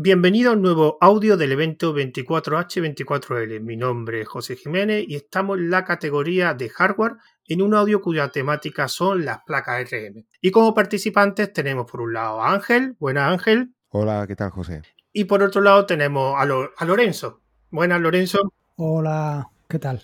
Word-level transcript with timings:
Bienvenido 0.00 0.52
a 0.52 0.54
un 0.54 0.62
nuevo 0.62 0.96
audio 1.00 1.36
del 1.36 1.50
evento 1.50 1.92
24H24L. 1.92 3.60
Mi 3.60 3.76
nombre 3.76 4.20
es 4.20 4.28
José 4.28 4.54
Jiménez 4.54 5.04
y 5.08 5.16
estamos 5.16 5.58
en 5.58 5.70
la 5.70 5.84
categoría 5.84 6.54
de 6.54 6.68
hardware 6.68 7.16
en 7.48 7.62
un 7.62 7.74
audio 7.74 8.00
cuya 8.00 8.28
temática 8.28 8.86
son 8.86 9.24
las 9.24 9.40
placas 9.42 9.90
RM. 9.90 10.24
Y 10.40 10.52
como 10.52 10.72
participantes 10.72 11.52
tenemos 11.52 11.90
por 11.90 12.02
un 12.02 12.12
lado 12.12 12.40
a 12.40 12.52
Ángel. 12.52 12.94
Buenas 13.00 13.32
Ángel. 13.32 13.74
Hola, 13.88 14.24
¿qué 14.28 14.36
tal 14.36 14.50
José? 14.50 14.82
Y 15.12 15.24
por 15.24 15.42
otro 15.42 15.62
lado 15.62 15.84
tenemos 15.84 16.36
a, 16.36 16.42
a 16.42 16.84
Lorenzo. 16.84 17.40
Buenas 17.68 18.00
Lorenzo. 18.00 18.52
Hola, 18.76 19.50
¿qué 19.66 19.80
tal? 19.80 20.00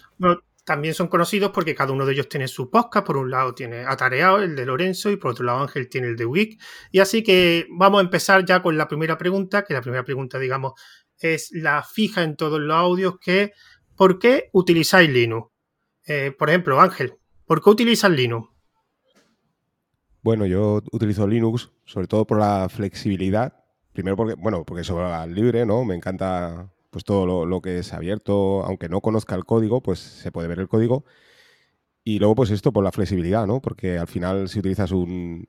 También 0.65 0.95
son 0.95 1.09
conocidos 1.09 1.51
porque 1.53 1.75
cada 1.75 1.93
uno 1.93 2.07
de 2.07 2.15
ellos 2.15 2.29
tiene 2.29 2.49
su 2.49 2.71
podcast. 2.71 3.07
Por 3.07 3.17
un 3.17 3.31
lado 3.31 3.55
tiene 3.55 3.85
Atareado, 3.85 4.39
el 4.43 4.57
de 4.57 4.67
Lorenzo, 4.67 5.11
y 5.11 5.17
por 5.17 5.33
otro 5.33 5.45
lado 5.45 5.61
Ángel 5.61 5.89
tiene 5.89 6.09
el 6.09 6.17
de 6.17 6.27
Wick. 6.27 6.61
Y 6.91 7.01
así 7.01 7.23
que 7.23 7.67
vamos 7.71 8.01
a 8.01 8.05
empezar 8.05 8.45
ya 8.45 8.63
con 8.63 8.77
la 8.77 8.89
primera 8.89 9.19
pregunta, 9.19 9.65
que 9.65 9.75
la 9.75 9.83
primera 9.83 10.05
pregunta, 10.05 10.39
digamos, 10.39 10.73
es 11.19 11.51
la 11.53 11.83
fija 11.83 12.23
en 12.23 12.37
todos 12.37 12.61
los 12.61 12.77
audios, 12.77 13.15
que 13.21 13.53
¿por 13.97 14.19
qué 14.19 14.49
utilizáis 14.53 15.11
Linux? 15.11 15.51
Eh, 16.07 16.35
por 16.37 16.49
ejemplo, 16.49 16.81
Ángel, 16.81 17.15
¿por 17.47 17.63
qué 17.63 17.71
utilizas 17.71 18.11
Linux? 18.11 18.49
Bueno, 20.23 20.47
yo 20.47 20.83
utilizo 20.91 21.27
Linux 21.27 21.71
sobre 21.85 22.07
todo 22.07 22.27
por 22.27 22.39
la 22.39 22.69
flexibilidad. 22.71 23.53
Primero 23.93 24.17
porque, 24.17 24.35
bueno, 24.35 24.65
porque 24.65 24.81
es 24.81 24.91
libre, 25.29 25.67
¿no? 25.67 25.85
Me 25.85 25.95
encanta 25.95 26.74
pues 26.95 27.05
todo 27.05 27.45
lo, 27.45 27.61
que 27.61 27.81
es 27.81 27.93
abierto, 27.93 28.65
aunque 28.65 28.89
no 28.89 29.01
conozca 29.01 29.35
el 29.35 29.45
código, 29.45 29.83
pues 29.83 29.99
se 29.99 30.31
puede 30.31 30.47
ver 30.47 30.61
el 30.61 30.69
código. 30.69 31.05
Y 32.05 32.21
luego, 32.21 32.37
pues 32.37 32.51
esto 32.53 32.73
por 32.73 32.85
la 32.85 32.93
flexibilidad, 32.93 33.49
¿no? 33.49 33.61
Porque 33.61 33.99
al 33.99 34.07
final, 34.07 34.49
si 34.49 34.61
utilizas 34.61 34.93
un, 34.93 35.49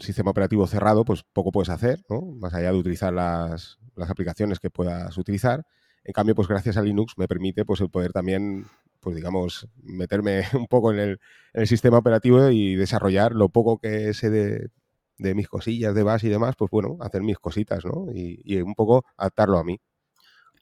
sistema 0.00 0.30
operativo 0.30 0.66
cerrado, 0.66 1.04
pues 1.04 1.24
poco 1.34 1.52
puedes 1.52 1.68
hacer, 1.68 2.00
¿no? 2.08 2.22
Más 2.22 2.54
allá 2.54 2.72
de 2.72 2.78
utilizar 2.78 3.12
las, 3.12 3.78
aplicaciones 3.98 4.60
que 4.60 4.70
puedas 4.70 5.18
utilizar. 5.18 5.66
En 6.04 6.14
cambio, 6.14 6.34
pues 6.34 6.48
gracias 6.48 6.78
a 6.78 6.82
Linux 6.82 7.18
me 7.18 7.28
permite 7.28 7.66
pues 7.66 7.82
el 7.82 7.90
poder 7.90 8.12
también, 8.12 8.64
pues 9.00 9.14
digamos, 9.14 9.68
meterme 9.82 10.42
un 10.54 10.68
poco 10.68 10.90
en 10.90 11.00
el, 11.00 11.10
en 11.52 11.62
el 11.62 11.66
sistema 11.68 11.98
operativo 11.98 12.48
y 12.48 12.76
desarrollar 12.76 13.32
lo 13.32 13.50
poco 13.50 13.78
que 13.78 14.14
sé 14.14 14.30
de, 14.30 14.70
de 15.18 15.34
mis 15.34 15.48
cosillas 15.48 15.94
de 15.94 16.02
base 16.02 16.28
y 16.28 16.30
demás, 16.30 16.54
pues 16.56 16.70
bueno, 16.70 16.96
hacer 17.00 17.22
mis 17.22 17.38
cositas, 17.38 17.84
¿no? 17.84 18.06
Y, 18.10 18.40
y 18.42 18.62
un 18.62 18.74
poco 18.74 19.04
adaptarlo 19.18 19.58
a 19.58 19.64
mí. 19.64 19.78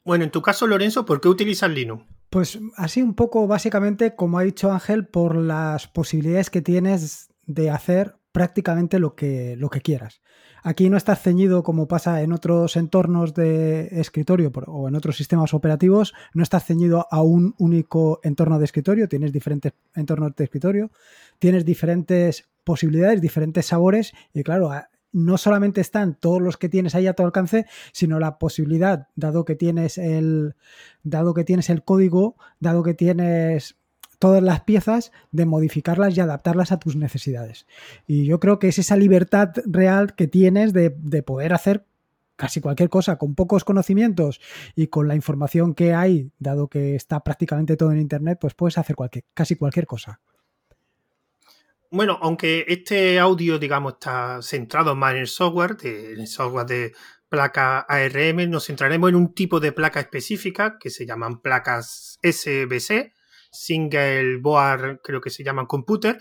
Bueno, 0.07 0.23
en 0.23 0.31
tu 0.31 0.41
caso, 0.41 0.69
Lorenzo, 0.69 1.05
¿por 1.05 1.21
qué 1.21 1.29
utilizas 1.29 1.69
Linux? 1.69 2.05
Pues 2.31 2.61
así 2.77 3.03
un 3.03 3.15
poco 3.15 3.49
básicamente, 3.49 4.15
como 4.15 4.39
ha 4.39 4.43
dicho 4.43 4.71
Ángel, 4.71 5.05
por 5.09 5.35
las 5.35 5.89
posibilidades 5.89 6.49
que 6.49 6.63
tienes 6.63 7.35
de 7.45 7.71
hacer 7.71 8.15
prácticamente 8.31 9.01
lo 9.01 9.17
que, 9.17 9.57
lo 9.57 9.69
que 9.69 9.81
quieras. 9.81 10.23
Aquí 10.63 10.91
no 10.91 10.97
estás 10.97 11.23
ceñido 11.23 11.65
como 11.65 11.89
pasa 11.89 12.23
en 12.23 12.33
otros 12.33 12.77
entornos 12.77 13.35
de 13.35 13.89
escritorio 14.01 14.53
o 14.67 14.87
en 14.87 14.95
otros 14.95 15.17
sistemas 15.17 15.53
operativos, 15.55 16.15
no 16.35 16.45
estás 16.45 16.65
ceñido 16.65 17.09
a 17.11 17.23
un 17.23 17.57
único 17.59 18.21
entorno 18.23 18.61
de 18.61 18.65
escritorio, 18.65 19.09
tienes 19.09 19.33
diferentes 19.33 19.73
entornos 19.97 20.37
de 20.37 20.45
escritorio, 20.45 20.91
tienes 21.41 21.65
diferentes 21.65 22.49
posibilidades, 22.63 23.21
diferentes 23.21 23.67
sabores 23.67 24.13
y 24.33 24.45
claro, 24.45 24.71
no 25.17 25.39
solamente 25.39 25.81
están 25.81 26.15
todos 26.15 26.43
los 26.43 26.59
que 26.59 26.69
tienes 26.69 26.95
ahí 26.95 27.07
a 27.07 27.15
tu 27.15 27.25
alcance, 27.25 27.65
sino 27.93 28.21
la 28.21 28.39
posibilidad, 28.39 29.09
dado 29.17 29.47
que 29.47 29.55
tienes 29.55 29.97
el, 29.97 30.57
dado 31.05 31.33
que 31.33 31.43
tienes 31.43 31.71
el 31.71 31.83
código, 31.83 32.37
dado 32.61 32.83
que 32.83 32.93
tienes 32.93 33.77
todas 34.19 34.43
las 34.43 34.61
piezas, 34.61 35.13
de 35.33 35.47
modificarlas 35.47 36.15
y 36.15 36.21
adaptarlas 36.21 36.71
a 36.71 36.79
tus 36.79 36.97
necesidades. 36.97 37.67
Y 38.07 38.27
yo 38.27 38.41
creo 38.41 38.59
que 38.59 38.69
es 38.69 38.79
esa 38.79 38.97
libertad 38.97 39.55
real 39.65 40.15
que 40.15 40.27
tienes 40.27 40.75
de, 40.75 40.91
poder 41.23 41.55
hacer 41.55 41.87
casi 42.37 42.61
cualquier 42.61 42.91
cosa 42.91 43.17
con 43.17 43.35
pocos 43.35 43.65
conocimientos 43.65 44.43
y 44.75 44.89
con 44.89 45.09
la 45.09 45.15
información 45.15 45.75
que 45.75 45.95
hay, 45.95 46.31
dado 46.39 46.69
que 46.69 46.95
está 46.95 47.21
prácticamente 47.25 47.79
todo 47.79 47.91
en 47.91 48.01
Internet, 48.01 48.37
pues 48.39 48.53
puedes 48.53 48.77
hacer 48.77 48.97
cualquier, 48.97 49.25
casi 49.33 49.57
cualquier 49.57 49.87
cosa. 49.87 50.21
Bueno, 51.97 52.19
aunque 52.21 52.67
este 52.69 53.19
audio, 53.19 53.59
digamos, 53.59 53.95
está 53.95 54.43
centrado 54.43 54.95
más 54.95 55.15
en 55.15 55.21
el 55.21 55.27
software, 55.27 55.79
en 55.83 56.21
el 56.21 56.27
software 56.27 56.67
de 56.67 56.93
placa 57.31 57.87
ARM, 57.89 58.51
nos 58.51 58.67
centraremos 58.67 59.09
en 59.09 59.17
un 59.17 59.33
tipo 59.33 59.61
de 59.61 59.73
placa 59.73 60.01
específica 60.01 60.77
que 60.79 60.91
se 60.91 61.07
llaman 61.07 61.41
placas 61.41 62.19
SBC, 62.23 63.15
Single 63.51 64.37
Board, 64.43 65.01
creo 65.03 65.23
que 65.23 65.31
se 65.31 65.43
llaman 65.43 65.65
Computer, 65.65 66.19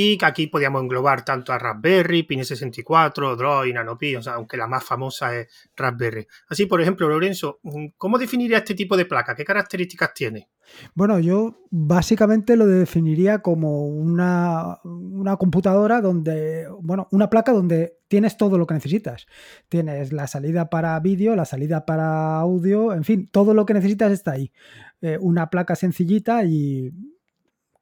y 0.00 0.16
que 0.16 0.26
aquí 0.26 0.46
podíamos 0.46 0.80
englobar 0.80 1.24
tanto 1.24 1.52
a 1.52 1.58
Raspberry, 1.58 2.24
Pine64, 2.24 3.34
Droid, 3.34 3.74
NanoPi, 3.74 4.14
o 4.14 4.22
sea, 4.22 4.34
aunque 4.34 4.56
la 4.56 4.68
más 4.68 4.84
famosa 4.84 5.36
es 5.36 5.48
Raspberry. 5.74 6.24
Así, 6.46 6.66
por 6.66 6.80
ejemplo, 6.80 7.08
Lorenzo, 7.08 7.58
¿cómo 7.96 8.16
definiría 8.16 8.58
este 8.58 8.76
tipo 8.76 8.96
de 8.96 9.06
placa? 9.06 9.34
¿Qué 9.34 9.44
características 9.44 10.14
tiene? 10.14 10.50
Bueno, 10.94 11.18
yo 11.18 11.64
básicamente 11.72 12.54
lo 12.54 12.68
definiría 12.68 13.40
como 13.40 13.88
una, 13.88 14.78
una, 14.84 15.36
computadora 15.36 16.00
donde, 16.00 16.68
bueno, 16.80 17.08
una 17.10 17.28
placa 17.28 17.50
donde 17.50 17.98
tienes 18.06 18.36
todo 18.36 18.56
lo 18.56 18.68
que 18.68 18.74
necesitas. 18.74 19.26
Tienes 19.68 20.12
la 20.12 20.28
salida 20.28 20.70
para 20.70 21.00
vídeo, 21.00 21.34
la 21.34 21.44
salida 21.44 21.84
para 21.84 22.38
audio, 22.38 22.92
en 22.92 23.02
fin, 23.02 23.28
todo 23.32 23.52
lo 23.52 23.66
que 23.66 23.74
necesitas 23.74 24.12
está 24.12 24.30
ahí. 24.30 24.52
Eh, 25.00 25.18
una 25.20 25.50
placa 25.50 25.74
sencillita 25.74 26.44
y 26.44 26.92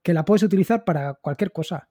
que 0.02 0.14
la 0.14 0.24
puedes 0.24 0.44
utilizar 0.44 0.82
para 0.82 1.12
cualquier 1.12 1.52
cosa 1.52 1.90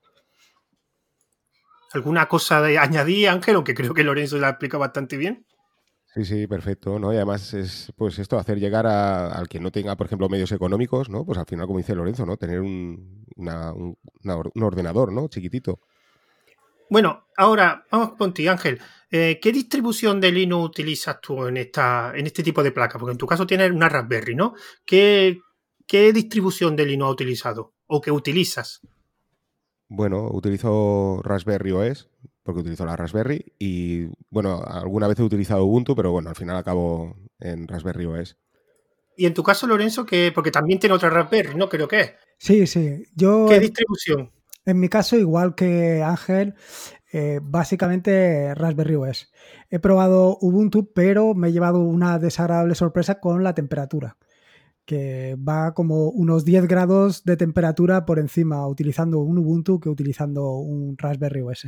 alguna 1.96 2.28
cosa 2.28 2.62
de 2.62 2.78
añadir, 2.78 3.30
Ángel, 3.30 3.56
aunque 3.56 3.74
creo 3.74 3.94
que 3.94 4.04
Lorenzo 4.04 4.38
la 4.38 4.50
explica 4.50 4.78
bastante 4.78 5.18
bien. 5.18 5.46
Sí, 6.14 6.24
sí, 6.24 6.48
perfecto, 6.48 6.98
¿no? 6.98 7.12
Y 7.12 7.18
además 7.18 7.54
es, 7.54 7.92
pues 7.98 8.20
esto, 8.20 8.38
hacer 8.38 8.58
llegar 8.58 8.88
al 8.88 9.50
que 9.50 9.60
no 9.60 9.70
tenga, 9.70 9.98
por 9.98 10.08
ejemplo, 10.08 10.30
medios 10.30 10.52
económicos, 10.54 11.10
¿no? 11.10 11.26
Pues 11.26 11.38
al 11.38 11.46
final, 11.46 11.68
como 11.68 11.80
dice 11.80 11.94
Lorenzo, 11.94 12.26
¿no? 12.26 12.38
Tener 12.38 12.62
un, 12.62 13.26
ordenador, 14.62 15.12
¿no? 15.12 15.28
Chiquitito. 15.28 15.82
Bueno, 16.90 17.28
ahora 17.36 17.86
vamos 17.92 18.14
con 18.18 18.34
ti, 18.34 18.48
Ángel. 18.48 18.80
Eh, 19.12 19.40
¿Qué 19.42 19.52
distribución 19.52 20.22
de 20.22 20.32
Linux 20.32 20.70
utilizas 20.70 21.20
tú 21.20 21.48
en, 21.48 21.58
esta, 21.58 22.14
en 22.16 22.26
este 22.28 22.44
tipo 22.44 22.64
de 22.64 22.72
placa? 22.72 22.98
Porque 22.98 23.12
en 23.12 23.18
tu 23.18 23.28
caso 23.28 23.46
tienes 23.46 23.72
una 23.72 23.90
Raspberry, 23.90 24.36
¿no? 24.36 24.54
¿Qué, 24.86 25.40
qué 25.86 26.14
distribución 26.14 26.78
de 26.78 26.86
Linux 26.86 27.08
has 27.08 27.14
utilizado 27.14 27.74
o 27.88 28.00
qué 28.00 28.12
utilizas? 28.12 28.80
Bueno, 29.96 30.28
utilizo 30.30 31.22
Raspberry 31.24 31.72
OS, 31.72 32.10
porque 32.44 32.60
utilizo 32.60 32.86
la 32.86 32.98
Raspberry, 32.98 33.54
y 33.58 34.08
bueno, 34.30 34.62
alguna 34.62 35.08
vez 35.08 35.18
he 35.20 35.24
utilizado 35.24 35.64
Ubuntu, 35.64 35.96
pero 35.96 36.12
bueno, 36.12 36.30
al 36.30 36.36
final 36.36 36.58
acabo 36.58 37.16
en 37.40 37.66
Raspberry 37.66 38.06
OS. 38.06 38.38
Y 39.16 39.26
en 39.26 39.34
tu 39.34 39.42
caso, 39.42 39.68
Lorenzo, 39.68 40.06
que 40.06 40.34
porque 40.36 40.52
también 40.52 40.80
tiene 40.80 40.96
otra 40.96 41.10
Raspberry, 41.10 41.56
¿no? 41.56 41.70
Creo 41.70 41.88
que 41.88 42.02
es. 42.02 42.14
Sí, 42.38 42.68
sí. 42.68 43.06
Yo, 43.16 43.46
¿Qué 43.48 43.62
distribución? 43.62 44.32
En 44.66 44.82
mi 44.82 44.90
caso, 44.90 45.16
igual 45.16 45.56
que 45.56 46.04
Ángel, 46.04 46.56
eh, 47.14 47.40
básicamente 47.42 48.54
Raspberry 48.54 48.96
OS. 48.96 49.32
He 49.70 49.80
probado 49.80 50.38
Ubuntu, 50.42 50.92
pero 50.92 51.36
me 51.36 51.48
he 51.48 51.52
llevado 51.54 51.80
una 51.80 52.20
desagradable 52.20 52.76
sorpresa 52.76 53.22
con 53.22 53.46
la 53.46 53.56
temperatura 53.56 54.18
que 54.86 55.36
va 55.38 55.74
como 55.74 56.10
unos 56.10 56.46
10 56.46 56.68
grados 56.68 57.24
de 57.24 57.38
temperatura 57.38 58.06
por 58.06 58.20
encima 58.20 58.68
utilizando 58.68 59.20
un 59.20 59.40
Ubuntu 59.40 59.80
que 59.80 59.90
utilizando 59.90 60.52
un 60.52 60.98
Raspberry 60.98 61.42
OS. 61.42 61.68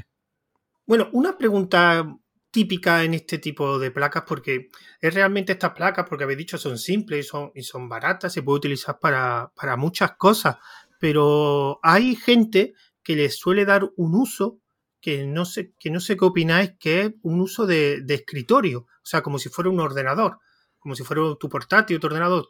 Bueno, 0.86 1.10
una 1.12 1.38
pregunta 1.38 2.18
típica 2.52 3.04
en 3.04 3.14
este 3.14 3.38
tipo 3.38 3.78
de 3.78 3.92
placas, 3.92 4.24
porque 4.28 4.70
es 5.02 5.14
realmente 5.14 5.52
estas 5.52 5.74
placas, 5.74 6.06
porque 6.08 6.24
habéis 6.24 6.40
dicho, 6.40 6.58
son 6.58 6.78
simples 6.78 7.30
y 7.54 7.64
son, 7.64 7.90
baratas, 7.90 8.34
se 8.34 8.42
puede 8.42 8.58
utilizar 8.58 8.98
para, 9.00 9.52
muchas 9.78 10.14
cosas, 10.14 10.58
pero 11.00 11.80
hay 11.84 12.16
gente 12.16 12.74
que 13.04 13.16
les 13.16 13.38
suele 13.38 13.66
dar 13.66 13.90
un 13.96 14.16
uso 14.16 14.60
que 15.00 15.28
no 15.28 15.46
sé, 15.46 15.74
que 15.80 15.92
no 15.92 16.00
sé 16.00 16.18
qué 16.18 16.26
opináis, 16.26 16.74
que 16.80 17.02
es 17.02 17.14
un 17.22 17.42
uso 17.42 17.66
de, 17.66 18.04
escritorio, 18.08 18.80
o 18.80 19.06
sea, 19.06 19.22
como 19.22 19.40
si 19.40 19.50
fuera 19.50 19.70
un 19.70 19.80
ordenador, 19.80 20.40
como 20.80 20.96
si 20.96 21.04
fuera 21.04 21.22
tu 21.40 21.50
portátil, 21.50 22.00
tu 22.00 22.08
ordenador. 22.08 22.50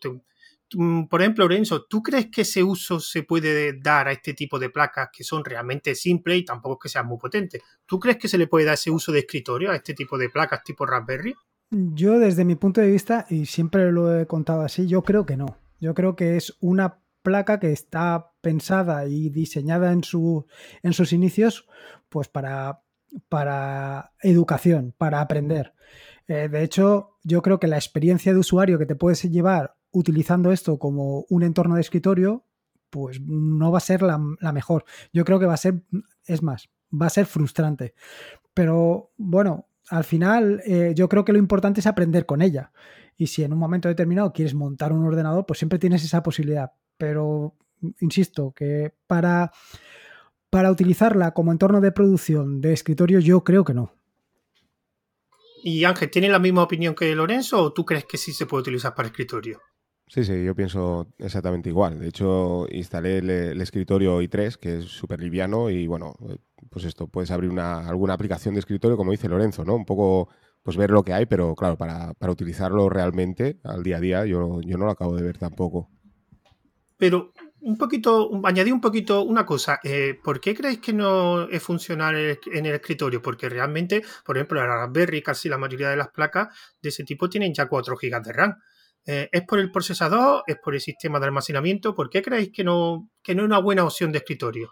Por 1.09 1.21
ejemplo, 1.21 1.45
Lorenzo, 1.45 1.85
¿tú 1.85 2.03
crees 2.03 2.27
que 2.27 2.41
ese 2.41 2.63
uso 2.63 2.99
se 2.99 3.23
puede 3.23 3.79
dar 3.79 4.07
a 4.07 4.11
este 4.11 4.33
tipo 4.33 4.59
de 4.59 4.69
placas 4.69 5.09
que 5.13 5.23
son 5.23 5.45
realmente 5.45 5.95
simples 5.95 6.39
y 6.39 6.45
tampoco 6.45 6.79
que 6.79 6.89
sean 6.89 7.07
muy 7.07 7.17
potentes? 7.17 7.61
¿Tú 7.85 7.99
crees 7.99 8.17
que 8.17 8.27
se 8.27 8.37
le 8.37 8.47
puede 8.47 8.65
dar 8.65 8.73
ese 8.73 8.91
uso 8.91 9.11
de 9.11 9.19
escritorio 9.19 9.71
a 9.71 9.75
este 9.75 9.93
tipo 9.93 10.17
de 10.17 10.29
placas 10.29 10.63
tipo 10.63 10.85
Raspberry? 10.85 11.33
Yo 11.69 12.19
desde 12.19 12.45
mi 12.45 12.55
punto 12.55 12.81
de 12.81 12.91
vista, 12.91 13.25
y 13.29 13.45
siempre 13.45 13.91
lo 13.91 14.19
he 14.19 14.25
contado 14.25 14.61
así, 14.61 14.87
yo 14.87 15.03
creo 15.03 15.25
que 15.25 15.37
no. 15.37 15.57
Yo 15.79 15.93
creo 15.93 16.15
que 16.15 16.37
es 16.37 16.57
una 16.59 16.99
placa 17.21 17.59
que 17.59 17.71
está 17.71 18.31
pensada 18.41 19.05
y 19.07 19.29
diseñada 19.29 19.91
en, 19.91 20.03
su, 20.03 20.47
en 20.81 20.93
sus 20.93 21.11
inicios 21.11 21.67
pues 22.09 22.27
para, 22.27 22.83
para 23.29 24.13
educación, 24.21 24.93
para 24.97 25.21
aprender. 25.21 25.73
Eh, 26.27 26.49
de 26.49 26.63
hecho, 26.63 27.17
yo 27.23 27.41
creo 27.41 27.59
que 27.59 27.67
la 27.67 27.77
experiencia 27.77 28.33
de 28.33 28.39
usuario 28.39 28.77
que 28.77 28.85
te 28.85 28.95
puedes 28.95 29.23
llevar 29.23 29.76
utilizando 29.91 30.51
esto 30.51 30.77
como 30.77 31.25
un 31.29 31.43
entorno 31.43 31.75
de 31.75 31.81
escritorio, 31.81 32.45
pues 32.89 33.21
no 33.21 33.71
va 33.71 33.79
a 33.79 33.81
ser 33.81 34.01
la, 34.01 34.17
mejor. 34.53 34.85
Yo 35.13 35.25
creo 35.25 35.39
que 35.39 35.45
va 35.45 35.53
a 35.53 35.57
ser, 35.57 35.83
es 36.25 36.41
más, 36.43 36.69
va 36.89 37.07
a 37.07 37.11
ser 37.11 37.25
frustrante. 37.25 37.93
Pero 38.53 39.11
bueno, 39.17 39.67
al 39.89 40.03
final 40.03 40.61
eh, 40.65 40.93
yo 40.95 41.09
creo 41.09 41.25
que 41.25 41.33
lo 41.33 41.39
importante 41.39 41.79
es 41.79 41.87
aprender 41.87 42.25
con 42.25 42.41
ella. 42.41 42.71
Y 43.17 43.27
si 43.27 43.43
en 43.43 43.53
un 43.53 43.59
momento 43.59 43.87
determinado 43.87 44.31
quieres 44.31 44.53
montar 44.53 44.93
un 44.93 45.05
ordenador, 45.05 45.45
pues 45.45 45.59
siempre 45.59 45.79
tienes 45.79 46.03
esa 46.03 46.21
posibilidad. 46.21 46.71
Pero, 46.97 47.55
insisto, 47.99 48.53
que 48.55 48.93
para, 49.07 49.51
para 50.49 50.71
utilizarla 50.71 51.33
como 51.33 51.51
entorno 51.51 51.81
de 51.81 51.91
producción 51.91 52.61
de 52.61 52.73
escritorio, 52.73 53.19
yo 53.19 53.43
creo 53.43 53.63
que 53.63 53.73
no. 53.73 53.93
Y 55.63 55.83
Ángel, 55.83 56.11
¿tiene 56.11 56.29
la 56.29 56.39
misma 56.39 56.63
opinión 56.63 56.93
que 56.93 57.13
Lorenzo 57.15 57.61
o 57.61 57.73
tú 57.73 57.83
crees 57.83 58.05
que 58.05 58.17
sí 58.17 58.31
se 58.31 58.45
puede 58.45 58.61
utilizar 58.61 58.93
para 58.93 59.07
escritorio? 59.07 59.61
Sí, 60.07 60.23
sí, 60.23 60.43
yo 60.43 60.55
pienso 60.55 61.07
exactamente 61.17 61.69
igual. 61.69 61.99
De 61.99 62.07
hecho, 62.07 62.65
instalé 62.71 63.17
el, 63.17 63.61
escritorio 63.61 64.21
i3, 64.21 64.55
que 64.55 64.77
es 64.79 64.85
súper 64.85 65.21
liviano, 65.21 65.69
y 65.69 65.85
bueno, 65.85 66.15
pues 66.69 66.85
esto, 66.85 67.07
puedes 67.07 67.29
abrir 67.31 67.49
una, 67.49 67.87
alguna 67.87 68.13
aplicación 68.13 68.53
de 68.53 68.61
escritorio, 68.61 68.95
como 68.95 69.11
dice 69.11 69.27
Lorenzo, 69.27 69.65
¿no? 69.65 69.75
Un 69.75 69.85
poco, 69.85 70.29
pues 70.63 70.77
ver 70.77 70.91
lo 70.91 71.03
que 71.03 71.13
hay, 71.13 71.25
pero 71.25 71.55
claro, 71.55 71.77
para, 71.77 72.13
utilizarlo 72.29 72.87
realmente 72.89 73.59
al 73.63 73.83
día 73.83 73.97
a 73.97 73.99
día, 73.99 74.25
yo, 74.25 74.61
yo 74.61 74.77
no 74.77 74.85
lo 74.85 74.91
acabo 74.91 75.15
de 75.15 75.23
ver 75.23 75.37
tampoco. 75.37 75.89
Pero 76.97 77.33
un 77.61 77.77
poquito, 77.77 78.31
añadí 78.45 78.71
un 78.71 78.81
poquito 78.81 79.23
una 79.23 79.45
cosa. 79.45 79.79
Eh, 79.83 80.17
¿Por 80.23 80.39
qué 80.39 80.55
creéis 80.55 80.79
que 80.79 80.93
no 80.93 81.49
es 81.49 81.61
funcional 81.61 82.15
en 82.15 82.65
el 82.65 82.75
escritorio? 82.75 83.21
Porque 83.21 83.49
realmente, 83.49 84.03
por 84.25 84.37
ejemplo, 84.37 84.59
la 84.59 84.67
Raspberry, 84.67 85.21
casi 85.21 85.49
la 85.49 85.57
mayoría 85.57 85.89
de 85.89 85.97
las 85.97 86.09
placas 86.09 86.47
de 86.81 86.89
ese 86.89 87.03
tipo 87.03 87.29
tienen 87.29 87.53
ya 87.53 87.67
4 87.67 87.97
GB 88.01 88.23
de 88.23 88.33
RAM. 88.33 88.55
Eh, 89.07 89.29
¿Es 89.31 89.43
por 89.43 89.59
el 89.59 89.71
procesador? 89.71 90.43
¿Es 90.47 90.57
por 90.61 90.75
el 90.75 90.81
sistema 90.81 91.17
de 91.19 91.27
almacenamiento? 91.27 91.95
¿Por 91.95 92.09
qué 92.09 92.21
creéis 92.21 92.51
que 92.51 92.65
no, 92.65 93.09
es 93.25 93.35
una 93.35 93.59
buena 93.59 93.85
opción 93.85 94.11
de 94.11 94.17
escritorio? 94.17 94.69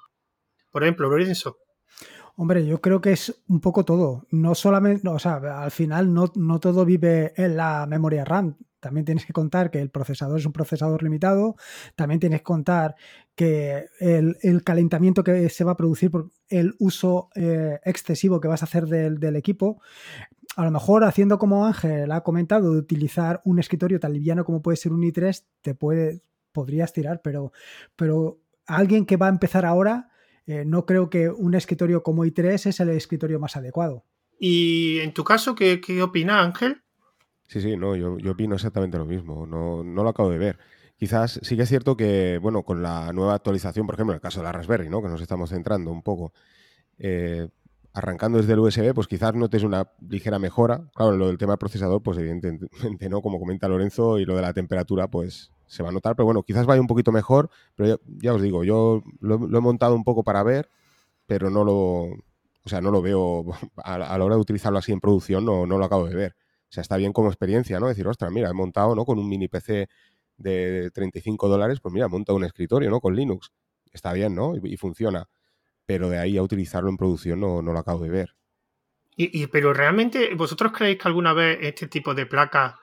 Por 0.70 0.84
ejemplo, 0.84 1.10
Lorenzo. 1.10 1.58
Hombre, 2.36 2.66
yo 2.66 2.82
creo 2.82 3.00
que 3.00 3.14
es 3.14 3.42
un 3.48 3.62
poco 3.62 3.86
todo. 3.86 4.28
No 4.30 4.54
solamente, 4.54 5.08
o 5.08 5.20
sea, 5.20 5.38
al 5.64 5.72
final 5.72 6.14
no, 6.14 6.60
todo 6.60 6.84
vive 6.84 7.34
en 7.38 7.56
la 7.56 7.86
memoria 7.88 8.26
RAM. 8.26 8.58
También 8.82 9.06
tienes 9.06 9.26
que 9.26 9.32
contar 9.32 9.72
que 9.72 9.80
el 9.80 9.90
procesador 9.90 10.38
es 10.38 10.46
un 10.46 10.52
procesador 10.52 11.02
limitado. 11.02 11.56
También 11.96 12.20
tienes 12.20 12.42
que 12.42 12.44
contar 12.44 12.96
que 13.36 13.86
el, 14.00 14.64
calentamiento 14.66 15.24
que 15.24 15.48
se 15.50 15.64
va 15.64 15.72
a 15.72 15.78
producir 15.78 16.12
por 16.12 16.32
el 16.50 16.76
uso 16.78 17.30
eh, 17.36 17.80
excesivo 17.86 18.42
que 18.42 18.50
vas 18.50 18.64
a 18.64 18.66
hacer 18.66 18.86
del, 18.86 19.36
equipo 19.38 19.82
a 20.56 20.64
lo 20.64 20.72
mejor 20.72 21.04
haciendo 21.04 21.38
como 21.38 21.66
Ángel 21.66 22.12
ha 22.12 22.22
comentado, 22.22 22.72
de 22.72 22.80
utilizar 22.80 23.42
un 23.44 23.60
escritorio 23.60 24.00
tan 24.00 24.14
liviano 24.14 24.46
como 24.46 24.62
puede 24.62 24.78
ser 24.78 24.94
un 24.94 25.02
i3, 25.02 25.44
te 25.62 25.76
puede, 25.76 26.22
podrías 26.52 26.94
tirar, 26.94 27.22
pero, 27.22 27.52
pero 27.96 28.40
alguien 28.66 29.06
que 29.06 29.18
va 29.18 29.28
a 29.28 29.30
empezar 29.30 29.66
ahora, 29.66 30.10
eh, 30.48 30.64
no 30.66 30.86
creo 30.86 31.10
que 31.10 31.30
un 31.30 31.56
escritorio 31.56 32.04
como 32.04 32.26
i3 32.26 32.68
es 32.68 32.80
el 32.80 32.90
escritorio 32.90 33.40
más 33.40 33.58
adecuado. 33.58 34.06
¿Y 34.40 35.00
en 35.00 35.14
tu 35.14 35.24
caso 35.24 35.56
qué, 35.56 35.82
qué 35.82 36.02
opina 36.02 36.42
Ángel? 36.42 36.82
Sí, 37.48 37.62
sí, 37.62 37.78
no, 37.78 37.96
yo, 37.96 38.18
yo 38.18 38.32
opino 38.32 38.56
exactamente 38.56 38.98
lo 38.98 39.06
mismo, 39.06 39.46
no, 39.46 39.84
no 39.84 40.04
lo 40.04 40.10
acabo 40.10 40.30
de 40.30 40.38
ver. 40.38 40.58
Quizás 40.98 41.40
sí 41.44 41.58
que 41.58 41.64
es 41.64 41.70
cierto 41.70 41.98
que, 41.98 42.40
bueno, 42.42 42.64
con 42.64 42.82
la 42.82 43.12
nueva 43.12 43.34
actualización, 43.34 43.86
por 43.86 43.96
ejemplo, 43.96 44.14
en 44.14 44.18
el 44.18 44.22
caso 44.22 44.40
de 44.40 44.46
la 44.46 44.54
Raspberry, 44.54 44.90
¿no? 44.90 45.02
Que 45.02 45.10
nos 45.10 45.22
estamos 45.22 45.50
centrando 45.50 45.92
un 45.92 46.02
poco. 46.02 46.32
Eh, 46.98 47.50
arrancando 47.96 48.38
desde 48.38 48.54
el 48.54 48.60
USB, 48.60 48.94
pues 48.94 49.08
quizás 49.08 49.34
notes 49.34 49.64
una 49.64 49.90
ligera 50.10 50.38
mejora. 50.38 50.90
Claro, 50.94 51.16
lo 51.16 51.28
del 51.28 51.38
tema 51.38 51.54
del 51.54 51.60
procesador, 51.60 52.04
pues 52.04 52.18
evidentemente 52.18 53.10
no, 53.10 53.22
como 53.22 53.40
comenta 53.40 53.70
Lorenzo, 53.70 54.20
y 54.20 54.26
lo 54.26 54.36
de 54.36 54.42
la 54.42 54.54
temperatura, 54.54 55.08
pues 55.08 55.52
se 55.66 55.82
va 55.82 55.90
a 55.90 55.92
notar, 55.94 56.16
pero 56.16 56.26
bueno, 56.26 56.44
quizás 56.44 56.66
vaya 56.66 56.82
un 56.82 56.88
poquito 56.88 57.12
mejor, 57.14 57.50
pero 57.74 57.98
ya, 58.20 58.34
os 58.34 58.42
digo, 58.42 58.64
yo 58.66 59.02
lo, 59.22 59.36
he 59.36 59.62
montado 59.62 59.96
un 59.96 60.04
poco 60.04 60.24
para 60.24 60.44
ver, 60.44 60.70
pero 61.26 61.50
no 61.50 61.64
lo, 61.64 61.76
o 61.76 62.68
sea, 62.70 62.82
no 62.82 62.92
lo 62.92 63.02
veo, 63.02 63.46
a, 63.78 63.98
la 63.98 64.24
hora 64.24 64.36
de 64.36 64.42
utilizarlo 64.42 64.78
así 64.78 64.92
en 64.92 65.00
producción, 65.00 65.46
no, 65.46 65.66
no 65.66 65.78
lo 65.78 65.86
acabo 65.86 66.06
de 66.08 66.16
ver. 66.16 66.36
O 66.70 66.74
sea, 66.76 66.82
está 66.82 66.98
bien 66.98 67.14
como 67.14 67.30
experiencia, 67.30 67.80
¿no? 67.80 67.88
Decir, 67.88 68.08
ostras, 68.08 68.32
mira, 68.32 68.50
he 68.50 68.54
montado, 68.54 68.94
¿no? 68.96 69.06
Con 69.06 69.20
un 69.20 69.30
mini 69.30 69.48
PC 69.48 69.88
de 70.38 70.92
35 70.94 71.48
dólares, 71.48 71.80
pues 71.82 71.94
mira, 71.94 72.08
he 72.08 72.10
montado 72.10 72.36
un 72.36 72.44
escritorio, 72.44 72.90
¿no? 72.90 73.00
Con 73.00 73.16
Linux. 73.16 73.52
Está 73.94 74.12
bien, 74.12 74.36
¿no? 74.36 74.56
y 74.58 74.76
funciona 74.76 75.30
pero 75.86 76.10
de 76.10 76.18
ahí 76.18 76.38
a 76.38 76.44
utilizarlo 76.44 76.90
en 76.90 76.98
producción 76.98 77.40
no, 77.40 77.62
lo 77.62 77.78
acabo 77.78 78.04
de 78.04 78.10
ver. 78.10 78.36
Y, 79.18 79.48
pero 79.48 79.74
realmente, 79.74 80.36
¿vosotros 80.36 80.74
creéis 80.74 80.98
que 80.98 81.08
alguna 81.08 81.32
vez 81.32 81.58
este 81.62 81.88
tipo 81.88 82.14
de 82.14 82.26
placa, 82.26 82.78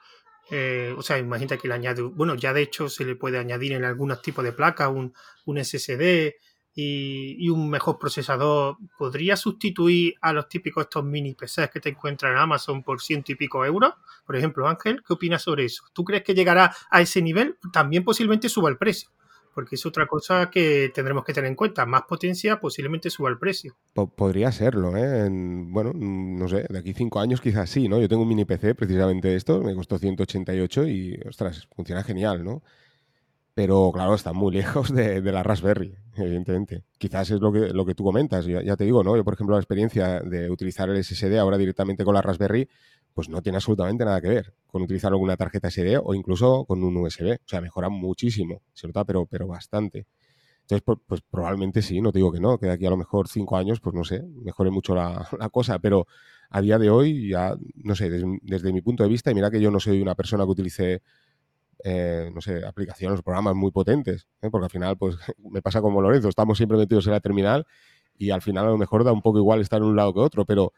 eh, 0.49 0.91
o 0.97 1.03
sea, 1.03 1.19
imagínate 1.19 1.59
que 1.59 1.67
le 1.67 1.75
añade, 1.75 2.01
bueno, 2.01 2.33
ya 2.33 2.53
de 2.53 2.63
hecho 2.63 2.89
se 2.89 3.05
le 3.05 3.15
puede 3.15 3.37
añadir 3.37 3.73
en 3.73 3.83
algunos 3.83 4.21
tipos 4.23 4.43
de 4.43 4.51
placas 4.51 4.89
un, 4.89 5.13
un 5.45 5.63
SSD 5.63 6.33
y, 6.75 7.49
un 7.49 7.69
mejor 7.69 7.99
procesador, 7.99 8.77
¿podría 8.97 9.37
sustituir 9.37 10.15
a 10.21 10.33
los 10.33 10.49
típicos 10.49 10.85
estos 10.85 11.05
mini 11.05 11.35
PCs 11.35 11.69
que 11.71 11.79
te 11.79 11.89
encuentras 11.89 12.31
en 12.31 12.39
Amazon 12.39 12.81
por 12.81 12.99
ciento 12.99 13.31
y 13.31 13.35
pico 13.35 13.63
euros? 13.63 13.93
Por 14.25 14.35
ejemplo, 14.35 14.67
Ángel, 14.67 15.03
¿qué 15.05 15.13
opinas 15.13 15.43
sobre 15.43 15.65
eso? 15.65 15.83
¿Tú 15.93 16.03
crees 16.03 16.23
que 16.23 16.33
llegará 16.33 16.75
a 16.89 17.01
ese 17.01 17.21
nivel? 17.21 17.57
También 17.71 18.03
posiblemente 18.03 18.49
suba 18.49 18.69
el 18.69 18.77
precio 18.77 19.11
porque 19.53 19.75
es 19.75 19.85
otra 19.85 20.07
cosa 20.07 20.49
que 20.49 20.91
tendremos 20.93 21.23
que 21.23 21.33
tener 21.33 21.49
en 21.49 21.55
cuenta. 21.55 21.85
Más 21.85 22.03
potencia 22.03 22.59
posiblemente 22.59 23.09
suba 23.09 23.29
el 23.29 23.37
precio. 23.37 23.75
podría 24.15 24.51
serlo, 24.51 24.95
¿eh? 24.97 25.29
bueno, 25.29 25.91
no 25.93 26.47
sé, 26.47 26.65
de 26.69 26.79
aquí 26.79 26.93
cinco 26.93 27.19
años 27.19 27.41
quizás 27.41 27.69
sí, 27.69 27.87
¿no? 27.87 27.99
Yo 27.99 28.09
tengo 28.09 28.23
un 28.23 28.29
mini 28.29 28.45
PC, 28.45 28.75
precisamente 28.75 29.35
esto, 29.35 29.61
me 29.61 29.75
costó 29.75 29.97
188 29.97 30.87
y, 30.87 31.19
ostras, 31.27 31.67
funciona 31.75 32.03
genial, 32.03 32.43
¿no? 32.43 32.63
Pero 33.53 33.91
claro, 33.93 34.15
está 34.15 34.33
muy 34.33 34.51
lejos 34.53 34.93
de, 34.93 35.21
la 35.21 35.43
Raspberry, 35.43 35.95
evidentemente. 36.15 36.83
Quizás 36.97 37.29
es 37.31 37.39
lo 37.39 37.51
que, 37.51 37.69
lo 37.69 37.85
que 37.85 37.95
tú 37.95 38.03
comentas, 38.03 38.45
ya, 38.45 38.61
ya, 38.61 38.75
te 38.75 38.83
digo, 38.85 39.03
¿no? 39.03 39.15
Yo, 39.15 39.23
por 39.23 39.35
ejemplo, 39.35 39.55
la 39.55 39.61
experiencia 39.61 40.19
de 40.21 40.49
utilizar 40.49 40.89
el 40.89 41.03
SSD 41.03 41.37
ahora 41.37 41.57
directamente 41.57 42.03
con 42.03 42.15
la 42.15 42.21
Raspberry, 42.21 42.67
pues 43.13 43.29
no 43.29 43.41
tiene 43.41 43.57
absolutamente 43.57 44.05
nada 44.05 44.19
que 44.21 44.29
ver 44.29 44.53
con 44.67 44.81
utilizar 44.81 45.11
alguna 45.11 45.37
tarjeta 45.37 45.69
SD 45.69 45.99
o 46.03 46.13
incluso 46.15 46.65
con 46.65 46.83
un 46.83 46.97
USB. 46.97 47.33
O 47.33 47.47
sea, 47.47 47.61
mejora 47.61 47.89
muchísimo, 47.89 48.61
nota, 48.83 49.05
pero, 49.05 49.25
pero 49.25 49.47
bastante. 49.47 50.07
Entonces, 50.61 50.97
pues, 51.05 51.21
probablemente 51.29 51.81
sí, 51.81 52.01
no 52.01 52.11
te 52.11 52.19
digo 52.19 52.31
que 52.31 52.39
no, 52.39 52.57
que 52.57 52.67
de 52.67 52.71
aquí 52.71 52.85
a 52.85 52.89
lo 52.89 52.97
mejor 52.97 53.27
cinco 53.27 53.57
años, 53.57 53.81
pues 53.81 53.93
no 53.93 54.03
sé, 54.03 54.23
mejore 54.23 54.71
mucho 54.71 54.95
la, 54.95 55.27
cosa, 55.51 55.79
pero 55.79 56.07
a 56.49 56.61
día 56.61 56.79
de 56.79 56.89
hoy 56.89 57.29
ya, 57.29 57.55
no 57.75 57.95
sé, 57.95 58.09
desde, 58.09 58.71
mi 58.71 58.81
punto 58.81 59.03
de 59.03 59.09
vista, 59.09 59.29
y 59.29 59.35
mira 59.35 59.51
que 59.51 59.59
yo 59.59 59.69
no 59.71 59.79
soy 59.79 60.01
una 60.01 60.15
persona 60.15 60.45
que 60.45 60.51
utilice, 60.51 61.01
eh, 61.83 62.31
no 62.33 62.39
sé, 62.39 62.65
aplicaciones 62.65 63.19
o 63.19 63.23
programas 63.23 63.55
muy 63.55 63.71
potentes, 63.71 64.27
¿eh? 64.41 64.49
porque 64.49 64.65
al 64.65 64.71
final, 64.71 64.97
pues 64.97 65.17
me 65.51 65.61
pasa 65.61 65.81
como 65.81 66.01
Lorenzo, 66.01 66.29
estamos 66.29 66.57
siempre 66.57 66.77
metidos 66.77 67.05
en 67.07 67.11
la 67.13 67.19
terminal 67.19 67.67
y 68.17 68.29
al 68.29 68.41
final 68.41 68.65
a 68.65 68.69
lo 68.69 68.77
mejor 68.77 69.03
da 69.03 69.11
un 69.11 69.21
poco 69.21 69.39
igual 69.39 69.59
estar 69.59 69.81
en 69.81 69.87
un 69.87 69.95
lado 69.95 70.13
que 70.13 70.19
otro, 70.21 70.45
pero 70.45 70.71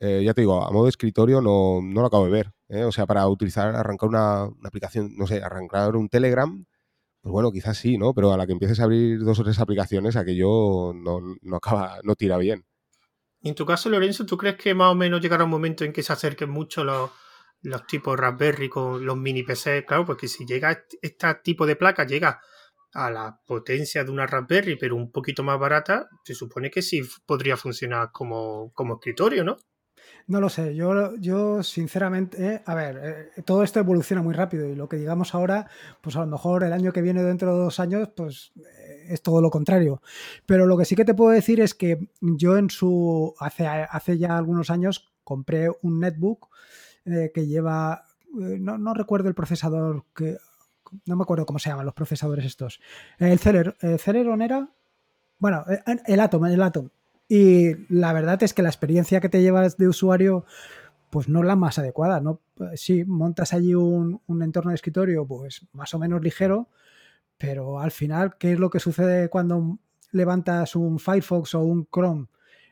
eh, 0.00 0.22
ya 0.24 0.32
te 0.32 0.40
digo, 0.40 0.64
a 0.64 0.70
modo 0.70 0.84
de 0.84 0.90
escritorio 0.90 1.42
no, 1.42 1.80
lo 1.82 2.06
acabo 2.06 2.24
de 2.24 2.30
ver. 2.30 2.52
¿eh? 2.68 2.84
O 2.84 2.92
sea, 2.92 3.06
para 3.06 3.28
utilizar, 3.28 3.76
arrancar 3.76 4.08
una, 4.08 4.44
aplicación, 4.64 5.14
no 5.16 5.26
sé, 5.26 5.42
arrancar 5.42 5.94
un 5.94 6.08
Telegram, 6.08 6.64
pues 7.20 7.32
bueno, 7.32 7.52
quizás 7.52 7.76
sí, 7.76 7.98
¿no? 7.98 8.14
Pero 8.14 8.32
a 8.32 8.38
la 8.38 8.46
que 8.46 8.52
empieces 8.52 8.80
a 8.80 8.84
abrir 8.84 9.20
dos 9.20 9.38
o 9.38 9.44
tres 9.44 9.60
aplicaciones, 9.60 10.16
aquello 10.16 10.94
no, 10.94 11.20
no 11.42 11.56
acaba, 11.56 11.98
no 12.02 12.14
tira 12.14 12.38
bien. 12.38 12.64
en 13.42 13.54
tu 13.54 13.66
caso, 13.66 13.90
Lorenzo, 13.90 14.24
¿tú 14.24 14.38
crees 14.38 14.56
que 14.56 14.74
más 14.74 14.90
o 14.90 14.94
menos 14.94 15.20
llegará 15.20 15.44
un 15.44 15.50
momento 15.50 15.84
en 15.84 15.92
que 15.92 16.02
se 16.02 16.14
acerquen 16.14 16.48
mucho 16.48 16.82
los, 16.82 17.10
los 17.60 17.86
tipos 17.86 18.18
Raspberry 18.18 18.70
con 18.70 19.04
los 19.04 19.18
mini 19.18 19.42
PC? 19.42 19.84
Claro, 19.84 20.06
porque 20.06 20.28
si 20.28 20.46
llega 20.46 20.82
este 21.02 21.34
tipo 21.44 21.66
de 21.66 21.76
placa, 21.76 22.06
llega 22.06 22.40
a 22.94 23.10
la 23.10 23.38
potencia 23.46 24.02
de 24.02 24.10
una 24.10 24.26
Raspberry, 24.26 24.76
pero 24.76 24.96
un 24.96 25.12
poquito 25.12 25.42
más 25.42 25.58
barata, 25.58 26.08
se 26.24 26.34
supone 26.34 26.70
que 26.70 26.80
sí 26.80 27.02
podría 27.26 27.58
funcionar 27.58 28.10
como, 28.12 28.72
como 28.72 28.94
escritorio, 28.94 29.44
¿no? 29.44 29.58
No 30.30 30.40
lo 30.40 30.48
sé, 30.48 30.76
yo, 30.76 31.16
yo 31.16 31.60
sinceramente, 31.64 32.46
eh, 32.46 32.62
a 32.64 32.76
ver, 32.76 33.32
eh, 33.36 33.42
todo 33.42 33.64
esto 33.64 33.80
evoluciona 33.80 34.22
muy 34.22 34.32
rápido 34.32 34.68
y 34.68 34.76
lo 34.76 34.88
que 34.88 34.96
digamos 34.96 35.34
ahora, 35.34 35.68
pues 36.00 36.14
a 36.14 36.20
lo 36.20 36.28
mejor 36.28 36.62
el 36.62 36.72
año 36.72 36.92
que 36.92 37.02
viene, 37.02 37.24
dentro 37.24 37.52
de 37.52 37.64
dos 37.64 37.80
años, 37.80 38.10
pues 38.14 38.52
eh, 38.58 39.06
es 39.08 39.22
todo 39.22 39.42
lo 39.42 39.50
contrario. 39.50 40.02
Pero 40.46 40.66
lo 40.66 40.78
que 40.78 40.84
sí 40.84 40.94
que 40.94 41.04
te 41.04 41.14
puedo 41.14 41.32
decir 41.32 41.60
es 41.60 41.74
que 41.74 41.98
yo 42.20 42.56
en 42.56 42.70
su, 42.70 43.34
hace, 43.40 43.66
hace 43.66 44.18
ya 44.18 44.38
algunos 44.38 44.70
años, 44.70 45.12
compré 45.24 45.68
un 45.82 45.98
netbook 45.98 46.48
que 47.04 47.46
lleva, 47.48 48.04
no, 48.32 48.78
no, 48.78 48.94
recuerdo 48.94 49.28
el 49.28 49.34
procesador, 49.34 50.04
que 50.14 50.36
no 51.06 51.16
me 51.16 51.24
acuerdo 51.24 51.44
cómo 51.44 51.58
se 51.58 51.70
llaman 51.70 51.86
los 51.86 51.94
procesadores 51.94 52.44
estos. 52.44 52.80
El 53.18 53.40
Celeron 53.40 54.42
era, 54.42 54.70
bueno, 55.38 55.64
el 56.06 56.20
Atom, 56.20 56.46
el 56.46 56.62
Atom. 56.62 56.88
Y 57.30 57.76
la 57.88 58.12
verdad 58.12 58.42
es 58.42 58.52
que 58.52 58.62
la 58.62 58.70
experiencia 58.70 59.20
que 59.20 59.28
te 59.28 59.40
llevas 59.40 59.76
de 59.76 59.86
usuario, 59.86 60.44
pues 61.10 61.28
no 61.28 61.44
la 61.44 61.54
más 61.54 61.78
adecuada, 61.78 62.20
¿no? 62.20 62.40
Sí, 62.74 63.04
montas 63.04 63.54
allí 63.54 63.72
un, 63.72 64.20
entorno 64.42 64.70
de 64.70 64.74
escritorio, 64.74 65.24
pues 65.24 65.64
más 65.72 65.94
o 65.94 66.00
menos 66.00 66.22
ligero, 66.22 66.66
pero 67.38 67.78
al 67.78 67.92
final, 67.92 68.36
¿qué 68.36 68.54
es 68.54 68.58
lo 68.58 68.68
que 68.68 68.80
sucede 68.80 69.28
cuando 69.28 69.78
levantas 70.10 70.74
un 70.74 70.98
Firefox 70.98 71.54
o 71.54 71.60
un 71.60 71.86
Chrome? 71.86 72.26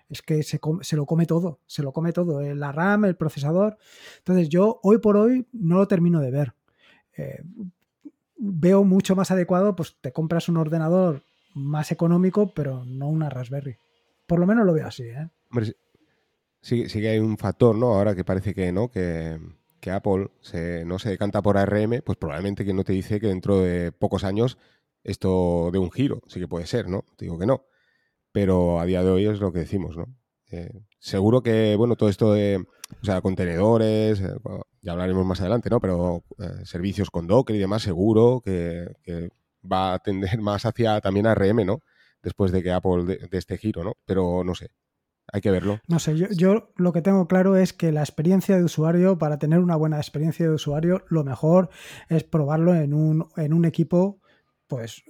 Es 0.08 0.22
que 0.22 0.42
se, 0.42 0.58
lo 0.96 1.06
come 1.06 1.26
todo, 1.26 1.60
se 1.66 1.84
lo 1.84 1.92
come 1.92 2.12
todo, 2.12 2.40
eh, 2.40 2.56
la 2.56 2.72
RAM, 2.72 3.04
el 3.04 3.14
procesador. 3.14 3.78
Entonces 4.18 4.48
yo 4.48 4.80
hoy 4.82 4.98
por 4.98 5.16
hoy 5.16 5.46
no 5.52 5.76
lo 5.76 5.86
termino 5.86 6.20
de 6.20 6.32
ver. 6.32 6.54
Eh, 7.16 7.44
veo 8.36 8.82
mucho 8.82 9.14
más 9.14 9.30
adecuado, 9.30 9.76
pues 9.76 9.96
te 10.00 10.10
compras 10.12 10.48
un 10.48 10.56
ordenador 10.56 11.22
más 11.54 11.92
económico, 11.92 12.52
pero 12.52 12.84
no 12.84 13.06
una 13.06 13.30
Raspberry. 13.30 13.76
Por 14.28 14.38
lo 14.38 14.47
menos 14.47 14.64
lo 14.64 14.73
veo 14.73 14.87
así, 14.87 15.02
¿eh? 15.02 15.28
sí, 16.61 16.88
sí 16.88 17.00
que 17.00 17.08
hay 17.08 17.18
un 17.18 17.37
factor, 17.37 17.75
¿no? 17.75 17.94
Ahora 17.94 18.14
que 18.14 18.25
parece 18.25 18.54
que 18.54 18.70
no, 18.70 18.88
que, 18.88 19.40
Apple 19.90 20.28
no 20.85 20.99
se 20.99 21.08
decanta 21.08 21.40
por 21.40 21.56
ARM, 21.56 22.02
pues 22.04 22.18
probablemente 22.18 22.64
que 22.64 22.75
no 22.75 22.85
te 22.85 22.92
dice 22.92 23.18
que 23.18 23.28
dentro 23.28 23.58
de 23.61 23.90
pocos 23.90 24.23
años 24.23 24.58
esto 25.02 25.70
de 25.73 25.78
un 25.78 25.90
giro. 25.90 26.23
Sí 26.26 26.40
que 26.40 26.47
puede 26.47 26.66
ser, 26.66 26.88
¿no? 26.88 27.04
Te 27.16 27.25
digo 27.25 27.38
que 27.38 27.47
no. 27.47 27.64
Pero 28.32 28.78
a 28.80 28.85
día 28.85 29.02
de 29.02 29.11
hoy 29.11 29.26
es 29.26 29.40
lo 29.40 29.50
que 29.50 29.61
decimos, 29.61 29.97
¿no? 29.97 30.06
Eh, 30.50 30.70
seguro 30.99 31.42
que, 31.42 31.76
bueno, 31.76 31.97
todo 31.97 32.08
esto 32.08 32.32
de, 32.32 32.64
o 33.00 33.04
sea, 33.04 33.20
contenedores, 33.20 34.20
eh, 34.20 34.35
ya 34.82 34.92
hablaremos 34.92 35.26
más 35.26 35.40
adelante, 35.40 35.70
¿no? 35.70 35.80
Pero 35.80 36.25
eh, 36.38 36.64
servicios 36.64 37.11
con 37.11 37.26
Docker 37.26 37.56
y 37.56 37.58
demás, 37.58 37.82
seguro 37.82 38.40
que, 38.44 38.88
va 39.70 39.94
a 39.94 39.99
tender 39.99 40.38
más 40.42 40.64
hacia 40.64 41.00
también 41.00 41.26
ARM, 41.26 41.64
¿no? 41.66 41.80
Después 42.22 42.52
de 42.52 42.62
que 42.62 42.72
Apple 42.72 43.04
de, 43.04 43.28
de 43.28 43.38
este 43.38 43.58
giro, 43.58 43.84
¿no? 43.84 43.94
Pero 44.04 44.42
no 44.44 44.54
sé, 44.54 44.70
hay 45.32 45.40
que 45.40 45.50
verlo. 45.50 45.80
No 45.87 45.98
sé, 45.98 46.16
yo, 46.16 46.72
lo 46.76 46.92
que 46.92 47.02
tengo 47.02 47.28
claro 47.28 47.56
es 47.56 47.72
que 47.72 47.92
la 47.92 48.00
experiencia 48.00 48.56
de 48.56 48.64
usuario, 48.64 49.18
para 49.18 49.38
tener 49.38 49.58
una 49.58 49.76
buena 49.76 49.98
experiencia 49.98 50.46
de 50.46 50.54
usuario, 50.54 51.04
lo 51.08 51.22
mejor 51.22 51.68
es 52.08 52.25
probarlo 52.25 52.75
en 52.75 52.94
un, 52.94 53.28
en 53.37 53.52
un 53.52 53.64
equipo, 53.64 54.20
pues 54.66 55.02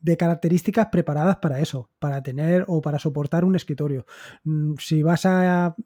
de 0.00 0.16
características 0.16 0.88
preparadas 0.90 1.36
para 1.36 1.60
eso, 1.60 1.90
para 1.98 2.22
tener 2.22 2.64
o 2.66 2.80
para 2.80 2.98
soportar 2.98 3.44
un 3.44 3.54
escritorio. 3.54 4.06
Mm, 4.44 4.74
si 4.78 5.02
vas 5.02 5.26
a 5.26 5.76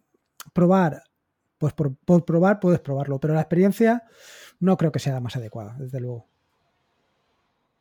probar, 0.52 1.02
pues 1.58 1.74
por, 1.74 1.96
por 1.96 2.24
probar 2.24 2.60
puedes 2.60 2.80
probarlo, 2.80 3.20
pero 3.20 3.34
la 3.34 3.40
experiencia 3.40 4.04
no 4.58 4.76
creo 4.76 4.92
que 4.92 5.00
sea 5.00 5.14
la 5.14 5.20
más 5.20 5.36
adecuada, 5.36 5.76
desde 5.78 6.00
luego. 6.00 6.28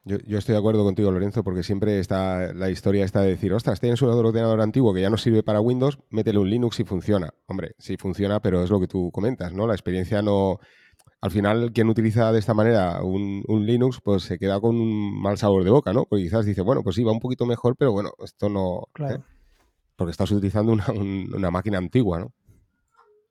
Yo, 0.06 0.38
estoy 0.38 0.52
de 0.52 0.60
acuerdo 0.60 0.84
contigo, 0.84 1.12
Lorenzo, 1.12 1.46
porque 1.46 1.64
siempre 1.64 2.00
está 2.00 2.54
la 2.54 2.70
historia 2.70 3.06
está 3.06 3.22
de 3.22 3.30
decir, 3.30 3.54
ostras, 3.54 3.80
tienes 3.80 4.02
un 4.02 4.10
ordenador 4.10 4.60
antiguo 4.60 4.94
que 4.94 5.00
ya 5.00 5.10
no 5.10 5.16
sirve 5.18 5.44
para 5.44 5.62
Windows, 5.62 5.98
métele 6.10 6.40
un 6.40 6.50
Linux 6.50 6.78
y 6.82 6.84
funciona. 6.84 7.34
Hombre, 7.46 7.76
sí 7.80 7.96
funciona, 7.96 8.42
pero 8.42 8.62
es 8.64 8.70
lo 8.70 8.82
que 8.82 8.88
tú 8.88 9.12
comentas, 9.12 9.54
¿no? 9.54 9.66
La 9.66 9.74
experiencia 9.74 10.22
no... 10.22 10.60
Al 11.22 11.32
final, 11.32 11.72
quien 11.72 11.88
utiliza 11.88 12.34
de 12.34 12.40
esta 12.40 12.54
manera 12.54 13.02
un, 13.02 13.46
Linux, 13.66 14.02
pues 14.04 14.24
se 14.24 14.38
queda 14.38 14.60
con 14.60 14.76
un 14.76 15.22
mal 15.22 15.38
sabor 15.38 15.64
de 15.64 15.70
boca, 15.70 15.94
¿no? 15.94 16.04
Porque 16.04 16.26
quizás 16.26 16.46
dice, 16.46 16.62
bueno, 16.62 16.84
pues 16.84 16.98
sí, 16.98 17.04
va 17.06 17.14
un 17.14 17.22
poquito 17.22 17.46
mejor, 17.46 17.78
pero 17.78 17.94
bueno, 17.94 18.12
esto 18.22 18.50
no... 18.50 18.80
¿eh? 18.80 18.92
Claro. 18.92 19.24
Porque 19.96 20.12
estás 20.12 20.32
utilizando 20.32 20.74
una, 20.74 20.86
una 20.92 21.50
máquina 21.50 21.78
antigua, 21.78 22.20
¿no? 22.20 22.34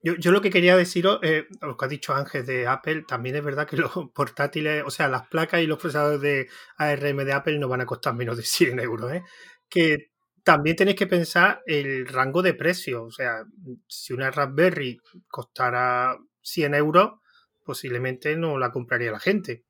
Yo, 0.03 0.33
lo 0.33 0.41
que 0.41 0.51
quería 0.51 0.77
deciros, 0.77 1.21
eh, 1.23 1.47
lo 1.61 1.77
que 1.77 1.85
ha 1.85 1.89
dicho 1.89 2.13
Ángel 2.13 2.45
de 2.45 2.67
Apple, 2.67 3.05
también 3.07 3.37
es 3.37 3.45
verdad 3.45 3.69
que 3.69 3.77
los 3.77 3.93
portátiles, 4.15 4.83
o 4.85 4.91
sea, 4.91 5.09
las 5.09 5.29
placas 5.29 5.61
y 5.63 5.67
los 5.67 5.79
procesadores 5.79 6.21
de 6.21 6.49
ARM 6.77 7.25
de 7.25 7.33
Apple 7.33 7.59
no 7.59 7.69
van 7.69 7.83
a 7.83 7.87
costar 7.87 8.15
menos 8.15 8.37
de 8.37 8.43
100 8.43 8.81
euros. 8.81 9.13
¿eh? 9.13 9.23
Que 9.69 10.11
también 10.43 10.75
tenéis 10.75 10.97
que 10.97 11.07
pensar 11.07 11.63
el 11.67 12.09
rango 12.09 12.43
de 12.43 12.55
precio. 12.55 13.05
O 13.05 13.13
sea, 13.13 13.45
si 13.87 14.13
una 14.13 14.31
Raspberry 14.33 14.99
costara 15.29 16.19
100 16.43 16.75
euros, 16.75 17.21
posiblemente 17.65 18.37
no 18.37 18.59
la 18.59 18.73
compraría 18.73 19.13
la 19.13 19.21
gente. 19.21 19.65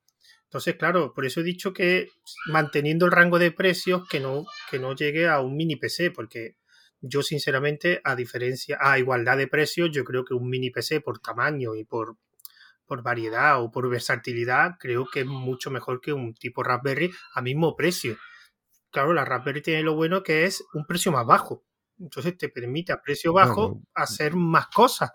Entonces, 0.45 0.77
claro, 0.77 1.13
por 1.15 1.25
eso 1.25 1.41
he 1.41 1.45
dicho 1.45 1.73
que 1.73 2.09
manteniendo 2.47 3.07
el 3.07 3.13
rango 3.13 3.39
de 3.39 3.53
precios, 3.53 4.07
que 4.09 4.21
no, 4.21 4.45
que 4.71 4.79
no 4.79 4.95
llegue 4.95 5.29
a 5.29 5.41
un 5.41 5.57
mini 5.57 5.77
PC, 5.77 6.11
porque 6.11 6.57
yo, 7.03 7.23
sinceramente, 7.23 8.01
a 8.05 8.15
diferencia, 8.15 8.79
a 8.81 8.99
igualdad 8.99 9.37
de 9.37 9.49
precios, 9.49 9.91
yo 9.93 10.05
creo 10.05 10.25
que 10.25 10.35
un 10.35 10.49
mini 10.49 10.71
PC 10.71 11.01
por 11.01 11.19
tamaño 11.19 11.75
y 11.75 11.85
por, 11.85 12.17
por 12.87 13.03
variedad 13.03 13.61
o 13.61 13.73
por 13.73 13.91
versatilidad, 13.91 14.77
creo 14.79 15.07
que 15.13 15.21
es 15.21 15.27
mucho 15.27 15.71
mejor 15.71 16.01
que 16.01 16.13
un 16.13 16.33
tipo 16.33 16.63
Raspberry 16.63 17.11
a 17.35 17.43
mismo 17.43 17.75
precio. 17.75 18.17
Claro, 18.91 19.13
la 19.13 19.25
Raspberry 19.25 19.63
tiene 19.63 19.83
lo 19.83 19.97
bueno 19.97 20.23
que 20.23 20.45
es 20.45 20.65
un 20.75 20.87
precio 20.87 21.11
más 21.11 21.27
bajo. 21.27 21.65
Entonces 21.99 22.39
te 22.39 22.49
permite 22.49 22.93
a 22.93 23.03
precio 23.03 23.33
bajo 23.33 23.83
hacer 23.95 24.35
más 24.35 24.69
cosas. 24.69 25.11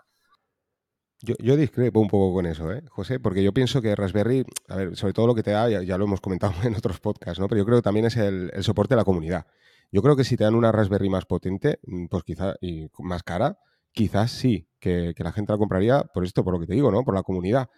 Yo, 1.20 1.34
yo, 1.40 1.56
discrepo 1.56 2.00
un 2.00 2.08
poco 2.08 2.32
con 2.32 2.46
eso, 2.46 2.70
¿eh, 2.72 2.82
José, 2.88 3.18
porque 3.18 3.42
yo 3.42 3.52
pienso 3.52 3.82
que 3.82 3.96
Raspberry, 3.96 4.44
a 4.68 4.76
ver, 4.76 4.96
sobre 4.96 5.12
todo 5.12 5.26
lo 5.26 5.34
que 5.34 5.42
te 5.42 5.50
da, 5.50 5.68
ya, 5.68 5.98
lo 5.98 6.04
hemos 6.04 6.20
comentado 6.20 6.52
en 6.64 6.76
otros 6.76 7.00
podcasts, 7.00 7.40
¿no? 7.40 7.48
Pero 7.48 7.60
yo 7.60 7.64
creo 7.64 7.78
que 7.78 7.82
también 7.82 8.06
es 8.06 8.16
el, 8.16 8.50
el 8.54 8.62
soporte 8.62 8.94
de 8.94 8.98
la 8.98 9.04
comunidad. 9.04 9.46
Yo 9.90 10.02
creo 10.02 10.16
que 10.16 10.24
si 10.24 10.36
te 10.36 10.44
dan 10.44 10.54
una 10.54 10.72
Raspberry 10.72 11.08
más 11.08 11.24
potente, 11.24 11.80
mm, 11.84 12.06
pues 12.06 12.22
quizá, 12.24 12.54
y 12.60 12.88
más 12.98 13.22
cara, 13.22 13.58
quizás 13.92 14.30
sí, 14.30 14.68
que, 14.80 15.14
la 15.18 15.32
gente 15.32 15.52
la 15.52 15.58
compraría 15.58 16.04
por 16.04 16.24
esto, 16.24 16.44
por 16.44 16.54
lo 16.54 16.60
que 16.60 16.66
te 16.66 16.74
digo, 16.74 16.90
¿no? 16.90 17.04
Por 17.04 17.14
la 17.14 17.22
comunidad. 17.22 17.68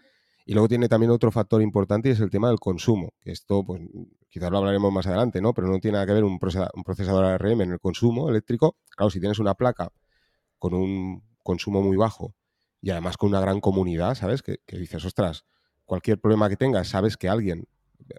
Y 0.44 0.54
luego 0.54 0.68
tiene 0.68 0.88
también 0.88 1.12
otro 1.12 1.30
factor 1.30 1.62
importante 1.62 2.08
y 2.08 2.12
es 2.12 2.20
el 2.20 2.30
tema 2.30 2.48
del 2.48 2.58
consumo, 2.58 3.14
que 3.20 3.30
esto, 3.32 3.64
pues 3.64 3.82
quizás 4.28 4.50
lo 4.50 4.58
hablaremos 4.58 4.92
más 4.92 5.06
adelante, 5.06 5.40
¿no? 5.40 5.54
Pero 5.54 5.68
no 5.68 5.78
tiene 5.78 5.94
nada 5.94 6.06
que 6.06 6.12
ver 6.14 6.24
un 6.24 6.38
procesador, 6.38 7.24
ARM 7.24 7.62
en 7.62 7.72
el 7.72 7.80
consumo 7.80 8.28
eléctrico. 8.28 8.76
Claro, 8.96 9.10
si 9.10 9.20
tienes 9.20 9.38
una 9.38 9.54
placa 9.54 9.92
con 10.58 10.74
un 10.74 11.22
consumo 11.42 11.82
muy 11.82 11.96
bajo 11.96 12.34
y 12.82 12.90
además 12.90 13.16
con 13.16 13.30
una 13.30 13.40
gran 13.40 13.60
comunidad, 13.60 14.14
¿sabes? 14.14 14.42
Que, 14.42 14.58
que 14.66 14.78
dices, 14.78 15.04
ostras, 15.04 15.44
cualquier 15.84 16.20
problema 16.20 16.48
que 16.48 16.56
tengas, 16.56 16.88
sabes 16.88 17.16
que 17.16 17.28
alguien 17.28 17.66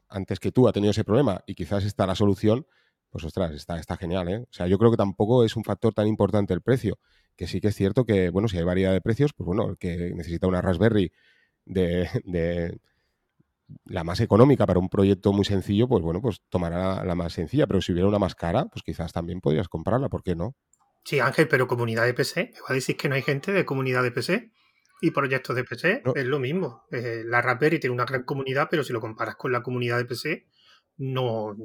antes 0.09 0.39
que 0.39 0.51
tú 0.51 0.67
ha 0.67 0.73
tenido 0.73 0.91
ese 0.91 1.03
problema 1.03 1.43
y 1.45 1.55
quizás 1.55 1.83
está 1.83 2.05
la 2.05 2.15
solución, 2.15 2.65
pues 3.11 3.25
ostras, 3.25 3.51
está, 3.51 3.77
está 3.77 3.97
genial, 3.97 4.29
¿eh? 4.29 4.37
O 4.39 4.53
sea, 4.53 4.67
yo 4.67 4.77
creo 4.77 4.89
que 4.89 4.97
tampoco 4.97 5.43
es 5.43 5.55
un 5.55 5.63
factor 5.63 5.93
tan 5.93 6.07
importante 6.07 6.53
el 6.53 6.61
precio, 6.61 6.97
que 7.35 7.45
sí 7.45 7.59
que 7.61 7.67
es 7.67 7.75
cierto 7.75 8.05
que, 8.05 8.29
bueno, 8.29 8.47
si 8.47 8.57
hay 8.57 8.63
variedad 8.63 8.93
de 8.93 9.01
precios, 9.01 9.33
pues 9.33 9.45
bueno, 9.45 9.69
el 9.69 9.77
que 9.77 10.13
necesita 10.15 10.47
una 10.47 10.61
Raspberry 10.61 11.11
de, 11.65 12.09
de 12.25 12.79
la 13.85 14.03
más 14.03 14.19
económica 14.21 14.65
para 14.65 14.79
un 14.79 14.89
proyecto 14.89 15.33
muy 15.33 15.45
sencillo, 15.45 15.87
pues 15.87 16.01
bueno, 16.01 16.21
pues 16.21 16.41
tomará 16.49 17.03
la 17.03 17.15
más 17.15 17.33
sencilla, 17.33 17.67
pero 17.67 17.81
si 17.81 17.91
hubiera 17.91 18.07
una 18.07 18.19
más 18.19 18.33
cara, 18.33 18.65
pues 18.65 18.83
quizás 18.83 19.11
también 19.11 19.41
podrías 19.41 19.67
comprarla, 19.67 20.07
¿por 20.07 20.23
qué 20.23 20.35
no? 20.35 20.55
Sí, 21.03 21.19
Ángel, 21.19 21.47
pero 21.47 21.67
comunidad 21.67 22.05
de 22.05 22.13
PC, 22.13 22.51
¿me 22.53 22.61
va 22.61 22.67
a 22.69 22.73
decir 22.73 22.95
que 22.95 23.09
no 23.09 23.15
hay 23.15 23.23
gente 23.23 23.51
de 23.51 23.65
comunidad 23.65 24.03
de 24.03 24.11
PC? 24.11 24.51
Y 25.01 25.11
proyectos 25.11 25.55
de 25.55 25.63
PC 25.63 26.03
es 26.13 26.25
lo 26.25 26.37
mismo. 26.37 26.83
Eh, 26.91 27.23
la 27.25 27.41
Raspberry 27.41 27.79
tiene 27.79 27.95
una 27.95 28.05
gran 28.05 28.23
comunidad, 28.23 28.67
pero 28.69 28.83
si 28.83 28.93
lo 28.93 29.01
comparas 29.01 29.35
con 29.35 29.51
la 29.51 29.63
comunidad 29.63 29.97
de 29.97 30.05
PC, 30.05 30.45
no, 30.97 31.55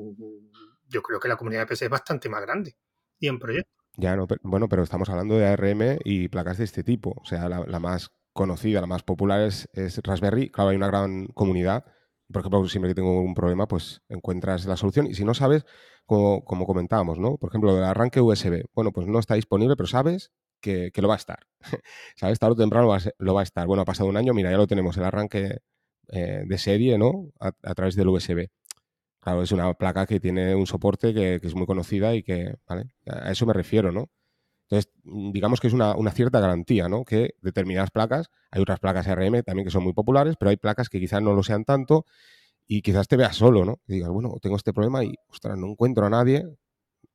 yo 0.88 1.02
creo 1.02 1.20
que 1.20 1.28
la 1.28 1.36
comunidad 1.36 1.62
de 1.62 1.66
PC 1.66 1.86
es 1.86 1.90
bastante 1.90 2.28
más 2.28 2.42
grande 2.42 2.76
y 3.18 3.28
en 3.28 3.38
proyecto. 3.38 3.70
Ya, 3.96 4.14
no, 4.14 4.26
bueno, 4.42 4.68
pero 4.68 4.82
estamos 4.82 5.08
hablando 5.08 5.38
de 5.38 5.46
ARM 5.46 5.98
y 6.04 6.28
placas 6.28 6.58
de 6.58 6.64
este 6.64 6.84
tipo. 6.84 7.14
O 7.16 7.24
sea, 7.24 7.48
la, 7.48 7.80
más 7.80 8.10
conocida, 8.34 8.82
la 8.82 8.86
más 8.86 9.02
popular 9.02 9.40
es, 9.40 9.68
Raspberry. 10.02 10.50
Claro, 10.50 10.70
hay 10.70 10.76
una 10.76 10.88
gran 10.88 11.26
comunidad. 11.28 11.84
Por 12.30 12.40
ejemplo, 12.40 12.68
siempre 12.68 12.90
que 12.90 12.94
tengo 12.94 13.22
un 13.22 13.34
problema, 13.34 13.66
pues 13.66 14.02
encuentras 14.08 14.66
la 14.66 14.76
solución. 14.76 15.06
Y 15.06 15.14
si 15.14 15.24
no 15.24 15.32
sabes, 15.32 15.64
como, 16.04 16.44
comentábamos, 16.44 17.18
¿no? 17.18 17.38
Por 17.38 17.50
ejemplo, 17.50 17.76
el 17.76 17.84
arranque 17.84 18.20
USB. 18.20 18.64
Bueno, 18.74 18.92
pues 18.92 19.06
no 19.06 19.18
está 19.18 19.34
disponible, 19.34 19.76
pero 19.76 19.86
sabes 19.86 20.30
que, 20.60 20.92
lo 20.96 21.08
va 21.08 21.14
a 21.14 21.18
estar. 21.18 21.46
¿Sabes? 22.16 22.38
Tarde 22.38 22.52
o 22.52 22.56
temprano 22.56 22.84
lo 23.18 23.34
va 23.34 23.40
a, 23.40 23.44
estar. 23.44 23.66
Bueno, 23.66 23.82
ha 23.82 23.86
pasado 23.86 24.10
un 24.10 24.16
año, 24.18 24.34
mira, 24.34 24.50
ya 24.50 24.58
lo 24.58 24.66
tenemos, 24.66 24.96
el 24.98 25.04
arranque 25.04 25.60
eh, 26.08 26.42
de 26.46 26.58
serie, 26.58 26.98
¿no? 26.98 27.30
a, 27.40 27.52
través 27.74 27.96
del 27.96 28.08
USB. 28.08 28.48
Claro, 29.26 29.42
es 29.42 29.50
una 29.50 29.74
placa 29.74 30.06
que 30.06 30.20
tiene 30.20 30.54
un 30.54 30.68
soporte 30.68 31.12
que, 31.12 31.40
es 31.42 31.54
muy 31.56 31.66
conocida 31.66 32.14
y 32.14 32.22
que, 32.22 32.54
¿vale? 32.68 32.84
A 33.06 33.32
eso 33.32 33.44
me 33.44 33.52
refiero, 33.54 33.90
¿no? 33.90 34.08
Entonces, 34.68 34.92
mm, 35.02 35.32
digamos 35.32 35.58
que 35.58 35.66
es 35.66 35.72
una, 35.72 35.96
cierta 36.12 36.38
garantía, 36.38 36.88
¿no? 36.88 37.04
Que 37.04 37.34
determinadas 37.42 37.90
placas, 37.90 38.30
hay 38.52 38.62
otras 38.62 38.78
placas 38.78 39.08
RM 39.08 39.42
también 39.42 39.66
que 39.66 39.72
son 39.72 39.82
muy 39.82 39.94
populares, 39.94 40.36
pero 40.38 40.50
hay 40.50 40.56
placas 40.58 40.88
que 40.88 41.00
quizás 41.00 41.22
no 41.22 41.32
lo 41.34 41.42
sean 41.42 41.64
tanto 41.64 42.06
y 42.68 42.82
quizás 42.82 43.08
te 43.08 43.16
veas 43.16 43.34
solo, 43.34 43.64
¿no? 43.64 43.80
Y 43.88 44.00
bueno, 44.02 44.36
tengo 44.40 44.54
este 44.54 44.72
problema 44.72 45.02
y, 45.02 45.16
ostras, 45.28 45.58
no 45.58 45.66
encuentro 45.66 46.06
a 46.06 46.10
nadie 46.10 46.46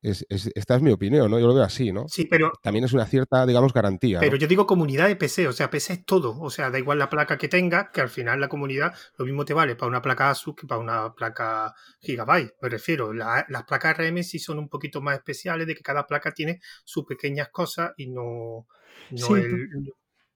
esta 0.01 0.75
es 0.75 0.81
mi 0.81 0.91
opinión, 0.91 1.29
¿no? 1.29 1.39
Yo 1.39 1.47
lo 1.47 1.53
veo 1.53 1.63
así, 1.63 1.91
¿no? 1.91 2.05
Sí, 2.07 2.25
pero... 2.25 2.51
También 2.63 2.85
es 2.85 2.93
una 2.93 3.05
cierta, 3.05 3.45
digamos, 3.45 3.71
garantía. 3.71 4.19
Pero 4.19 4.35
yo 4.35 4.47
digo 4.47 4.65
comunidad 4.65 5.07
de 5.07 5.15
PC, 5.15 5.47
o 5.47 5.53
sea, 5.53 5.69
PC 5.69 5.93
es 5.93 6.05
todo. 6.05 6.39
O 6.39 6.49
sea, 6.49 6.71
da 6.71 6.79
igual 6.79 6.97
la 6.97 7.09
placa 7.09 7.37
que 7.37 7.47
tenga, 7.47 7.91
que 7.91 8.01
al 8.01 8.09
final 8.09 8.41
la 8.41 8.49
comunidad 8.49 8.93
lo 9.17 9.25
mismo 9.25 9.45
te 9.45 9.53
vale 9.53 9.75
para 9.75 9.89
una 9.89 10.01
placa 10.01 10.31
ASUS 10.31 10.55
que 10.55 10.67
para 10.67 10.81
una 10.81 11.13
placa 11.13 11.73
Gigabyte. 11.99 12.55
Me 12.61 12.69
refiero, 12.69 13.13
las 13.13 13.63
placas 13.67 13.97
RM 13.97 14.23
sí 14.23 14.39
son 14.39 14.57
un 14.57 14.69
poquito 14.69 15.01
más 15.01 15.15
especiales, 15.15 15.67
de 15.67 15.75
que 15.75 15.83
cada 15.83 16.07
placa 16.07 16.31
tiene 16.31 16.59
sus 16.83 17.05
pequeñas 17.05 17.49
cosas 17.49 17.91
y 17.97 18.09
no, 18.09 18.67
no 19.11 19.35
el... 19.35 19.69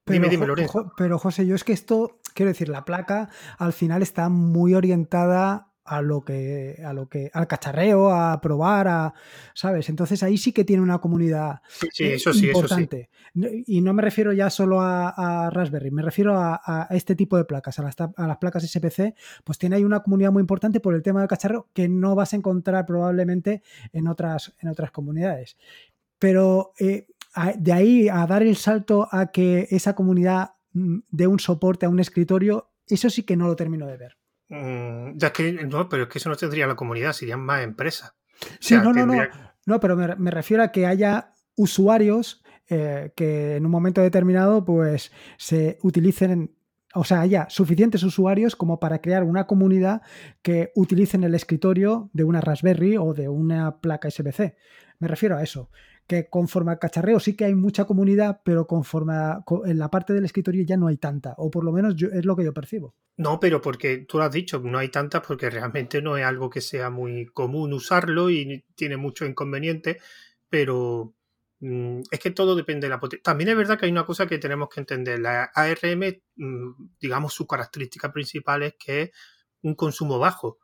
Pero, 0.04 0.28
dime, 0.28 0.28
dime, 0.28 0.46
pero 0.96 1.18
José, 1.18 1.44
yo 1.48 1.56
es 1.56 1.64
que 1.64 1.72
esto, 1.72 2.20
quiero 2.32 2.50
decir, 2.50 2.68
la 2.68 2.84
placa 2.84 3.28
al 3.58 3.72
final 3.72 4.02
está 4.02 4.28
muy 4.28 4.74
orientada 4.74 5.72
a 5.86 6.02
lo 6.02 6.24
que 6.24 6.80
a 6.84 6.92
lo 6.92 7.08
que 7.08 7.30
al 7.32 7.46
cacharreo 7.46 8.10
a 8.10 8.40
probar 8.40 8.88
a 8.88 9.14
sabes 9.54 9.88
entonces 9.88 10.22
ahí 10.22 10.36
sí 10.36 10.52
que 10.52 10.64
tiene 10.64 10.82
una 10.82 10.98
comunidad 10.98 11.60
eh, 11.98 12.18
importante. 12.42 13.10
Y 13.66 13.80
no 13.80 13.92
me 13.92 14.02
refiero 14.02 14.32
ya 14.32 14.48
solo 14.50 14.80
a, 14.80 15.50
Raspberry 15.52 15.90
me 15.90 16.02
refiero 16.02 16.36
a, 16.38 16.88
este 16.90 17.14
tipo 17.14 17.36
de 17.36 17.44
placas 17.44 17.78
a 17.78 17.82
las, 17.82 17.94
a 17.98 18.26
las, 18.26 18.38
placas 18.38 18.66
SPC 18.66 19.14
pues 19.44 19.58
tiene 19.58 19.76
ahí 19.76 19.84
una 19.84 20.00
comunidad 20.00 20.32
muy 20.32 20.40
importante 20.40 20.80
por 20.80 20.94
el 20.94 21.02
tema 21.02 21.20
del 21.20 21.28
cacharreo 21.28 21.68
que 21.72 21.88
no 21.88 22.14
vas 22.14 22.32
a 22.32 22.36
encontrar 22.36 22.86
probablemente 22.86 23.62
en 23.92 24.08
otras 24.08 24.54
en 24.60 24.68
otras 24.68 24.90
comunidades. 24.90 25.56
Pero 26.18 26.72
eh, 26.80 27.06
de 27.58 27.72
ahí 27.72 28.08
a 28.08 28.26
dar 28.26 28.42
el 28.42 28.56
salto 28.56 29.08
a 29.10 29.30
que 29.30 29.68
esa 29.70 29.94
comunidad 29.94 30.54
mm, 30.72 30.98
dé 31.10 31.26
un 31.26 31.38
soporte 31.38 31.86
a 31.86 31.88
un 31.88 32.00
escritorio 32.00 32.70
eso 32.88 33.10
sí 33.10 33.24
que 33.24 33.36
no 33.36 33.46
lo 33.46 33.56
termino 33.56 33.86
de 33.86 33.96
ver 33.96 34.16
Mm, 34.48 35.16
ya 35.16 35.32
que, 35.32 35.52
no, 35.52 35.88
pero 35.88 36.04
es 36.04 36.08
que 36.08 36.18
eso 36.18 36.28
no 36.28 36.36
tendría 36.36 36.66
la 36.66 36.76
comunidad, 36.76 37.12
serían 37.12 37.40
más 37.40 37.62
empresas. 37.62 38.14
Sí, 38.60 38.74
no, 38.74 38.92
no, 38.92 39.06
no. 39.06 39.14
No, 39.66 39.80
pero 39.80 39.96
me, 39.96 40.30
refiero 40.30 40.62
a 40.62 40.70
que 40.70 40.86
haya 40.86 41.34
usuarios 41.56 42.44
eh, 42.68 43.12
que 43.16 43.56
en 43.56 43.64
un 43.64 43.72
momento 43.72 44.00
determinado 44.00 44.64
pues 44.64 45.10
se 45.38 45.78
utilicen 45.82 46.56
o 46.94 47.04
sea, 47.04 47.20
haya 47.20 47.46
suficientes 47.50 48.02
usuarios 48.02 48.56
como 48.56 48.80
para 48.80 49.02
crear 49.02 49.22
una 49.22 49.46
comunidad 49.46 50.00
que 50.40 50.72
utilicen 50.74 51.24
el 51.24 51.34
escritorio 51.34 52.08
de 52.14 52.24
una 52.24 52.40
Raspberry 52.40 52.96
o 52.96 53.12
de 53.12 53.28
una 53.28 53.80
placa 53.80 54.10
SBC. 54.10 54.56
Me 54.98 55.06
refiero 55.06 55.36
a 55.36 55.42
eso, 55.42 55.70
que 56.06 56.28
conforme 56.28 56.72
al 56.72 56.78
cacharreo 56.78 57.18
sí 57.18 57.34
que 57.34 57.44
hay 57.44 57.54
mucha 57.54 57.84
comunidad, 57.84 58.40
pero 58.44 58.66
conforme 58.66 59.14
en 59.64 59.78
la 59.78 59.90
parte 59.90 60.12
del 60.12 60.24
escritorio 60.24 60.64
ya 60.64 60.76
no 60.76 60.86
hay 60.86 60.98
tanta, 60.98 61.34
o 61.38 61.50
por 61.50 61.64
lo 61.64 61.72
menos 61.72 61.94
es 62.00 62.24
lo 62.24 62.36
que 62.36 62.44
yo 62.44 62.54
percibo. 62.54 62.94
No, 63.16 63.40
pero 63.40 63.60
porque 63.60 63.98
tú 63.98 64.18
lo 64.18 64.24
has 64.24 64.32
dicho, 64.32 64.60
no 64.60 64.78
hay 64.78 64.88
tantas 64.88 65.22
porque 65.26 65.50
realmente 65.50 66.02
no 66.02 66.16
es 66.16 66.24
algo 66.24 66.50
que 66.50 66.60
sea 66.60 66.90
muy 66.90 67.26
común 67.26 67.72
usarlo 67.72 68.30
y 68.30 68.64
tiene 68.74 68.96
muchos 68.96 69.28
inconvenientes, 69.28 70.02
pero 70.48 71.14
mm, 71.60 72.02
es 72.10 72.20
que 72.20 72.30
todo 72.30 72.54
depende 72.54 72.86
de 72.86 72.90
la 72.90 73.00
potencia. 73.00 73.22
También 73.22 73.50
es 73.50 73.56
verdad 73.56 73.78
que 73.78 73.86
hay 73.86 73.92
una 73.92 74.06
cosa 74.06 74.26
que 74.26 74.38
tenemos 74.38 74.68
que 74.68 74.80
entender. 74.80 75.18
La 75.18 75.50
ARM, 75.54 76.22
mm, 76.36 76.90
digamos, 77.00 77.32
su 77.32 77.46
característica 77.46 78.12
principal 78.12 78.62
es 78.62 78.74
que 78.78 79.02
es 79.02 79.10
un 79.62 79.74
consumo 79.74 80.18
bajo. 80.18 80.58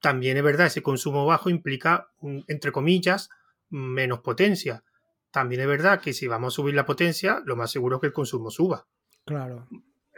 También 0.00 0.36
es 0.36 0.42
verdad, 0.42 0.66
ese 0.66 0.82
consumo 0.82 1.24
bajo 1.24 1.48
implica, 1.48 2.08
entre 2.48 2.72
comillas, 2.72 3.30
menos 3.70 4.20
potencia. 4.20 4.84
También 5.30 5.62
es 5.62 5.66
verdad 5.66 6.00
que 6.00 6.12
si 6.12 6.26
vamos 6.26 6.54
a 6.54 6.56
subir 6.56 6.74
la 6.74 6.86
potencia, 6.86 7.42
lo 7.44 7.56
más 7.56 7.70
seguro 7.70 7.96
es 7.96 8.00
que 8.00 8.06
el 8.08 8.12
consumo 8.12 8.50
suba. 8.50 8.86
Claro. 9.24 9.68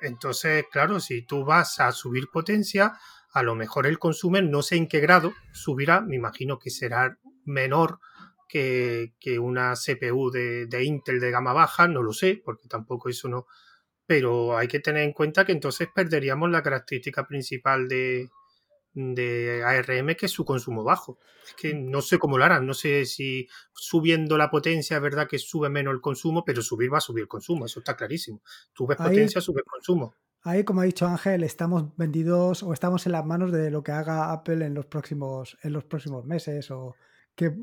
Entonces, 0.01 0.67
claro, 0.71 1.01
si 1.01 1.23
tú 1.23 1.45
vas 1.45 1.81
a 1.81 1.91
subir 1.93 2.29
potencia, 2.31 2.93
a 3.33 3.43
lo 3.43 3.55
mejor 3.55 3.87
el 3.87 3.99
consumo, 3.99 4.41
no 4.43 4.63
sé 4.63 4.77
en 4.77 4.89
qué 4.89 5.01
grado, 5.01 5.33
subirá, 5.53 6.01
me 6.01 6.17
imagino 6.17 6.59
que 6.59 6.71
será 6.71 7.19
menor 7.45 7.99
que, 8.49 9.13
una 9.41 9.75
CPU 9.75 10.31
de, 10.31 10.67
de, 10.67 10.85
Intel 10.85 11.21
de 11.21 11.31
gama 11.31 11.53
baja, 11.53 11.89
no 11.89 12.03
lo 12.03 12.13
sé, 12.13 12.41
porque 12.45 12.69
tampoco 12.69 13.09
eso 13.09 13.29
no. 13.29 13.47
Pero 14.07 14.57
hay 14.57 14.69
que 14.69 14.81
tener 14.81 15.03
en 15.03 15.13
cuenta 15.13 15.45
que 15.45 15.53
entonces 15.53 15.89
perderíamos 15.95 16.51
la 16.51 16.63
característica 16.63 17.27
principal 17.27 17.89
de, 17.89 18.31
de 18.97 19.63
ARM 19.63 20.15
que 20.17 20.27
es 20.27 20.33
su 20.33 20.45
consumo 20.45 20.83
bajo. 20.83 21.19
Es 21.47 21.55
que 21.55 21.75
no 21.75 22.01
sé 22.01 22.19
cómo 22.19 22.39
lo 22.39 22.45
harán, 22.45 22.67
no 22.67 22.75
sé 22.75 23.05
si 23.05 23.47
subiendo 23.73 24.39
la 24.39 24.51
potencia 24.51 24.97
es 24.97 25.03
verdad 25.03 25.29
que 25.29 25.39
sube 25.39 25.69
menos 25.69 25.95
el 25.95 26.01
consumo, 26.01 26.45
pero 26.45 26.63
subir 26.63 26.93
va 26.93 26.99
a 26.99 27.03
subir 27.03 27.23
el 27.23 27.29
consumo, 27.29 27.67
eso 27.67 27.81
está 27.81 27.95
clarísimo. 27.95 28.41
Subes 28.75 28.97
potencia, 28.97 29.41
subes 29.41 29.65
consumo. 29.65 30.15
Ahí, 30.43 30.65
como 30.65 30.81
ha 30.81 30.85
dicho 30.85 31.07
Ángel, 31.07 31.43
estamos 31.43 31.95
vendidos 31.97 32.63
o 32.63 32.73
estamos 32.73 33.05
en 33.07 33.13
las 33.13 33.27
manos 33.27 33.53
de 33.53 33.71
lo 33.71 33.83
que 33.83 33.93
haga 33.93 34.33
Apple 34.33 34.65
en 34.65 34.75
los 34.75 34.87
próximos, 34.87 35.59
en 35.63 35.73
los 35.73 35.85
próximos 35.85 36.25
meses 36.25 36.71
o 36.71 36.97
que... 37.35 37.47
Eh, 37.47 37.55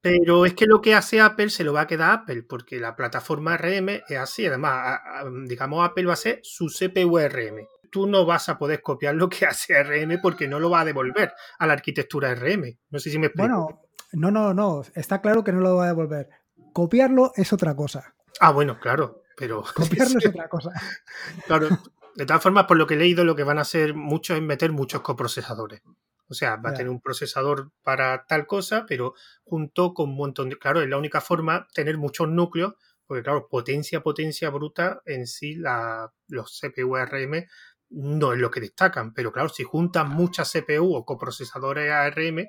pero 0.00 0.44
es 0.44 0.54
que 0.54 0.66
lo 0.66 0.80
que 0.80 0.96
hace 0.96 1.20
Apple 1.20 1.50
se 1.50 1.62
lo 1.62 1.72
va 1.72 1.82
a 1.82 1.86
quedar 1.86 2.10
Apple, 2.12 2.42
porque 2.42 2.80
la 2.80 2.96
plataforma 2.96 3.56
RM 3.56 4.02
es 4.08 4.18
así. 4.18 4.44
Además, 4.44 5.00
digamos, 5.46 5.88
Apple 5.88 6.06
va 6.06 6.14
a 6.14 6.16
ser 6.16 6.40
su 6.42 6.66
CPU 6.66 7.18
RM 7.18 7.68
tú 7.92 8.06
no 8.06 8.24
vas 8.24 8.48
a 8.48 8.58
poder 8.58 8.82
copiar 8.82 9.14
lo 9.14 9.28
que 9.28 9.46
hace 9.46 9.80
RM 9.80 10.20
porque 10.20 10.48
no 10.48 10.58
lo 10.58 10.70
va 10.70 10.80
a 10.80 10.84
devolver 10.84 11.32
a 11.58 11.66
la 11.66 11.74
arquitectura 11.74 12.34
RM. 12.34 12.78
No 12.90 12.98
sé 12.98 13.10
si 13.10 13.18
me 13.18 13.26
explico. 13.26 13.48
Bueno, 13.48 13.82
no, 14.12 14.30
no, 14.30 14.54
no. 14.54 14.82
Está 14.94 15.20
claro 15.20 15.44
que 15.44 15.52
no 15.52 15.60
lo 15.60 15.76
va 15.76 15.84
a 15.84 15.88
devolver. 15.88 16.28
Copiarlo 16.72 17.32
es 17.36 17.52
otra 17.52 17.76
cosa. 17.76 18.14
Ah, 18.40 18.50
bueno, 18.50 18.80
claro, 18.80 19.22
pero... 19.36 19.62
Copiarlo 19.74 20.18
es 20.18 20.26
otra 20.26 20.48
cosa. 20.48 20.72
Claro, 21.46 21.68
de 22.16 22.26
todas 22.26 22.42
formas, 22.42 22.64
por 22.64 22.76
lo 22.76 22.86
que 22.86 22.94
he 22.94 22.98
leído, 22.98 23.24
lo 23.24 23.36
que 23.36 23.44
van 23.44 23.58
a 23.58 23.62
hacer 23.62 23.94
muchos 23.94 24.36
es 24.36 24.42
meter 24.42 24.72
muchos 24.72 25.02
coprocesadores. 25.02 25.82
O 26.28 26.34
sea, 26.34 26.56
va 26.56 26.70
a 26.70 26.74
tener 26.74 26.88
un 26.88 27.02
procesador 27.02 27.72
para 27.82 28.24
tal 28.26 28.46
cosa, 28.46 28.86
pero 28.88 29.12
junto 29.44 29.92
con 29.92 30.10
un 30.10 30.16
montón 30.16 30.48
de... 30.48 30.58
Claro, 30.58 30.80
es 30.80 30.88
la 30.88 30.96
única 30.96 31.20
forma 31.20 31.68
tener 31.74 31.98
muchos 31.98 32.26
núcleos, 32.26 32.74
porque 33.06 33.22
claro, 33.22 33.48
potencia, 33.50 34.02
potencia 34.02 34.48
bruta 34.48 35.02
en 35.04 35.26
sí, 35.26 35.56
la, 35.56 36.10
los 36.28 36.58
CPU 36.58 36.96
RM 36.96 37.46
no 37.92 38.32
es 38.32 38.38
lo 38.38 38.50
que 38.50 38.60
destacan, 38.60 39.12
pero 39.12 39.32
claro, 39.32 39.48
si 39.48 39.64
juntan 39.64 40.10
muchas 40.10 40.52
CPU 40.52 40.94
o 40.94 41.04
coprocesadores 41.04 41.90
ARM, 41.90 42.48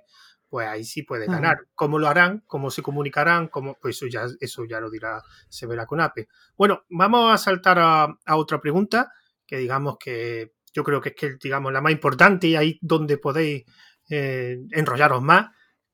pues 0.54 0.68
ahí 0.68 0.84
sí 0.84 1.02
puede 1.02 1.26
ganar. 1.26 1.66
¿Cómo 1.74 1.98
lo 1.98 2.08
harán? 2.08 2.44
¿Cómo 2.46 2.70
se 2.70 2.84
comunicarán? 2.84 3.48
¿Cómo? 3.48 3.76
Pues 3.82 3.96
eso 3.96 4.06
ya, 4.06 4.28
eso 4.40 4.66
ya 4.66 4.80
lo 4.80 4.92
dirá, 4.92 5.24
se 5.50 5.66
verá 5.66 5.88
con 5.88 6.00
APE. 6.00 6.28
Bueno, 6.56 6.84
vamos 6.90 7.34
a 7.34 7.40
saltar 7.40 7.80
a, 7.80 8.08
otra 8.36 8.62
pregunta, 8.62 9.12
que 9.48 9.58
digamos 9.58 9.98
que 9.98 10.54
yo 10.72 10.84
creo 10.84 11.02
que 11.02 11.10
es 11.10 11.16
que, 11.16 11.38
digamos, 11.42 11.74
la 11.74 11.82
más 11.82 11.92
importante 11.92 12.48
y 12.48 12.56
ahí 12.56 12.78
donde 12.82 13.18
podéis 13.18 13.64
eh, 14.12 14.60
enrollaros 14.72 15.24
más, 15.24 15.48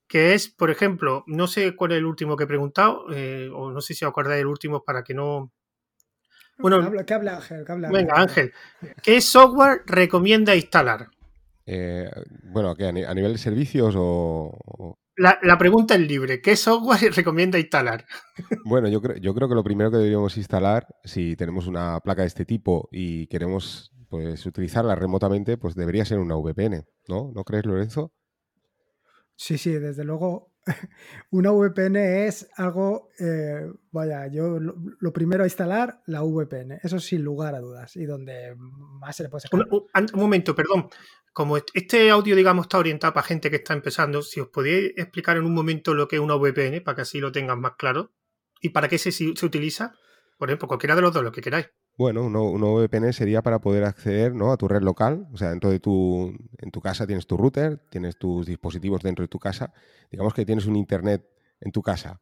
que 0.08 0.34
es, 0.34 0.50
por 0.50 0.69
ejemplo, 0.69 1.23
no 1.28 1.47
sé 1.47 1.73
cuál 1.76 1.93
es 1.93 2.00
el 2.00 2.06
último 2.06 2.36
que 2.36 2.43
he 2.43 2.47
preguntado, 2.47 3.06
eh, 3.13 3.50
o 3.54 3.71
no 3.71 3.80
sé 3.80 3.93
si 3.93 4.04
os 4.04 4.10
acordáis 4.10 4.39
del 4.39 4.47
último 4.47 4.84
para 4.84 5.06
que 5.06 5.13
no, 5.13 5.54
bueno, 6.60 6.91
¿qué 7.06 7.13
habla 7.13 7.38
Ángel? 7.38 7.65
venga, 7.91 8.13
Ángel. 8.15 8.52
¿Qué 9.02 9.22
software 9.22 9.84
recomienda 9.86 10.56
instalar? 10.56 11.10
Eh, 11.65 12.10
bueno, 12.43 12.76
¿qué, 12.76 12.88
a 12.88 12.91
nivel 12.91 13.34
de 13.34 13.38
servicios 13.38 13.95
o...? 13.98 14.98
La, 15.15 15.58
pregunta 15.58 15.95
es 15.95 16.02
libre. 16.02 16.41
¿Qué 16.41 16.56
software 16.56 17.12
recomienda 17.15 17.60
instalar? 17.60 18.06
Bueno, 18.63 18.88
yo 18.88 19.02
creo, 19.02 19.17
yo 19.17 19.34
creo 19.36 19.50
que 19.50 19.56
lo 19.56 19.63
primero 19.63 19.91
que 19.91 19.98
deberíamos 19.98 20.38
instalar, 20.38 20.88
si 21.04 21.36
tenemos 21.36 21.67
una 21.67 22.00
placa 22.00 22.22
de 22.22 22.30
este 22.30 22.45
tipo 22.45 22.88
y 22.91 23.28
queremos 23.28 23.91
pues, 24.08 24.45
utilizarla 24.45 24.95
remotamente, 24.95 25.58
pues 25.58 25.76
debería 25.76 26.06
ser 26.06 26.19
una 26.19 26.36
VPN, 26.36 26.86
¿no? 27.08 27.32
¿No 27.36 27.43
crees, 27.43 27.65
Lorenzo? 27.65 28.13
Sí, 29.36 29.58
sí, 29.58 29.72
desde 29.72 30.06
luego 30.06 30.48
una 31.32 31.51
VPN 31.51 31.95
es 32.27 32.49
algo, 32.55 33.10
eh, 33.19 33.71
vaya, 33.91 34.27
yo 34.27 34.60
lo, 34.60 35.13
primero 35.13 35.43
a 35.43 35.47
instalar, 35.47 36.01
la 36.05 36.21
VPN, 36.21 36.79
eso 36.84 36.99
sin 36.99 37.23
lugar 37.23 37.55
a 37.55 37.60
dudas, 37.60 37.95
y 37.95 38.05
donde 38.05 38.55
más 38.58 39.15
se 39.15 39.23
le 39.23 39.29
puede 39.29 39.41
sacar. 39.41 39.67
Un, 39.71 40.19
momento, 40.19 40.55
perdón, 40.55 40.89
como 41.34 41.58
este 41.58 42.10
audio, 42.10 42.36
digamos, 42.36 42.65
está 42.65 42.77
orientado 42.77 43.13
para 43.13 43.25
gente 43.25 43.49
que 43.49 43.58
está 43.58 43.73
empezando, 43.73 44.21
si 44.21 44.39
os 44.39 44.49
podéis 44.49 44.93
explicar 44.95 45.38
en 45.38 45.45
un 45.45 45.53
momento 45.53 45.93
lo 45.93 46.08
que 46.08 46.17
es 46.17 46.21
una 46.21 46.36
VPN, 46.36 46.82
para 46.84 46.95
que 46.95 47.01
así 47.01 47.19
lo 47.19 47.32
tengan 47.32 47.60
más 47.60 47.73
claro, 47.77 48.13
y 48.62 48.69
para 48.69 48.88
qué 48.88 48.97
se, 48.97 49.12
se 49.12 49.45
utiliza, 49.45 49.93
por 50.38 50.49
ejemplo, 50.49 50.67
cualquiera 50.67 50.95
de 50.95 51.01
los 51.01 51.13
dos, 51.13 51.23
lo 51.23 51.32
que 51.32 51.41
queráis. 51.41 51.69
Bueno, 51.99 52.23
un, 52.23 52.62
VPN 52.62 53.12
sería 53.12 53.41
para 53.41 53.59
poder 53.59 53.83
acceder 53.83 54.33
¿no? 54.33 54.53
a 54.53 54.57
tu 54.57 54.69
red 54.69 54.81
local. 54.81 55.27
O 55.33 55.38
sea, 55.38 55.49
dentro 55.49 55.69
de 55.69 55.81
tu, 55.81 56.33
en 56.57 56.71
tu 56.71 56.79
casa 56.79 57.05
tienes 57.05 57.27
tu 57.27 57.35
router, 57.35 57.77
tienes 57.89 58.17
tus 58.17 58.45
dispositivos 58.45 59.01
dentro 59.03 59.23
de 59.23 59.27
tu 59.27 59.38
casa. 59.38 59.73
Digamos 60.09 60.33
que 60.33 60.45
tienes 60.45 60.65
un 60.65 60.77
internet 60.77 61.29
en 61.59 61.73
tu 61.73 61.81
casa. 61.81 62.21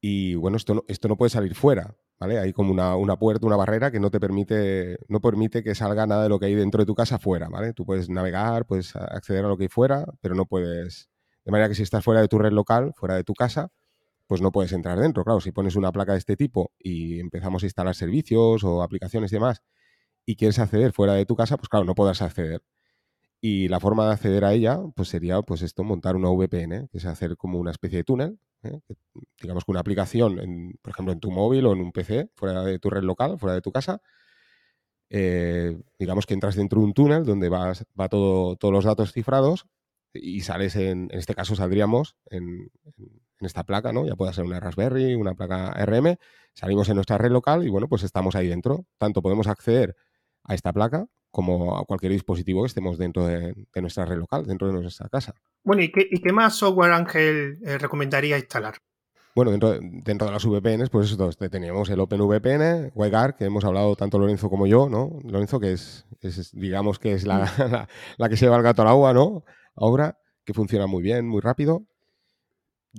Y 0.00 0.34
bueno, 0.36 0.56
esto 0.56 0.76
no, 0.76 0.84
esto 0.88 1.08
no 1.08 1.18
puede 1.18 1.28
salir 1.28 1.54
fuera. 1.54 1.94
¿vale? 2.18 2.38
Hay 2.38 2.54
como 2.54 2.72
una, 2.72 3.16
puerta, 3.18 3.46
una 3.46 3.56
barrera 3.56 3.90
que 3.90 4.00
no 4.00 4.10
te 4.10 4.18
permite, 4.18 4.98
no 5.08 5.20
permite 5.20 5.62
que 5.62 5.74
salga 5.74 6.06
nada 6.06 6.22
de 6.22 6.30
lo 6.30 6.38
que 6.38 6.46
hay 6.46 6.54
dentro 6.54 6.80
de 6.80 6.86
tu 6.86 6.94
casa 6.94 7.18
fuera. 7.18 7.50
¿vale? 7.50 7.74
Tú 7.74 7.84
puedes 7.84 8.08
navegar, 8.08 8.64
puedes 8.64 8.96
acceder 8.96 9.44
a 9.44 9.48
lo 9.48 9.58
que 9.58 9.64
hay 9.64 9.68
fuera, 9.68 10.06
pero 10.22 10.34
no 10.34 10.46
puedes. 10.46 11.10
De 11.44 11.52
manera 11.52 11.68
que 11.68 11.74
si 11.74 11.82
estás 11.82 12.02
fuera 12.02 12.22
de 12.22 12.28
tu 12.28 12.38
red 12.38 12.52
local, 12.52 12.94
fuera 12.96 13.14
de 13.14 13.24
tu 13.24 13.34
casa, 13.34 13.68
pues 14.26 14.42
no 14.42 14.52
puedes 14.52 14.72
entrar 14.72 14.98
dentro. 14.98 15.24
Claro, 15.24 15.40
si 15.40 15.52
pones 15.52 15.76
una 15.76 15.92
placa 15.92 16.12
de 16.12 16.18
este 16.18 16.36
tipo 16.36 16.72
y 16.78 17.20
empezamos 17.20 17.62
a 17.62 17.66
instalar 17.66 17.94
servicios 17.94 18.64
o 18.64 18.82
aplicaciones 18.82 19.32
y 19.32 19.36
demás 19.36 19.62
y 20.26 20.36
quieres 20.36 20.58
acceder 20.58 20.92
fuera 20.92 21.14
de 21.14 21.24
tu 21.26 21.36
casa, 21.36 21.56
pues 21.56 21.68
claro, 21.68 21.86
no 21.86 21.94
podrás 21.94 22.20
acceder. 22.22 22.62
Y 23.40 23.68
la 23.68 23.80
forma 23.80 24.06
de 24.06 24.12
acceder 24.12 24.44
a 24.44 24.52
ella, 24.54 24.80
pues 24.96 25.08
sería, 25.08 25.40
pues 25.42 25.62
esto, 25.62 25.84
montar 25.84 26.16
una 26.16 26.30
VPN, 26.30 26.88
que 26.88 26.98
es 26.98 27.04
hacer 27.06 27.36
como 27.36 27.58
una 27.60 27.70
especie 27.70 27.98
de 27.98 28.04
túnel, 28.04 28.38
¿eh? 28.64 28.80
digamos 29.40 29.64
que 29.64 29.70
una 29.70 29.80
aplicación, 29.80 30.40
en, 30.40 30.78
por 30.82 30.92
ejemplo, 30.92 31.12
en 31.12 31.20
tu 31.20 31.30
móvil 31.30 31.66
o 31.66 31.72
en 31.72 31.80
un 31.80 31.92
PC, 31.92 32.30
fuera 32.34 32.64
de 32.64 32.78
tu 32.78 32.90
red 32.90 33.02
local, 33.04 33.38
fuera 33.38 33.54
de 33.54 33.60
tu 33.60 33.72
casa, 33.72 34.00
eh, 35.10 35.80
digamos 35.98 36.26
que 36.26 36.34
entras 36.34 36.56
dentro 36.56 36.80
de 36.80 36.86
un 36.86 36.94
túnel 36.94 37.24
donde 37.24 37.48
vas, 37.48 37.84
va 37.98 38.08
todo, 38.08 38.56
todos 38.56 38.72
los 38.74 38.84
datos 38.84 39.12
cifrados 39.12 39.66
y 40.12 40.40
sales 40.40 40.74
en, 40.76 41.08
en 41.12 41.18
este 41.18 41.34
caso 41.34 41.54
saldríamos 41.54 42.16
en, 42.30 42.70
en 42.96 43.25
esta 43.40 43.64
placa, 43.64 43.92
¿no? 43.92 44.06
Ya 44.06 44.16
puede 44.16 44.32
ser 44.32 44.44
una 44.44 44.60
Raspberry, 44.60 45.14
una 45.14 45.34
placa 45.34 45.72
RM, 45.84 46.16
salimos 46.54 46.88
en 46.88 46.94
nuestra 46.94 47.18
red 47.18 47.30
local 47.30 47.64
y 47.66 47.68
bueno, 47.68 47.88
pues 47.88 48.02
estamos 48.02 48.34
ahí 48.34 48.48
dentro. 48.48 48.86
Tanto 48.98 49.22
podemos 49.22 49.46
acceder 49.46 49.94
a 50.44 50.54
esta 50.54 50.72
placa 50.72 51.06
como 51.30 51.76
a 51.76 51.84
cualquier 51.84 52.12
dispositivo 52.12 52.62
que 52.62 52.68
estemos 52.68 52.96
dentro 52.96 53.26
de, 53.26 53.54
nuestra 53.74 54.06
red 54.06 54.16
local, 54.16 54.46
dentro 54.46 54.68
de 54.68 54.72
nuestra 54.72 55.08
casa. 55.10 55.34
Bueno, 55.62 55.82
¿y 55.82 55.90
qué, 55.90 56.32
más 56.32 56.56
software 56.56 56.92
Ángel 56.92 57.58
eh, 57.62 57.76
recomendaría 57.76 58.38
instalar? 58.38 58.76
Bueno, 59.34 59.50
dentro, 59.50 59.78
dentro 59.78 60.28
de 60.28 60.32
las 60.32 60.46
VPNs, 60.46 60.88
pues 60.88 61.12
eso, 61.12 61.30
teníamos 61.50 61.90
el 61.90 62.00
OpenVPN, 62.00 62.92
WebGuard, 62.94 63.36
que 63.36 63.44
hemos 63.44 63.66
hablado 63.66 63.94
tanto 63.96 64.18
Lorenzo 64.18 64.48
como 64.48 64.66
yo, 64.66 64.88
¿no? 64.88 65.18
Lorenzo, 65.24 65.60
que 65.60 65.72
es, 65.72 66.06
digamos 66.54 66.98
que 66.98 67.12
es 67.12 67.26
la, 67.26 67.40
mm. 67.44 67.60
la, 67.70 67.88
la, 68.16 68.28
que 68.30 68.38
se 68.38 68.46
lleva 68.46 68.56
el 68.56 68.62
gato 68.62 68.80
al 68.80 68.88
agua, 68.88 69.12
¿no? 69.12 69.44
Ahora, 69.74 70.18
que 70.46 70.54
funciona 70.54 70.86
muy 70.86 71.02
bien, 71.02 71.28
muy 71.28 71.42
rápido. 71.42 71.86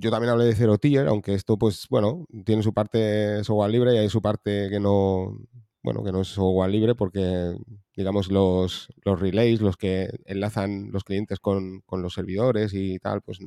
Yo 0.00 0.12
también 0.12 0.30
hablé 0.30 0.44
de 0.44 0.54
Zero 0.54 0.78
Tier, 0.78 1.08
aunque 1.08 1.34
esto, 1.34 1.58
pues, 1.58 1.88
bueno, 1.90 2.24
tiene 2.44 2.62
su 2.62 2.72
parte 2.72 3.42
software 3.42 3.70
libre 3.70 3.94
y 3.94 3.98
hay 3.98 4.08
su 4.08 4.22
parte 4.22 4.68
que 4.70 4.78
no, 4.78 5.36
bueno, 5.82 6.04
que 6.04 6.12
no 6.12 6.20
es 6.20 6.28
software 6.28 6.70
libre 6.70 6.94
porque, 6.94 7.56
digamos, 7.96 8.30
los, 8.30 8.88
los 9.04 9.20
relays, 9.20 9.60
los 9.60 9.76
que 9.76 10.08
enlazan 10.26 10.92
los 10.92 11.02
clientes 11.02 11.40
con, 11.40 11.82
los 11.90 12.14
servidores 12.14 12.74
y 12.74 13.00
tal, 13.00 13.22
pues, 13.22 13.38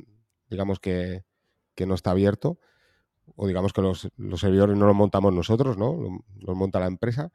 digamos 0.50 0.78
que, 0.78 1.24
no 1.86 1.94
está 1.94 2.10
abierto. 2.12 2.58
o 3.36 3.46
digamos 3.48 3.72
que 3.72 3.82
los, 3.82 4.08
servidores 4.36 4.76
no 4.76 4.86
los 4.86 4.96
montamos 4.96 5.32
nosotros, 5.32 5.78
¿no? 5.78 6.22
Los 6.36 6.56
monta 6.56 6.80
la 6.80 6.86
empresa. 6.86 7.32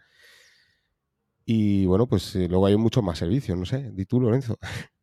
Y 1.45 1.85
bueno, 1.85 2.07
pues 2.07 2.35
eh, 2.35 2.47
luego 2.49 2.67
hay 2.67 2.77
muchos 2.77 3.03
más 3.03 3.17
servicios, 3.19 3.57
no 3.57 3.65
sé. 3.65 3.91
Di 3.93 4.05
tú, 4.05 4.21
Lorenzo. 4.21 4.59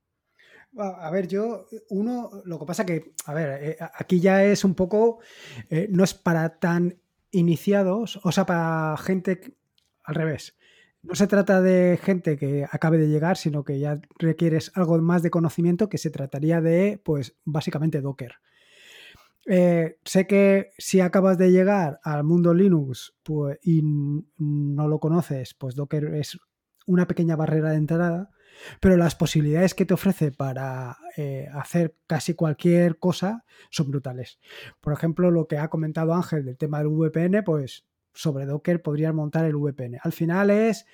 A 0.76 1.10
ver, 1.10 1.28
yo, 1.28 1.66
uno, 1.90 2.30
lo 2.44 2.58
que 2.58 2.66
pasa 2.66 2.84
que, 2.84 3.12
a 3.26 3.34
ver, 3.34 3.62
eh, 3.62 3.76
aquí 3.94 4.18
ya 4.20 4.44
es 4.44 4.64
un 4.64 4.74
poco, 4.74 5.20
eh, 5.70 5.88
no 5.90 6.02
es 6.02 6.14
para 6.14 6.58
tan 6.58 6.98
iniciados, 7.30 8.18
o 8.24 8.32
sea, 8.32 8.44
para 8.44 8.96
gente 8.96 9.56
al 10.02 10.14
revés. 10.14 10.56
No 11.02 11.14
se 11.14 11.26
trata 11.26 11.60
de 11.60 11.98
gente 12.02 12.36
que 12.36 12.66
acabe 12.70 12.98
de 12.98 13.08
llegar, 13.08 13.36
sino 13.36 13.62
que 13.62 13.78
ya 13.78 14.00
requieres 14.18 14.72
algo 14.74 14.98
más 14.98 15.22
de 15.22 15.30
conocimiento 15.30 15.88
que 15.88 15.98
se 15.98 16.10
trataría 16.10 16.60
de, 16.60 17.00
pues, 17.04 17.36
básicamente 17.44 18.00
Docker. 18.00 18.36
Eh, 19.46 19.98
sé 20.04 20.26
que 20.26 20.70
si 20.78 21.00
acabas 21.00 21.36
de 21.36 21.50
llegar 21.50 22.00
al 22.02 22.24
mundo 22.24 22.54
Linux 22.54 23.14
pues, 23.22 23.58
y 23.62 23.82
no 24.38 24.88
lo 24.88 24.98
conoces, 24.98 25.52
pues 25.52 25.74
Docker 25.74 26.14
es 26.14 26.38
una 26.86 27.06
pequeña 27.06 27.36
barrera 27.36 27.70
de 27.70 27.76
entrada, 27.76 28.30
pero 28.80 28.96
las 28.96 29.14
posibilidades 29.14 29.74
que 29.74 29.86
te 29.86 29.94
ofrece 29.94 30.32
para 30.32 30.98
eh, 31.16 31.48
hacer 31.52 31.96
casi 32.06 32.34
cualquier 32.34 32.98
cosa 32.98 33.44
son 33.70 33.90
brutales. 33.90 34.38
Por 34.80 34.92
ejemplo, 34.92 35.30
lo 35.30 35.46
que 35.46 35.58
ha 35.58 35.68
comentado 35.68 36.14
Ángel 36.14 36.44
del 36.44 36.56
tema 36.56 36.78
del 36.78 36.88
VPN, 36.88 37.42
pues 37.44 37.86
sobre 38.12 38.46
Docker 38.46 38.82
podrías 38.82 39.14
montar 39.14 39.44
el 39.44 39.56
VPN. 39.56 39.98
Al 40.02 40.12
final 40.12 40.50
es 40.50 40.86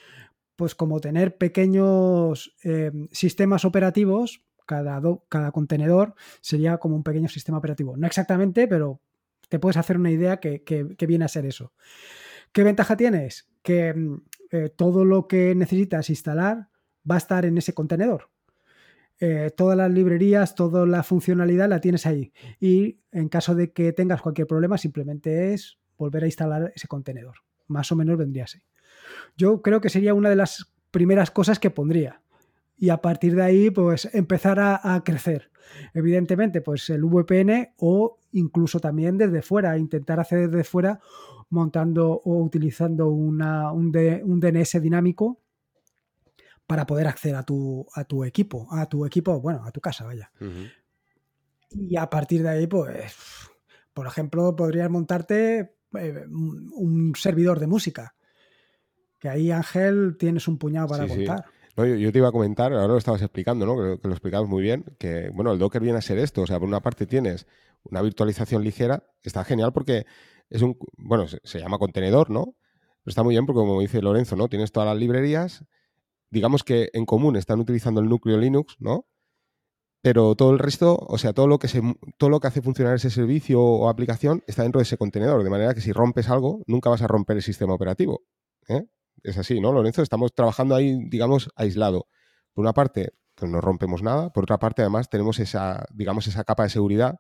pues 0.57 0.75
como 0.75 1.01
tener 1.01 1.39
pequeños 1.39 2.55
eh, 2.65 2.93
sistemas 3.13 3.65
operativos, 3.65 4.45
cada, 4.67 5.01
cada 5.29 5.53
contenedor 5.53 6.15
sería 6.41 6.79
como 6.79 6.97
un 6.97 7.03
pequeño 7.03 7.29
sistema 7.29 7.59
operativo. 7.59 7.97
No 7.97 8.07
exactamente, 8.07 8.69
pero 8.69 9.01
te 9.49 9.59
puedes 9.59 9.77
hacer 9.77 9.97
una 9.99 10.11
idea 10.11 10.39
que, 10.39 10.97
viene 11.09 11.25
a 11.25 11.29
ser 11.29 11.45
eso. 11.45 11.73
¿Qué 12.53 12.63
ventaja 12.63 12.97
tienes? 12.97 13.49
Que 13.63 13.93
mm, 13.93 14.23
eh, 14.53 14.69
todo 14.71 15.05
lo 15.05 15.27
que 15.29 15.55
necesitas 15.55 16.09
instalar 16.09 16.69
va 17.09 17.17
a 17.17 17.19
estar 17.19 17.45
en 17.45 17.59
ese 17.59 17.75
contenedor. 17.75 18.31
Eh, 19.19 19.51
todas 19.55 19.77
las 19.77 19.91
librerías, 19.91 20.55
toda 20.55 20.87
la 20.87 21.03
funcionalidad 21.03 21.69
la 21.69 21.81
tienes 21.81 22.07
ahí. 22.07 22.33
Y 22.59 23.01
en 23.13 23.29
caso 23.29 23.55
de 23.55 23.73
que 23.73 23.93
tengas 23.93 24.23
cualquier 24.23 24.47
problema, 24.47 24.79
simplemente 24.79 25.53
es 25.53 25.79
volver 25.99 26.25
a 26.25 26.27
instalar 26.27 26.73
ese 26.75 26.89
contenedor. 26.89 27.37
Más 27.67 27.93
o 27.93 27.97
menos 27.97 28.17
vendría 28.17 28.45
así. 28.45 28.61
Yo 29.37 29.61
creo 29.61 29.81
que 29.81 29.91
sería 29.91 30.15
una 30.15 30.31
de 30.31 30.37
las 30.37 30.73
primeras 30.91 31.31
cosas 31.31 31.59
que 31.59 31.71
pondría. 31.71 32.23
Y 32.77 32.89
a 32.89 32.97
partir 32.97 33.37
de 33.37 33.43
ahí, 33.43 33.71
pues 33.71 34.09
empezar 34.15 34.59
a, 34.59 35.03
crecer. 35.05 35.51
Evidentemente, 35.93 36.63
pues 36.63 36.89
el 36.89 37.05
VPN 37.05 37.75
o 37.77 38.19
incluso 38.33 38.81
también 38.81 39.19
desde 39.19 39.43
fuera, 39.43 39.77
intentar 39.77 40.19
hacer 40.19 40.49
desde 40.49 40.65
fuera 40.65 40.99
montando 41.51 42.23
o 42.25 42.43
utilizando 42.43 43.09
una, 43.11 43.71
un, 43.71 43.93
DNS 43.93 44.81
dinámico 44.81 45.41
para 46.71 46.87
poder 46.87 47.09
acceder 47.09 47.35
a 47.35 47.43
tu, 47.43 47.85
a 47.97 48.05
tu 48.05 48.23
equipo, 48.23 48.69
a 48.71 48.87
tu 48.87 49.05
equipo, 49.05 49.41
bueno, 49.41 49.65
a 49.65 49.73
tu 49.73 49.81
casa, 49.81 50.05
vaya. 50.05 50.31
Y 51.69 51.97
a 51.97 52.09
partir 52.09 52.45
de 52.45 52.49
ahí, 52.49 52.69
pues, 52.69 53.13
por 53.93 54.07
ejemplo, 54.07 54.55
podrías 54.55 54.89
montarte 54.89 55.75
eh, 55.99 56.25
un 56.29 57.13
servidor 57.17 57.59
de 57.59 57.67
música. 57.67 58.15
Que 59.19 59.29
ahí, 59.29 59.51
Ángel, 59.51 60.15
tienes 60.17 60.47
un 60.47 60.59
puñado 60.59 60.87
para 60.87 61.09
contar. 61.09 61.45
yo, 61.77 62.13
te 62.13 62.19
iba 62.19 62.29
a 62.29 62.33
comentar, 62.33 62.73
ahora 62.73 62.87
lo 62.87 62.99
estabas 62.99 63.23
explicando, 63.23 63.67
¿no? 63.67 63.99
Que, 63.99 64.07
lo 64.07 64.15
explicabas 64.15 64.49
muy 64.49 64.63
bien, 64.63 64.85
que 65.01 65.29
bueno, 65.31 65.51
el 65.51 65.59
Docker 65.59 65.83
viene 65.83 65.99
a 65.99 66.03
ser 66.03 66.19
esto. 66.19 66.43
O 66.43 66.47
sea, 66.47 66.61
por 66.61 66.69
una 66.69 66.79
parte 66.79 67.05
tienes 67.05 67.49
una 67.83 68.01
virtualización 68.01 68.63
ligera, 68.63 69.03
está 69.25 69.43
genial 69.43 69.73
porque 69.73 70.07
es 70.49 70.63
un, 70.63 70.79
bueno, 70.97 71.27
se, 71.27 71.41
se 71.43 71.59
llama 71.59 71.79
contenedor, 71.79 72.31
¿no? 72.31 72.55
Pero 73.03 73.11
está 73.11 73.25
muy 73.25 73.35
bien 73.35 73.45
porque, 73.45 73.59
como 73.59 73.81
dice 73.81 74.01
Lorenzo, 74.01 74.37
¿no? 74.37 74.47
Tienes 74.47 74.71
todas 74.71 74.89
las 74.89 74.97
librerías, 74.97 75.65
digamos 76.31 76.65
que 76.65 76.91
en 76.93 77.07
común 77.07 77.37
están 77.37 77.61
utilizando 77.61 78.01
el 78.01 78.09
núcleo 78.09 78.39
Linux, 78.39 78.77
¿no? 78.79 79.07
pero 80.03 80.35
todo 80.35 80.53
el 80.53 80.59
resto, 80.59 80.97
o 80.97 81.19
sea, 81.19 81.33
todo 81.33 81.47
lo 81.47 81.59
que 81.59 81.69
se, 81.69 81.83
todo 82.17 82.31
lo 82.31 82.41
que 82.41 82.49
hace 82.49 82.63
funcionar 82.63 82.95
ese 82.95 83.11
servicio 83.11 83.61
o 83.61 83.89
aplicación 83.89 84.43
está 84.47 84.63
dentro 84.63 84.79
de 84.79 84.85
ese 84.85 84.97
contenedor, 84.97 85.45
de 85.45 85.51
manera 85.51 85.75
que 85.75 85.81
si 85.81 85.93
rompes 85.93 86.31
algo, 86.31 86.63
nunca 86.67 86.89
vas 86.89 87.03
a 87.03 87.07
romper 87.07 87.37
el 87.37 87.43
sistema 87.43 87.75
operativo. 87.75 88.23
¿eh? 88.69 88.87
Es 89.23 89.37
así, 89.37 89.61
¿no, 89.61 89.73
Lorenzo? 89.73 90.03
Estamos 90.03 90.33
trabajando 90.35 90.75
ahí, 90.75 90.99
digamos, 91.11 91.51
aislado. 91.55 92.07
Por 92.55 92.63
una 92.63 92.73
parte, 92.73 93.11
pues 93.35 93.51
no 93.51 93.61
rompemos 93.61 94.03
nada. 94.03 94.31
Por 94.31 94.45
otra 94.45 94.59
parte, 94.59 94.81
además, 94.81 95.11
tenemos 95.11 95.39
esa, 95.39 95.85
digamos, 95.93 96.27
esa 96.27 96.45
capa 96.45 96.63
de 96.63 96.71
seguridad 96.71 97.17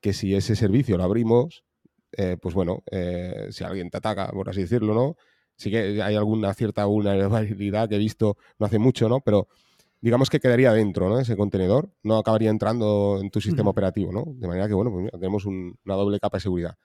que 0.00 0.14
si 0.14 0.34
ese 0.34 0.56
servicio 0.56 0.96
lo 0.96 1.04
abrimos, 1.04 1.64
eh, 2.12 2.38
pues 2.40 2.54
bueno, 2.54 2.82
eh, 2.90 3.48
si 3.50 3.64
alguien 3.64 3.90
te 3.90 3.98
ataca, 3.98 4.28
por 4.28 4.48
así 4.48 4.62
decirlo, 4.62 4.94
¿no? 4.94 5.16
Sí 5.56 5.70
que 5.70 6.02
hay 6.02 6.14
alguna 6.14 6.52
cierta 6.54 6.84
vulnerabilidad 6.84 7.88
que 7.88 7.96
he 7.96 7.98
visto 7.98 8.36
no 8.58 8.66
hace 8.66 8.78
mucho, 8.78 9.08
¿no? 9.08 9.20
Pero 9.20 9.48
digamos 10.00 10.30
que 10.30 10.40
quedaría 10.40 10.72
dentro 10.72 11.08
¿no? 11.08 11.18
ese 11.18 11.36
contenedor, 11.36 11.90
no 12.02 12.18
acabaría 12.18 12.50
entrando 12.50 13.18
en 13.20 13.30
tu 13.30 13.40
sistema 13.40 13.70
operativo, 13.70 14.12
¿no? 14.12 14.24
De 14.26 14.46
manera 14.46 14.68
que, 14.68 14.74
bueno, 14.74 14.92
pues 14.92 15.10
tenemos 15.12 15.46
una 15.46 15.94
doble 15.94 16.20
capa 16.20 16.36
de 16.36 16.42
seguridad. 16.42 16.76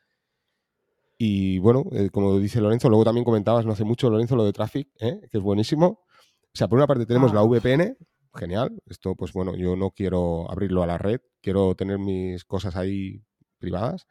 Y 1.18 1.60
bueno, 1.60 1.86
eh, 1.92 2.10
como 2.10 2.40
dice 2.40 2.60
Lorenzo, 2.62 2.90
luego 2.90 3.04
también 3.04 3.24
comentabas 3.24 3.64
no 3.64 3.74
hace 3.74 3.84
mucho, 3.84 4.10
Lorenzo, 4.10 4.36
lo 4.36 4.44
de 4.44 4.54
Traffic, 4.54 4.90
¿eh? 5.00 5.20
que 5.30 5.38
es 5.38 5.44
buenísimo. 5.44 5.86
O 5.86 6.56
sea, 6.56 6.68
por 6.68 6.80
una 6.80 6.88
parte 6.88 7.06
tenemos 7.06 7.32
la. 7.32 7.44
VPN, 7.44 7.96
genial. 8.34 8.82
Esto, 8.88 9.14
pues 9.14 9.32
bueno, 9.32 9.56
yo 9.56 9.76
no 9.76 9.92
quiero 9.92 10.50
abrirlo 10.50 10.82
a 10.82 10.88
la 10.88 10.98
red, 10.98 11.22
quiero 11.42 11.76
tener 11.76 12.00
mis 12.00 12.44
cosas 12.44 12.76
ahí 12.76 13.22
privadas. 13.60 14.08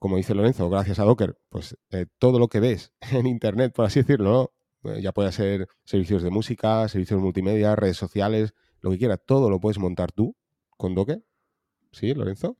Como 0.00 0.16
dice 0.16 0.34
Lorenzo, 0.34 0.70
gracias 0.70 0.98
a 0.98 1.04
Docker, 1.04 1.38
pues 1.50 1.76
eh, 1.90 2.06
todo 2.18 2.38
lo 2.38 2.48
que 2.48 2.58
ves 2.58 2.90
en 3.12 3.26
Internet, 3.26 3.74
por 3.74 3.84
así 3.84 4.00
decirlo, 4.00 4.50
¿no? 4.82 4.90
Eh, 4.90 5.02
ya 5.02 5.12
puede 5.12 5.30
ser 5.30 5.68
servicios 5.84 6.22
de 6.22 6.30
música, 6.30 6.88
servicios 6.88 7.20
multimedia, 7.20 7.76
redes 7.76 7.98
sociales, 7.98 8.54
lo 8.80 8.90
que 8.90 8.96
quieras, 8.96 9.20
todo 9.26 9.50
lo 9.50 9.60
puedes 9.60 9.78
montar 9.78 10.10
tú 10.10 10.34
con 10.78 10.94
Docker. 10.94 11.22
¿Sí, 11.92 12.14
Lorenzo? 12.14 12.56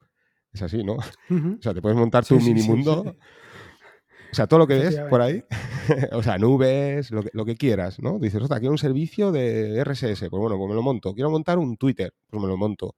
Es 0.53 0.61
así, 0.61 0.85
¿no? 0.85 0.98
O 1.59 1.62
sea, 1.62 1.72
te 1.72 1.81
puedes 1.81 1.96
montar 1.96 2.26
tu 2.26 2.38
mini 2.38 2.62
mundo. 2.62 3.16
o 4.31 4.35
sea, 4.35 4.46
todo 4.46 4.59
lo 4.59 4.66
que 4.66 4.79
ves 4.79 5.00
por 5.09 5.22
ahí, 5.22 5.42
o 6.12 6.22
sea, 6.22 6.37
nubes, 6.37 7.11
lo 7.11 7.22
que, 7.22 7.31
lo 7.33 7.46
que 7.46 7.57
quieras, 7.57 8.00
¿no? 8.03 8.18
Dices, 8.18 8.42
ostras, 8.42 8.61
quiero 8.61 8.72
un 8.72 8.79
servicio 8.79 9.33
de 9.33 9.83
RSS, 9.83 10.29
pues 10.29 10.40
bueno, 10.42 10.59
pues 10.59 10.68
me 10.68 10.74
lo 10.74 10.83
monto. 10.83 11.14
Quiero 11.14 11.31
montar 11.31 11.57
un 11.57 11.79
Twitter, 11.79 12.12
pues 12.29 12.42
me 12.42 12.48
lo 12.48 12.59
monto. 12.59 12.96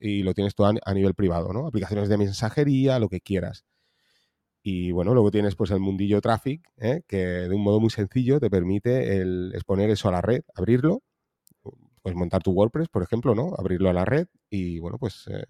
Y 0.00 0.22
lo 0.24 0.34
tienes 0.34 0.54
todo 0.54 0.72
a 0.84 0.94
nivel 0.94 1.14
privado, 1.14 1.52
¿no? 1.52 1.66
Aplicaciones 1.66 2.08
de 2.08 2.18
mensajería, 2.18 2.98
lo 2.98 3.08
que 3.08 3.20
quieras. 3.20 3.64
Y 4.62 4.92
bueno, 4.92 5.14
luego 5.14 5.30
tienes 5.30 5.56
pues 5.56 5.70
el 5.70 5.80
mundillo 5.80 6.20
traffic, 6.20 6.62
¿eh? 6.76 7.02
que 7.08 7.16
de 7.18 7.54
un 7.54 7.62
modo 7.62 7.80
muy 7.80 7.90
sencillo 7.90 8.40
te 8.40 8.50
permite 8.50 9.16
el 9.18 9.52
exponer 9.54 9.88
eso 9.90 10.08
a 10.08 10.12
la 10.12 10.20
red, 10.20 10.42
abrirlo, 10.54 11.02
pues 12.02 12.14
montar 12.14 12.42
tu 12.42 12.52
WordPress, 12.52 12.88
por 12.88 13.02
ejemplo, 13.02 13.34
¿no? 13.34 13.54
Abrirlo 13.58 13.90
a 13.90 13.92
la 13.92 14.04
red 14.04 14.28
y 14.50 14.78
bueno, 14.78 14.98
pues 14.98 15.26
eh, 15.28 15.44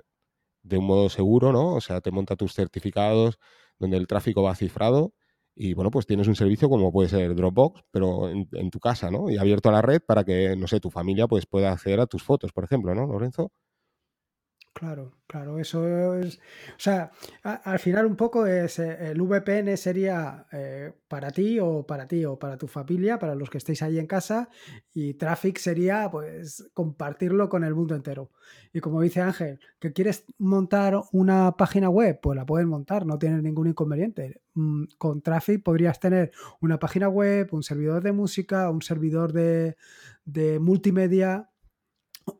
de 0.62 0.78
un 0.78 0.86
modo 0.86 1.08
seguro, 1.10 1.52
¿no? 1.52 1.74
O 1.76 1.80
sea, 1.80 2.00
te 2.00 2.10
monta 2.12 2.36
tus 2.36 2.54
certificados 2.54 3.38
donde 3.78 3.96
el 3.98 4.06
tráfico 4.06 4.42
va 4.42 4.54
cifrado 4.56 5.14
y 5.54 5.74
bueno, 5.74 5.90
pues 5.90 6.06
tienes 6.06 6.28
un 6.28 6.36
servicio 6.36 6.68
como 6.70 6.92
puede 6.92 7.08
ser 7.08 7.34
Dropbox, 7.34 7.82
pero 7.92 8.28
en, 8.30 8.48
en 8.52 8.70
tu 8.70 8.80
casa, 8.80 9.10
¿no? 9.10 9.30
Y 9.30 9.38
abierto 9.38 9.68
a 9.70 9.72
la 9.72 9.82
red 9.82 10.02
para 10.06 10.24
que, 10.24 10.56
no 10.56 10.68
sé, 10.68 10.80
tu 10.80 10.90
familia 10.90 11.28
pues 11.28 11.46
pueda 11.46 11.72
acceder 11.72 12.00
a 12.00 12.06
tus 12.06 12.22
fotos, 12.24 12.52
por 12.52 12.64
ejemplo, 12.64 12.94
¿no, 12.94 13.06
Lorenzo? 13.06 13.52
Claro, 14.72 15.12
claro, 15.26 15.58
eso 15.58 16.14
es. 16.16 16.36
O 16.36 16.78
sea, 16.78 17.10
al 17.42 17.78
final 17.80 18.06
un 18.06 18.16
poco 18.16 18.46
es 18.46 18.78
eh, 18.78 19.10
el 19.10 19.20
VPN 19.20 19.76
sería 19.76 20.46
eh, 20.52 20.92
para 21.08 21.32
ti 21.32 21.58
o 21.60 21.84
para 21.84 22.06
ti 22.06 22.24
o 22.24 22.38
para 22.38 22.56
tu 22.56 22.68
familia, 22.68 23.18
para 23.18 23.34
los 23.34 23.50
que 23.50 23.58
estéis 23.58 23.82
ahí 23.82 23.98
en 23.98 24.06
casa, 24.06 24.48
y 24.94 25.14
Traffic 25.14 25.58
sería 25.58 26.08
pues 26.10 26.70
compartirlo 26.72 27.48
con 27.48 27.64
el 27.64 27.74
mundo 27.74 27.94
entero. 27.96 28.30
Y 28.72 28.80
como 28.80 29.02
dice 29.02 29.20
Ángel, 29.20 29.58
que 29.80 29.92
quieres 29.92 30.24
montar 30.38 30.94
una 31.12 31.56
página 31.56 31.90
web, 31.90 32.20
pues 32.22 32.36
la 32.36 32.46
puedes 32.46 32.66
montar, 32.66 33.04
no 33.04 33.18
tienes 33.18 33.42
ningún 33.42 33.66
inconveniente. 33.68 34.40
Mm, 34.54 34.84
con 34.98 35.20
Traffic 35.20 35.62
podrías 35.64 35.98
tener 36.00 36.30
una 36.60 36.78
página 36.78 37.08
web, 37.08 37.48
un 37.52 37.64
servidor 37.64 38.02
de 38.02 38.12
música, 38.12 38.70
un 38.70 38.82
servidor 38.82 39.32
de, 39.32 39.76
de 40.24 40.58
multimedia 40.60 41.50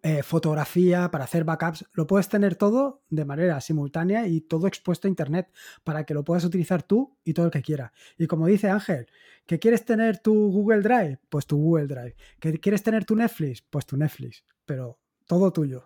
eh, 0.02 0.22
fotografía, 0.22 1.10
para 1.10 1.24
hacer 1.24 1.44
backups, 1.44 1.86
lo 1.92 2.06
puedes 2.06 2.28
tener 2.28 2.56
todo 2.56 3.02
de 3.08 3.24
manera 3.24 3.60
simultánea 3.60 4.26
y 4.26 4.40
todo 4.40 4.66
expuesto 4.66 5.08
a 5.08 5.10
Internet 5.10 5.52
para 5.84 6.04
que 6.04 6.14
lo 6.14 6.24
puedas 6.24 6.44
utilizar 6.44 6.82
tú 6.82 7.16
y 7.24 7.34
todo 7.34 7.46
el 7.46 7.52
que 7.52 7.62
quiera. 7.62 7.92
Y 8.18 8.26
como 8.26 8.46
dice 8.46 8.68
Ángel, 8.68 9.06
que 9.46 9.58
quieres 9.58 9.84
tener 9.84 10.18
tu 10.18 10.32
Google 10.52 10.82
Drive, 10.82 11.18
pues 11.28 11.46
tu 11.46 11.56
Google 11.56 11.86
Drive. 11.86 12.14
Que 12.38 12.58
quieres 12.60 12.82
tener 12.82 13.04
tu 13.04 13.16
Netflix, 13.16 13.62
pues 13.62 13.86
tu 13.86 13.96
Netflix. 13.96 14.44
Pero 14.64 14.98
todo 15.26 15.52
tuyo. 15.52 15.84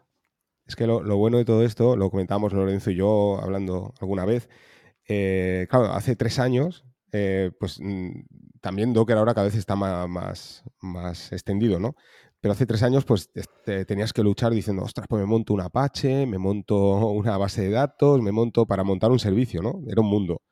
Es 0.66 0.76
que 0.76 0.86
lo, 0.86 1.00
bueno 1.16 1.38
de 1.38 1.44
todo 1.44 1.62
esto, 1.62 1.96
lo 1.96 2.10
comentamos 2.10 2.52
Lorenzo 2.52 2.90
y 2.90 2.96
yo 2.96 3.38
hablando 3.40 3.94
alguna 4.00 4.24
vez, 4.24 4.48
eh, 5.06 5.66
claro, 5.68 5.86
hace 5.92 6.16
tres 6.16 6.38
años, 6.38 6.84
eh, 7.12 7.52
pues 7.60 7.78
mm, 7.80 8.22
también 8.60 8.92
Docker 8.92 9.18
ahora 9.18 9.34
cada 9.34 9.46
vez 9.46 9.56
está 9.56 9.76
más, 9.76 10.08
más, 10.08 10.64
más 10.80 11.32
extendido, 11.32 11.78
¿no? 11.78 11.96
Pero 12.44 12.52
hace 12.52 12.66
tres 12.66 12.82
años 12.82 13.06
pues 13.06 13.30
tenías 13.86 14.12
que 14.12 14.22
luchar 14.22 14.52
diciendo, 14.52 14.82
ostras, 14.82 15.06
pues 15.08 15.18
me 15.18 15.24
monto 15.24 15.54
un 15.54 15.62
Apache, 15.62 16.26
me 16.26 16.36
monto 16.36 16.76
una 17.08 17.38
base 17.38 17.62
de 17.62 17.70
datos, 17.70 18.20
me 18.20 18.32
monto 18.32 18.66
para 18.66 18.84
montar 18.84 19.10
un 19.10 19.18
servicio, 19.18 19.62
¿no? 19.62 19.80
Era 19.88 20.02
un 20.02 20.08
mundo. 20.08 20.42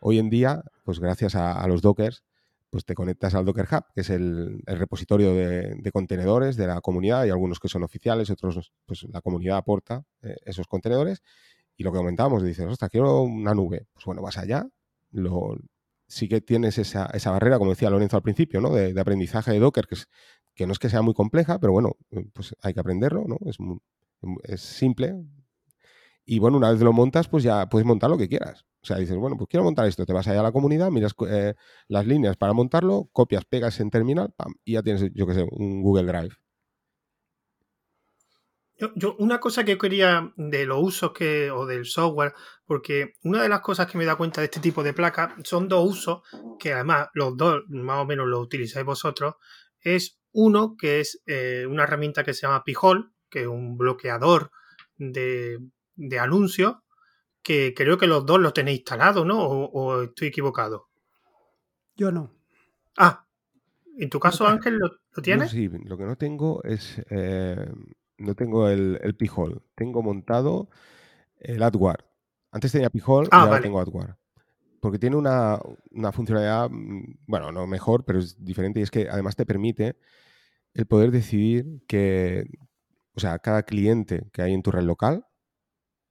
Hoy 0.00 0.18
en 0.18 0.30
día, 0.30 0.62
pues 0.84 1.00
gracias 1.00 1.34
a, 1.34 1.68
los 1.68 1.82
Dockers, 1.82 2.24
pues 2.70 2.86
te 2.86 2.94
conectas 2.94 3.34
al 3.34 3.44
Docker 3.44 3.68
Hub, 3.70 3.84
que 3.94 4.00
es 4.00 4.08
el, 4.08 4.62
repositorio 4.64 5.34
de, 5.34 5.90
contenedores 5.92 6.56
de 6.56 6.66
la 6.66 6.80
comunidad, 6.80 7.26
y 7.26 7.28
algunos 7.28 7.60
que 7.60 7.68
son 7.68 7.82
oficiales, 7.82 8.30
otros, 8.30 8.72
pues 8.86 9.02
la 9.12 9.20
comunidad 9.20 9.58
aporta 9.58 10.02
eh, 10.22 10.36
esos 10.46 10.66
contenedores, 10.66 11.20
y 11.76 11.84
lo 11.84 11.92
que 11.92 11.98
comentábamos, 11.98 12.42
dices, 12.42 12.64
ostras, 12.66 12.90
quiero 12.90 13.20
una 13.20 13.52
nube. 13.52 13.86
Pues 13.92 14.06
bueno, 14.06 14.22
vas 14.22 14.38
allá, 14.38 14.66
sí 16.06 16.28
que 16.28 16.40
tienes 16.40 16.78
esa, 16.78 17.10
barrera, 17.26 17.58
como 17.58 17.70
decía 17.70 17.90
Lorenzo 17.90 18.16
al 18.16 18.22
principio, 18.22 18.60
¿no? 18.60 18.70
De, 18.70 18.98
aprendizaje 18.98 19.52
de 19.52 19.58
Docker, 19.58 19.86
que, 19.86 19.94
es, 19.96 20.08
que 20.54 20.66
no 20.66 20.72
es 20.72 20.78
que 20.78 20.88
sea 20.88 21.02
muy 21.02 21.14
compleja, 21.14 21.58
pero 21.58 21.72
bueno, 21.72 21.96
eh, 22.10 22.24
pues 22.32 22.54
hay 22.62 22.74
que 22.74 22.80
aprenderlo, 22.80 23.24
¿no? 23.26 23.38
Es, 23.46 23.56
es 24.44 24.60
simple. 24.60 25.14
Y 26.24 26.38
bueno, 26.38 26.56
una 26.56 26.70
vez 26.70 26.80
lo 26.80 26.92
montas, 26.92 27.28
pues 27.28 27.44
ya 27.44 27.68
puedes 27.68 27.86
montar 27.86 28.10
lo 28.10 28.16
que 28.16 28.28
quieras. 28.28 28.64
O 28.82 28.86
sea, 28.86 28.98
dices, 28.98 29.16
bueno, 29.16 29.36
pues 29.36 29.48
quiero 29.48 29.64
montar 29.64 29.86
esto, 29.86 30.04
te 30.04 30.12
vas 30.12 30.28
allá 30.28 30.40
a 30.40 30.44
la 30.44 30.52
comunidad, 30.52 30.90
miras 30.90 31.14
eh, 31.28 31.54
las 31.88 32.06
líneas 32.06 32.36
para 32.36 32.52
montarlo, 32.52 33.08
copias, 33.12 33.44
pegas 33.44 33.80
en 33.80 33.90
terminal, 33.90 34.34
y 34.64 34.74
ya 34.74 34.82
tienes, 34.82 35.10
yo 35.14 35.26
qué 35.26 35.34
sé, 35.34 35.46
un 35.50 35.82
Google 35.82 36.04
Drive. 36.04 36.34
Yo, 38.96 39.14
una 39.18 39.38
cosa 39.38 39.64
que 39.64 39.78
quería 39.78 40.32
de 40.36 40.66
los 40.66 40.82
usos 40.82 41.12
que, 41.12 41.50
o 41.50 41.64
del 41.64 41.86
software, 41.86 42.34
porque 42.66 43.12
una 43.22 43.40
de 43.40 43.48
las 43.48 43.60
cosas 43.60 43.86
que 43.86 43.96
me 43.96 44.04
da 44.04 44.16
cuenta 44.16 44.40
de 44.40 44.46
este 44.46 44.60
tipo 44.60 44.82
de 44.82 44.92
placas 44.92 45.32
son 45.44 45.68
dos 45.68 45.88
usos, 45.88 46.22
que 46.58 46.72
además 46.72 47.08
los 47.14 47.36
dos 47.36 47.62
más 47.68 48.02
o 48.02 48.04
menos 48.04 48.26
los 48.26 48.42
utilizáis 48.42 48.84
vosotros, 48.84 49.36
es 49.80 50.20
uno 50.34 50.76
que 50.76 51.00
es 51.00 51.22
eh, 51.26 51.64
una 51.68 51.84
herramienta 51.84 52.24
que 52.24 52.34
se 52.34 52.42
llama 52.42 52.64
Pijol, 52.64 53.12
que 53.30 53.42
es 53.42 53.46
un 53.46 53.78
bloqueador 53.78 54.50
de, 54.98 55.60
anuncios, 56.20 56.76
que 57.42 57.72
creo 57.74 57.96
que 57.96 58.06
los 58.06 58.26
dos 58.26 58.40
lo 58.40 58.52
tenéis 58.52 58.80
instalado, 58.80 59.24
¿no? 59.24 59.42
¿O, 59.42 60.02
estoy 60.02 60.28
equivocado? 60.28 60.88
Yo 61.96 62.10
no. 62.10 62.34
Ah, 62.98 63.26
¿en 63.96 64.10
tu 64.10 64.18
caso, 64.18 64.46
Ángel, 64.46 64.78
lo, 64.78 64.90
tienes? 65.22 65.50
sí, 65.50 65.68
lo 65.68 65.96
que 65.96 66.04
no 66.04 66.16
tengo 66.16 66.62
es... 66.64 67.00
Eh, 67.10 67.72
no 68.16 68.34
tengo 68.34 68.68
el, 68.68 68.98
el 69.02 69.16
Pijol. 69.16 69.62
Tengo 69.74 70.02
montado 70.02 70.68
el 71.40 71.62
AdWare. 71.62 72.04
Antes 72.50 72.72
tenía 72.72 72.90
Pijol 72.90 73.24
y 73.24 73.28
ah, 73.32 73.42
ahora 73.42 73.60
tengo 73.60 73.80
AdWare. 73.80 74.14
Porque 74.84 74.98
tiene 74.98 75.16
una, 75.16 75.58
funcionalidad, 76.12 76.68
mm, 76.68 77.16
bueno, 77.26 77.50
no 77.50 77.66
mejor, 77.66 78.04
pero 78.04 78.18
es 78.18 78.44
diferente. 78.44 78.80
Y 78.80 78.82
es 78.82 78.90
que 78.90 79.08
además 79.08 79.34
te 79.34 79.46
permite 79.46 79.96
el 80.74 80.84
poder 80.84 81.10
decidir 81.10 81.82
que, 81.88 82.44
o 83.14 83.20
sea, 83.20 83.38
cada 83.38 83.62
cliente 83.62 84.28
que 84.30 84.42
hay 84.42 84.52
en 84.52 84.62
tu 84.62 84.70
red 84.70 84.82
local, 84.82 85.26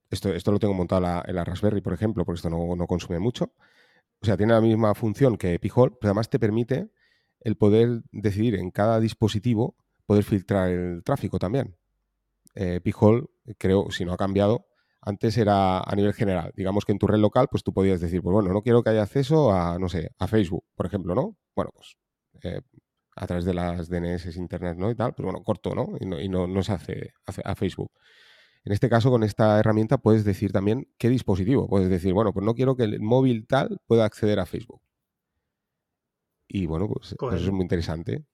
esto, 0.09 0.33
esto 0.33 0.51
lo 0.51 0.57
tengo 0.57 0.73
montado 0.73 1.23
en 1.23 1.35
la 1.35 1.43
Raspberry, 1.43 1.81
por 1.81 1.93
ejemplo, 1.93 2.25
porque 2.25 2.37
esto 2.37 2.49
no, 2.49 2.75
no 2.75 2.87
consume 2.87 3.19
mucho. 3.19 3.53
O 4.23 4.25
sea, 4.25 4.37
tiene 4.37 4.53
la 4.53 4.61
misma 4.61 4.95
función 4.95 5.37
que 5.37 5.59
Pijol, 5.59 5.95
pero 5.99 6.09
además 6.09 6.31
te 6.31 6.39
permite 6.39 6.89
el 7.41 7.57
poder 7.57 8.01
decidir 8.11 8.55
en 8.55 8.71
cada 8.71 8.99
dispositivo, 8.99 9.75
poder 10.07 10.23
filtrar 10.23 10.71
el 10.71 11.03
tráfico 11.03 11.37
también 11.37 11.77
eh, 12.55 12.81
Pijol, 12.81 13.29
creo, 13.59 13.91
si 13.91 14.03
no 14.03 14.13
ha 14.13 14.17
cambiado, 14.17 14.65
antes 15.05 15.37
era 15.37 15.79
a 15.79 15.95
nivel 15.95 16.13
general. 16.13 16.53
Digamos 16.55 16.85
que 16.85 16.91
en 16.91 16.99
tu 16.99 17.07
red 17.07 17.19
local, 17.19 17.47
pues 17.49 17.63
tú 17.63 17.73
podías 17.73 17.99
decir, 17.99 18.21
pues 18.21 18.33
bueno, 18.33 18.53
no 18.53 18.61
quiero 18.61 18.83
que 18.83 18.91
haya 18.91 19.03
acceso 19.03 19.51
a, 19.51 19.77
no 19.79 19.89
sé, 19.89 20.11
a 20.17 20.27
Facebook, 20.27 20.65
por 20.75 20.85
ejemplo, 20.85 21.13
¿no? 21.15 21.37
Bueno, 21.55 21.71
pues 21.73 21.97
eh, 22.43 22.61
a 23.15 23.27
través 23.27 23.45
de 23.45 23.53
las 23.53 23.89
DNS 23.89 24.35
internet, 24.37 24.77
¿no? 24.77 24.89
Y 24.89 24.95
tal, 24.95 25.13
pues 25.13 25.23
bueno, 25.23 25.43
corto, 25.43 25.75
¿no? 25.75 25.95
Y 25.99 26.29
no, 26.29 26.47
no, 26.47 26.63
se 26.63 26.71
hace 26.71 27.13
a, 27.25 27.55
Facebook. 27.55 27.91
En 28.65 28.71
este 28.71 28.89
caso, 28.89 29.11
con 29.11 29.23
esta 29.23 29.59
herramienta 29.59 29.97
puedes 29.97 30.23
decir 30.23 30.51
también 30.51 30.87
qué 30.97 31.09
dispositivo. 31.09 31.67
Puedes 31.67 31.89
decir, 31.89 32.13
bueno, 32.13 32.33
pues 32.33 32.45
no 32.45 32.55
quiero 32.55 32.75
que 32.75 32.83
el 32.83 32.99
móvil 33.01 33.45
tal 33.45 33.79
pueda 33.85 34.05
acceder 34.05 34.39
a 34.39 34.45
Facebook. 34.45 34.81
Y 36.47 36.65
bueno, 36.65 36.87
pues, 36.87 37.15
pues 37.17 37.35
eso 37.35 37.45
es 37.45 37.51
muy 37.51 37.63
interesante. 37.63 38.25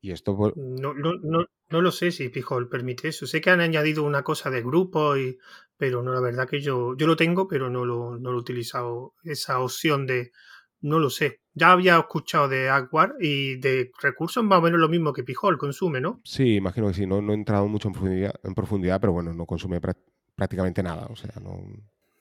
Y 0.00 0.12
esto... 0.12 0.36
No, 0.56 0.94
no, 0.94 1.14
no, 1.22 1.46
no 1.68 1.80
lo 1.80 1.90
sé 1.90 2.12
si 2.12 2.28
Pijol 2.28 2.68
permite 2.68 3.08
eso. 3.08 3.26
Sé 3.26 3.40
que 3.40 3.50
han 3.50 3.60
añadido 3.60 4.04
una 4.04 4.22
cosa 4.22 4.50
de 4.50 4.62
grupo, 4.62 5.16
y, 5.16 5.38
pero 5.76 6.02
no, 6.02 6.12
la 6.12 6.20
verdad 6.20 6.48
que 6.48 6.60
yo, 6.60 6.96
yo 6.96 7.06
lo 7.06 7.16
tengo, 7.16 7.46
pero 7.48 7.70
no 7.70 7.84
lo, 7.84 8.18
no 8.18 8.30
lo 8.32 8.38
he 8.38 8.40
utilizado. 8.40 9.14
Esa 9.24 9.60
opción 9.60 10.06
de, 10.06 10.32
no 10.80 10.98
lo 10.98 11.10
sé. 11.10 11.40
Ya 11.54 11.72
había 11.72 11.98
escuchado 11.98 12.48
de 12.48 12.68
Agwar 12.68 13.14
y 13.20 13.56
de 13.56 13.90
recursos 14.00 14.44
más 14.44 14.58
o 14.58 14.62
menos 14.62 14.80
lo 14.80 14.88
mismo 14.88 15.12
que 15.12 15.24
Pijol 15.24 15.58
consume, 15.58 16.00
¿no? 16.00 16.20
Sí, 16.24 16.56
imagino 16.56 16.88
que 16.88 16.94
sí. 16.94 17.06
No, 17.06 17.20
no 17.22 17.32
he 17.32 17.36
entrado 17.36 17.66
mucho 17.68 17.88
en 17.88 17.94
profundidad, 17.94 18.34
en 18.42 18.54
profundidad, 18.54 19.00
pero 19.00 19.12
bueno, 19.12 19.32
no 19.32 19.46
consume 19.46 19.80
prácticamente 20.34 20.82
nada. 20.82 21.06
O 21.06 21.16
sea, 21.16 21.32
no, 21.42 21.58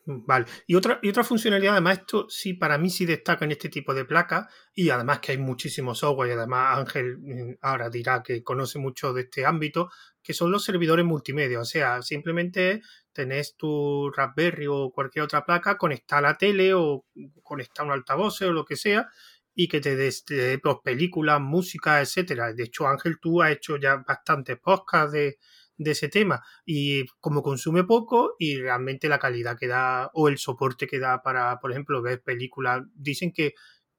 Vale. 0.08 0.46
Y 0.68 0.76
otra, 0.76 1.00
y 1.02 1.10
otra 1.10 1.24
funcionalidad, 1.24 1.74
además, 1.74 2.00
esto 2.00 2.28
sí, 2.30 2.54
para 2.54 2.78
mí 2.78 2.91
sí 2.91 3.06
destaca 3.08 3.44
en 3.44 3.52
este 3.52 3.70
tipo 3.70 3.94
de 3.94 4.06
placas, 4.06 4.46
y 4.74 4.89
además 4.91 5.20
que 5.20 5.32
hay 5.32 5.39
muchísimo 5.39 5.96
software, 5.96 6.30
y 6.30 6.34
además 6.34 6.78
Ángel 6.80 7.18
mm, 7.18 7.58
ahora 7.62 7.89
dirá 7.89 8.22
que 8.22 8.44
conoce 8.44 8.78
mucho 8.78 9.13
de 9.13 9.22
este 9.22 9.46
ámbito, 9.46 9.89
que 10.22 10.34
son 10.34 10.52
los 10.52 10.63
servidores 10.63 11.06
multimedia. 11.06 11.60
O 11.60 11.65
sea, 11.65 12.04
simplemente 12.04 12.82
tenés 13.15 13.56
tu 13.56 14.12
Raspberry 14.12 14.67
o 14.67 14.91
cualquier 14.91 15.23
otra 15.25 15.45
placa, 15.45 15.78
conectar 15.78 16.19
a 16.19 16.30
la 16.30 16.38
tele 16.38 16.73
o 16.75 17.06
conectar 17.41 17.86
un 17.86 17.93
altavoz 17.93 18.41
o 18.43 18.51
lo 18.51 18.65
que 18.65 18.75
sea, 18.75 19.08
y 19.56 19.69
que 19.69 19.80
te 19.80 19.95
dé 19.95 20.60
pues, 20.62 20.75
películas, 20.84 21.39
música, 21.41 22.01
etcétera. 22.01 22.54
De 22.54 22.63
hecho, 22.63 22.88
Ángel, 22.88 23.19
tú 23.19 23.41
has 23.41 23.54
hecho 23.54 23.78
ya 23.78 24.04
bastantes 24.08 24.60
podcasts 24.60 25.13
de 25.13 25.91
ese 25.91 26.10
tema 26.10 26.41
y 26.65 27.06
como 27.19 27.41
consume 27.41 27.84
poco 27.84 28.36
y 28.39 28.58
realmente 28.60 29.10
la 29.10 29.19
calidad 29.19 29.58
que 29.58 29.67
da 29.67 30.10
o 30.13 30.28
el 30.30 30.38
soporte 30.38 30.88
que 30.88 30.99
da 30.99 31.21
para, 31.21 31.60
por 31.60 31.71
ejemplo, 31.71 32.01
ver 32.01 32.21
películas, 32.21 32.84
dicen 32.93 33.32
que 33.34 33.54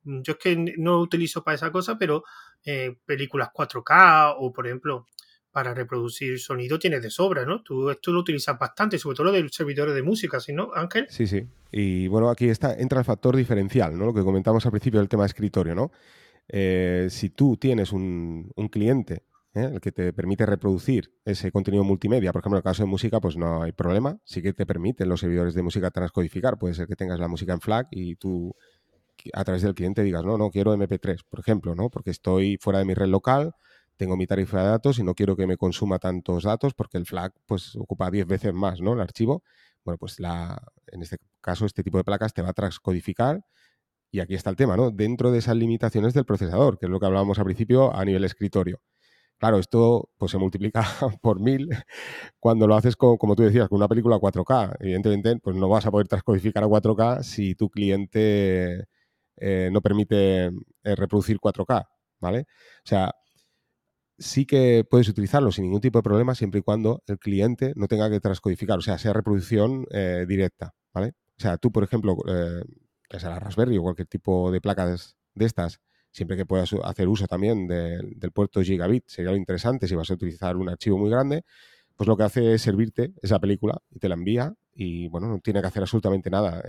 yo 0.06 0.34
es 0.34 0.38
que 0.38 0.74
no 0.78 1.00
utilizo 1.00 1.42
para 1.42 1.56
esa 1.56 1.72
cosa, 1.72 1.98
pero 1.98 2.22
eh, 2.64 2.96
películas 3.04 3.50
4K 3.52 4.36
o, 4.38 4.52
por 4.52 4.66
ejemplo, 4.66 5.06
para 5.56 5.72
reproducir 5.72 6.38
sonido 6.38 6.78
tienes 6.78 7.00
de 7.00 7.08
sobra, 7.08 7.46
¿no? 7.46 7.62
Tú 7.62 7.94
lo 8.12 8.20
utilizas 8.20 8.58
bastante, 8.58 8.98
sobre 8.98 9.16
todo 9.16 9.28
lo 9.28 9.32
del 9.32 9.50
servidor 9.50 9.90
de 9.90 10.02
música, 10.02 10.38
¿sí, 10.38 10.52
no, 10.52 10.68
Ángel? 10.74 11.06
Sí, 11.08 11.26
sí. 11.26 11.46
Y 11.72 12.08
bueno, 12.08 12.28
aquí 12.28 12.50
está, 12.50 12.74
entra 12.74 12.98
el 12.98 13.06
factor 13.06 13.34
diferencial, 13.34 13.96
¿no? 13.96 14.04
Lo 14.04 14.12
que 14.12 14.20
comentamos 14.22 14.66
al 14.66 14.72
principio 14.72 15.00
del 15.00 15.08
tema 15.08 15.22
de 15.22 15.28
escritorio, 15.28 15.74
¿no? 15.74 15.92
Eh, 16.46 17.06
si 17.08 17.30
tú 17.30 17.56
tienes 17.56 17.92
un, 17.92 18.52
un 18.54 18.68
cliente 18.68 19.22
¿eh? 19.54 19.70
el 19.72 19.80
que 19.80 19.92
te 19.92 20.12
permite 20.12 20.44
reproducir 20.44 21.10
ese 21.24 21.50
contenido 21.50 21.84
multimedia. 21.84 22.34
Por 22.34 22.40
ejemplo, 22.42 22.58
en 22.58 22.60
el 22.60 22.64
caso 22.64 22.82
de 22.82 22.90
música, 22.90 23.18
pues 23.18 23.38
no 23.38 23.62
hay 23.62 23.72
problema. 23.72 24.20
Sí 24.24 24.42
que 24.42 24.52
te 24.52 24.66
permiten 24.66 25.08
los 25.08 25.20
servidores 25.20 25.54
de 25.54 25.62
música 25.62 25.90
transcodificar. 25.90 26.58
Puede 26.58 26.74
ser 26.74 26.86
que 26.86 26.96
tengas 26.96 27.18
la 27.18 27.28
música 27.28 27.54
en 27.54 27.62
FLAC 27.62 27.88
y 27.92 28.16
tú 28.16 28.54
a 29.32 29.42
través 29.42 29.62
del 29.62 29.74
cliente 29.74 30.02
digas, 30.02 30.22
no, 30.22 30.36
no 30.36 30.50
quiero 30.50 30.76
MP3, 30.76 31.24
por 31.30 31.40
ejemplo, 31.40 31.74
¿no? 31.74 31.88
Porque 31.88 32.10
estoy 32.10 32.58
fuera 32.60 32.80
de 32.80 32.84
mi 32.84 32.92
red 32.92 33.08
local, 33.08 33.54
tengo 33.96 34.16
mi 34.16 34.26
tarifa 34.26 34.62
de 34.62 34.68
datos 34.68 34.98
y 34.98 35.02
no 35.02 35.14
quiero 35.14 35.36
que 35.36 35.46
me 35.46 35.56
consuma 35.56 35.98
tantos 35.98 36.44
datos 36.44 36.74
porque 36.74 36.98
el 36.98 37.06
FLAC 37.06 37.34
pues 37.46 37.76
ocupa 37.76 38.10
10 38.10 38.26
veces 38.26 38.54
más, 38.54 38.80
¿no? 38.80 38.94
El 38.94 39.00
archivo. 39.00 39.42
Bueno, 39.84 39.98
pues 39.98 40.20
la, 40.20 40.60
en 40.88 41.02
este 41.02 41.18
caso 41.40 41.66
este 41.66 41.82
tipo 41.82 41.98
de 41.98 42.04
placas 42.04 42.34
te 42.34 42.42
va 42.42 42.50
a 42.50 42.52
transcodificar 42.52 43.44
y 44.10 44.20
aquí 44.20 44.34
está 44.34 44.50
el 44.50 44.56
tema, 44.56 44.76
¿no? 44.76 44.90
Dentro 44.90 45.30
de 45.32 45.38
esas 45.38 45.56
limitaciones 45.56 46.14
del 46.14 46.24
procesador, 46.24 46.78
que 46.78 46.86
es 46.86 46.90
lo 46.90 47.00
que 47.00 47.06
hablábamos 47.06 47.38
al 47.38 47.44
principio 47.44 47.94
a 47.94 48.04
nivel 48.04 48.24
escritorio. 48.24 48.80
Claro, 49.38 49.58
esto 49.58 50.10
pues 50.16 50.32
se 50.32 50.38
multiplica 50.38 50.82
por 51.22 51.40
mil 51.40 51.68
cuando 52.40 52.66
lo 52.66 52.74
haces 52.76 52.96
con, 52.96 53.16
como 53.18 53.36
tú 53.36 53.42
decías, 53.42 53.68
con 53.68 53.76
una 53.76 53.88
película 53.88 54.18
4K. 54.18 54.76
Evidentemente, 54.80 55.36
pues 55.42 55.56
no 55.56 55.68
vas 55.68 55.86
a 55.86 55.90
poder 55.90 56.08
transcodificar 56.08 56.64
a 56.64 56.66
4K 56.68 57.22
si 57.22 57.54
tu 57.54 57.68
cliente 57.70 58.86
eh, 59.36 59.68
no 59.72 59.80
permite 59.82 60.46
eh, 60.46 60.52
reproducir 60.96 61.38
4K, 61.38 61.86
¿vale? 62.20 62.40
O 62.40 62.88
sea, 62.88 63.12
sí 64.18 64.46
que 64.46 64.84
puedes 64.88 65.08
utilizarlo 65.08 65.52
sin 65.52 65.64
ningún 65.64 65.80
tipo 65.80 65.98
de 65.98 66.02
problema 66.02 66.34
siempre 66.34 66.60
y 66.60 66.62
cuando 66.62 67.02
el 67.06 67.18
cliente 67.18 67.72
no 67.76 67.88
tenga 67.88 68.10
que 68.10 68.20
transcodificar, 68.20 68.78
o 68.78 68.82
sea, 68.82 68.98
sea 68.98 69.12
reproducción 69.12 69.86
eh, 69.90 70.24
directa, 70.28 70.74
¿vale? 70.92 71.14
O 71.38 71.42
sea, 71.42 71.58
tú, 71.58 71.70
por 71.70 71.84
ejemplo, 71.84 72.16
que 73.08 73.20
sea 73.20 73.30
la 73.30 73.38
Raspberry 73.38 73.76
o 73.76 73.82
cualquier 73.82 74.08
tipo 74.08 74.50
de 74.50 74.60
placas 74.60 75.16
de 75.34 75.44
estas, 75.44 75.80
siempre 76.10 76.36
que 76.36 76.46
puedas 76.46 76.72
hacer 76.84 77.08
uso 77.08 77.26
también 77.26 77.66
del 77.66 78.32
puerto 78.32 78.62
gigabit, 78.62 79.04
sería 79.06 79.32
lo 79.32 79.36
interesante 79.36 79.86
si 79.86 79.94
vas 79.94 80.10
a 80.10 80.14
utilizar 80.14 80.56
un 80.56 80.70
archivo 80.70 80.96
muy 80.96 81.10
grande, 81.10 81.44
pues 81.94 82.08
lo 82.08 82.16
que 82.16 82.22
hace 82.22 82.54
es 82.54 82.62
servirte 82.62 83.12
esa 83.20 83.38
película 83.38 83.82
y 83.90 83.98
te 83.98 84.08
la 84.08 84.14
envía 84.14 84.54
y 84.72 85.08
bueno, 85.08 85.28
no 85.28 85.38
tiene 85.40 85.60
que 85.60 85.66
hacer 85.66 85.82
absolutamente 85.82 86.30
nada 86.30 86.62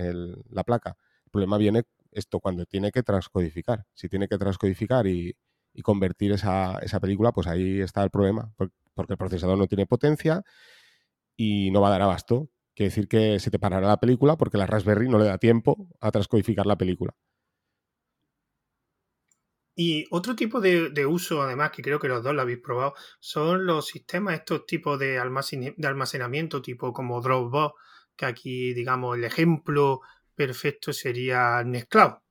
la 0.50 0.64
placa. 0.64 0.98
El 1.26 1.32
problema 1.32 1.58
viene 1.58 1.84
esto 2.12 2.40
cuando 2.40 2.66
tiene 2.66 2.92
que 2.92 3.04
transcodificar. 3.04 3.86
Si 3.94 4.10
tiene 4.10 4.28
que 4.28 4.38
transcodificar 4.38 5.08
y, 5.08 5.36
convertir 5.82 6.32
esa, 6.32 6.80
película, 7.02 7.32
pues 7.32 7.48
ahí 7.48 7.82
está 7.82 8.04
el 8.04 8.10
problema, 8.10 8.52
porque 8.58 9.14
el 9.14 9.18
procesador 9.18 9.58
no 9.58 9.68
tiene 9.68 9.86
potencia 9.86 10.44
y 11.36 11.72
no 11.72 11.82
va 11.82 11.90
a 11.90 11.92
dar 11.92 12.02
abasto. 12.02 12.50
Quiere 12.76 12.90
decir 12.90 13.08
que 13.08 13.40
se 13.40 13.52
te 13.52 13.60
parará 13.60 13.88
la 13.88 14.00
película 14.00 14.38
porque 14.38 14.58
la 14.58 14.68
Raspberry 14.68 15.10
no 15.10 15.20
le 15.20 15.26
da 15.26 15.38
tiempo 15.38 15.88
a 16.00 16.12
transcodificar 16.12 16.66
la 16.66 16.78
película. 16.78 17.16
Y 19.80 20.08
otro 20.10 20.36
tipo 20.36 20.60
de, 20.60 21.06
uso, 21.06 21.44
además, 21.44 21.70
que 21.72 21.84
creo 21.84 22.00
que 22.00 22.08
los 22.08 22.24
dos 22.24 22.34
lo 22.34 22.42
habéis 22.42 22.58
probado, 22.60 22.96
son 23.20 23.68
los 23.68 23.86
sistemas, 23.86 24.34
estos 24.34 24.66
tipos 24.66 24.98
de, 24.98 25.20
de 25.78 25.88
almacenamiento, 25.88 26.64
tipo 26.64 26.92
como 26.94 27.22
Dropbox, 27.22 27.76
que 28.16 28.26
aquí, 28.26 28.74
digamos, 28.74 29.18
el 29.18 29.24
ejemplo 29.24 30.02
perfecto 30.34 30.94
sería 30.94 31.64
Nextcloud. 31.64 32.27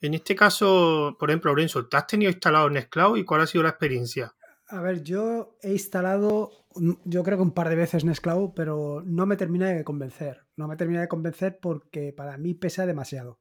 En 0.00 0.14
este 0.14 0.36
caso, 0.36 1.16
por 1.18 1.30
ejemplo, 1.30 1.50
Lorenzo, 1.50 1.86
¿te 1.86 1.96
has 1.96 2.06
tenido 2.06 2.30
instalado 2.30 2.70
Nextcloud 2.70 3.16
y 3.18 3.24
cuál 3.24 3.40
ha 3.40 3.46
sido 3.46 3.64
la 3.64 3.70
experiencia? 3.70 4.34
A 4.68 4.80
ver, 4.80 5.02
yo 5.02 5.56
he 5.62 5.72
instalado, 5.72 6.66
yo 7.04 7.22
creo 7.24 7.38
que 7.38 7.42
un 7.42 7.54
par 7.54 7.68
de 7.68 7.76
veces 7.76 8.04
Nextcloud, 8.04 8.52
pero 8.54 9.02
no 9.04 9.26
me 9.26 9.36
termina 9.36 9.68
de 9.68 9.82
convencer. 9.82 10.42
No 10.56 10.68
me 10.68 10.76
termina 10.76 11.00
de 11.00 11.08
convencer 11.08 11.58
porque 11.60 12.12
para 12.12 12.36
mí 12.36 12.54
pesa 12.54 12.86
demasiado. 12.86 13.40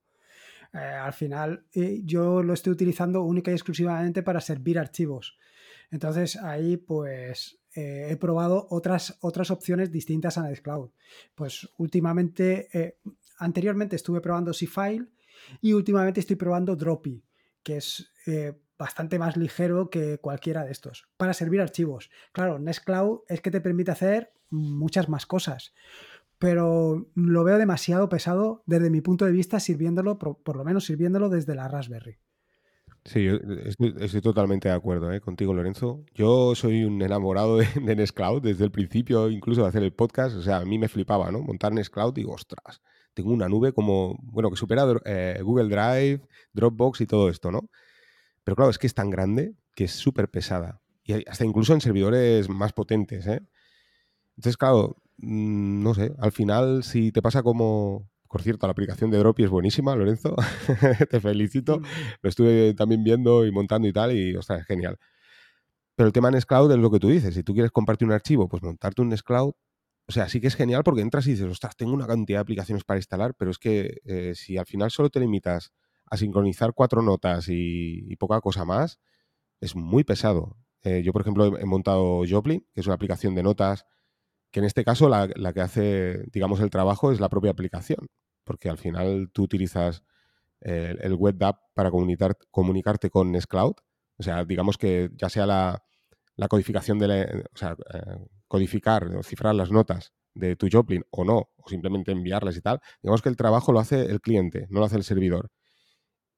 Eh, 0.74 0.78
al 0.78 1.13
final 1.13 1.65
eh, 1.74 2.02
yo 2.04 2.43
lo 2.43 2.54
estoy 2.54 2.74
utilizando 2.74 3.24
única 3.24 3.52
y 3.52 3.54
exclusivamente 3.54 4.24
para 4.24 4.41
servir 4.41 4.80
archivos. 4.80 5.38
Entonces 5.91 6.36
ahí 6.38 6.78
pues 6.78 7.60
eh, 7.76 8.08
he 8.10 8.17
probado 8.17 8.67
otras, 8.70 9.17
otras 9.22 9.52
opciones 9.52 9.91
distintas 9.91 10.38
a 10.38 10.43
Nextcloud. 10.43 10.89
Pues 11.36 11.70
últimamente, 11.78 12.98
anteriormente 13.38 13.96
estuve 13.96 14.22
probando 14.22 14.52
Cfile 14.52 15.08
y 15.62 15.73
últimamente 15.73 16.19
estoy 16.19 16.36
probando 16.36 16.76
Droppy, 16.76 17.23
que 17.63 17.78
es 17.78 18.12
bastante 18.78 19.17
más 19.17 19.38
ligero 19.38 19.89
que 19.89 20.19
cualquiera 20.19 20.63
de 20.63 20.71
estos, 20.71 21.08
para 21.17 21.34
servir 21.34 21.62
archivos. 21.62 22.10
Claro, 22.32 22.60
Nextcloud 22.60 23.21
es 23.28 23.41
que 23.41 23.52
te 23.52 23.62
permite 23.62 23.91
hacer 23.91 24.32
muchas 24.50 25.10
más 25.10 25.26
cosas 25.26 25.73
pero 26.39 27.08
lo 27.15 27.43
veo 27.43 27.58
demasiado 27.58 28.10
pesado 28.10 28.63
desde 28.65 28.89
mi 28.89 29.02
punto 29.02 29.26
de 29.26 29.32
vista, 29.32 29.60
sirviéndolo, 29.60 30.19
por, 30.19 30.56
lo 30.56 30.63
menos 30.63 30.86
sirviéndolo 30.86 31.30
desde 31.30 31.56
la 31.56 31.67
Raspberry. 31.67 32.17
Sí, 33.06 33.23
yo 33.23 33.36
estoy, 33.36 34.21
totalmente 34.21 34.67
de 34.67 34.76
acuerdo 34.76 35.12
¿eh? 35.13 35.21
contigo, 35.21 35.54
Lorenzo. 35.54 36.04
Yo 36.13 36.56
soy 36.56 36.84
un 36.84 37.02
enamorado 37.02 37.58
de, 37.58 37.67
de 37.82 37.95
Nextcloud 37.95 38.41
desde 38.41 38.65
el 38.65 38.71
principio, 38.71 39.30
incluso 39.30 39.62
de 39.62 39.69
hacer 39.69 39.84
el 39.84 39.93
podcast. 39.93 40.36
O 40.36 40.41
sea, 40.41 40.58
a 40.58 40.65
mí 40.65 40.78
me 40.78 40.89
flipaba, 40.89 41.32
¿no? 41.32 41.41
Montar 41.41 41.71
Nextcloud 41.73 42.12
y 42.17 42.21
digo, 42.21 42.34
ostras, 42.34 42.82
tengo 43.22 43.34
una 43.34 43.50
nube 43.50 43.74
como, 43.74 44.18
bueno, 44.24 44.50
que 44.50 44.56
supera 44.56 44.86
eh, 45.06 45.40
Google 45.44 45.70
Drive, 45.70 46.22
Dropbox 46.54 47.02
y 47.02 47.06
todo 47.06 47.30
esto, 47.30 47.52
¿no? 47.52 47.70
Pero 48.44 48.56
claro, 48.56 48.72
es 48.72 48.78
que 48.78 48.88
es 48.88 48.94
tan 48.94 49.10
grande 49.10 49.54
que 49.76 49.86
es 49.86 49.92
súper 49.92 50.30
pesada. 50.30 50.82
Y 51.04 51.28
hasta 51.30 51.46
incluso 51.46 51.74
en 51.74 51.82
servidores 51.82 52.50
más 52.50 52.74
potentes, 52.74 53.28
¿eh? 53.28 53.42
Entonces, 54.36 54.58
claro, 54.58 54.98
Mm, 55.18 55.82
no 55.84 55.94
sé, 55.96 56.14
al 56.20 56.32
final 56.32 56.84
si 56.84 57.12
te 57.12 57.22
pasa 57.22 57.44
como... 57.44 58.10
Por 58.30 58.42
cierto, 58.42 58.68
la 58.68 58.72
aplicación 58.72 59.10
de 59.10 59.18
Droppy 59.20 59.44
es 59.46 59.50
buenísima, 59.50 59.96
Lorenzo. 59.96 60.36
te 61.10 61.20
felicito. 61.22 61.82
Lo 62.22 62.30
estuve 62.30 62.74
también 62.74 63.04
viendo 63.04 63.46
y 63.46 63.52
montando 63.52 63.88
y 63.88 63.94
tal, 63.94 64.12
y 64.12 64.36
ostras, 64.36 64.62
es 64.62 64.68
genial. 64.68 64.98
Pero 65.96 66.08
el 66.08 66.14
tema 66.14 66.30
Nextcloud 66.30 66.72
es 66.72 66.78
lo 66.78 66.92
que 66.92 67.00
tú 67.00 67.08
dices. 67.08 67.34
Si 67.34 67.44
tú 67.44 67.54
quieres 67.54 67.72
compartir 67.72 68.06
un 68.08 68.14
archivo, 68.14 68.50
pues 68.50 68.62
montarte 68.62 69.02
un 69.02 69.10
Nextcloud. 69.10 69.54
O 70.08 70.12
sea, 70.12 70.30
sí 70.30 70.39
que 70.39 70.48
es 70.48 70.56
genial 70.56 70.84
porque 70.84 71.02
entras 71.02 71.28
y 71.28 71.32
dices, 71.32 71.48
ostras, 71.48 71.76
tengo 71.76 71.93
una 71.93 72.08
cantidad 72.08 72.39
de 72.39 72.41
aplicaciones 72.41 72.84
para 72.84 72.98
instalar, 72.98 73.36
pero 73.36 73.52
es 73.52 73.60
que 73.60 74.02
eh, 74.06 74.34
si 74.36 74.58
al 74.58 74.65
final 74.65 74.89
solo 74.89 75.10
te 75.10 75.20
limitas 75.20 75.74
a 76.06 76.17
sincronizar 76.17 76.74
cuatro 76.74 77.02
notas 77.02 77.48
y, 77.50 78.15
poca 78.17 78.39
cosa 78.39 78.63
más, 78.63 79.00
es 79.60 79.76
muy 79.76 80.04
pesado. 80.04 80.58
Eh, 80.84 81.02
yo, 81.04 81.12
por 81.12 81.22
ejemplo, 81.22 81.58
he, 81.58 81.65
montado 81.65 82.24
Joplin, 82.30 82.65
que 82.74 82.82
es 82.82 82.88
una 82.88 82.96
aplicación 82.96 83.36
de 83.36 83.43
notas 83.43 83.86
que 84.52 84.60
en 84.60 84.65
este 84.65 84.86
caso 84.86 85.10
la, 85.10 85.28
que 85.54 85.62
hace, 85.62 86.24
digamos, 86.32 86.62
el 86.62 86.70
trabajo 86.70 87.12
es 87.12 87.20
la 87.20 87.28
propia 87.30 87.52
aplicación, 87.52 88.08
porque 88.46 88.70
al 88.70 88.78
final 88.78 89.30
tú 89.34 89.43
utilizas 89.43 90.04
el, 90.62 91.00
el 91.02 91.13
web 91.15 91.43
app 91.43 91.60
para 91.74 91.91
comunicarte 91.91 93.10
con 93.10 93.32
Nextcloud, 93.34 93.76
o 94.17 94.24
sea, 94.24 94.43
digamos 94.46 94.78
que 94.78 95.10
ya 95.15 95.30
sea 95.30 95.46
la, 95.46 95.84
codificación 96.50 96.98
de 97.00 97.08
la, 97.08 97.22
eh, 97.22 97.43
codificar 98.48 99.16
o 99.16 99.24
cifrar 99.24 99.56
las 99.56 99.72
notas 99.72 100.14
de 100.34 100.56
tu 100.56 100.68
Joplin 100.72 101.04
o 101.10 101.24
no, 101.24 101.50
o 101.56 101.70
simplemente 101.70 102.12
enviarlas 102.12 102.56
y 102.58 102.62
tal, 102.62 102.80
digamos 103.02 103.22
que 103.22 103.30
el 103.30 103.36
trabajo 103.36 103.72
lo 103.72 103.80
hace 103.80 104.06
el 104.06 104.22
cliente, 104.22 104.68
no 104.70 104.80
lo 104.80 104.86
hace 104.86 104.98
el 104.98 105.04
servidor. 105.04 105.52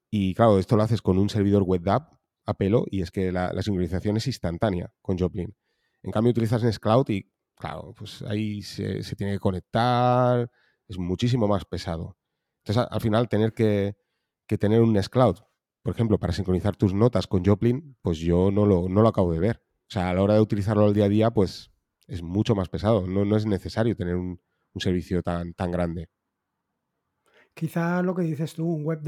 Y 0.09 0.33
claro, 0.33 0.57
esto 0.57 0.75
lo 0.75 0.83
haces 0.83 1.01
con 1.01 1.17
un 1.17 1.29
servidor 1.29 1.63
web 1.63 1.87
app 1.89 2.13
a 2.45 2.53
pelo 2.55 2.85
y 2.89 3.01
es 3.01 3.11
que 3.11 3.31
la, 3.31 3.51
sincronización 3.61 4.17
es 4.17 4.27
instantánea 4.27 4.91
con 5.01 5.17
Joplin. 5.17 5.55
En 6.01 6.11
cambio, 6.11 6.31
utilizas 6.31 6.63
Nextcloud 6.63 7.09
y 7.09 7.31
claro, 7.55 7.93
pues 7.95 8.23
ahí 8.23 8.61
se, 8.61 9.01
tiene 9.15 9.33
que 9.33 9.39
conectar, 9.39 10.49
es 10.87 10.97
muchísimo 10.97 11.47
más 11.47 11.65
pesado. 11.65 12.17
Entonces, 12.63 12.87
al 12.89 13.01
final, 13.01 13.29
tener 13.29 13.53
que, 13.53 13.95
tener 14.59 14.81
un 14.81 14.93
Nextcloud, 14.93 15.37
por 15.83 15.93
ejemplo, 15.93 16.17
para 16.19 16.33
sincronizar 16.33 16.75
tus 16.75 16.93
notas 16.93 17.27
con 17.27 17.45
Joplin, 17.45 17.97
pues 18.01 18.17
yo 18.17 18.51
no 18.51 18.65
lo, 18.65 18.89
no 18.89 19.01
lo 19.01 19.07
acabo 19.07 19.31
de 19.31 19.39
ver. 19.39 19.61
O 19.89 19.91
sea, 19.91 20.09
a 20.09 20.13
la 20.13 20.21
hora 20.21 20.33
de 20.35 20.41
utilizarlo 20.41 20.85
al 20.85 20.93
día 20.93 21.05
a 21.05 21.09
día, 21.09 21.31
pues 21.31 21.68
es 22.09 22.21
mucho 22.21 22.55
más 22.55 22.69
pesado. 22.69 23.07
No, 23.07 23.25
no 23.25 23.37
es 23.37 23.45
necesario 23.45 23.95
tener 23.95 24.15
un, 24.15 24.41
un 24.73 24.81
servicio 24.81 25.21
tan, 25.21 25.53
tan 25.53 25.71
grande. 25.71 26.09
Quizá 27.53 28.01
lo 28.01 28.15
que 28.15 28.21
dices 28.21 28.53
tú, 28.53 28.65
un 28.65 28.85
web 28.85 29.01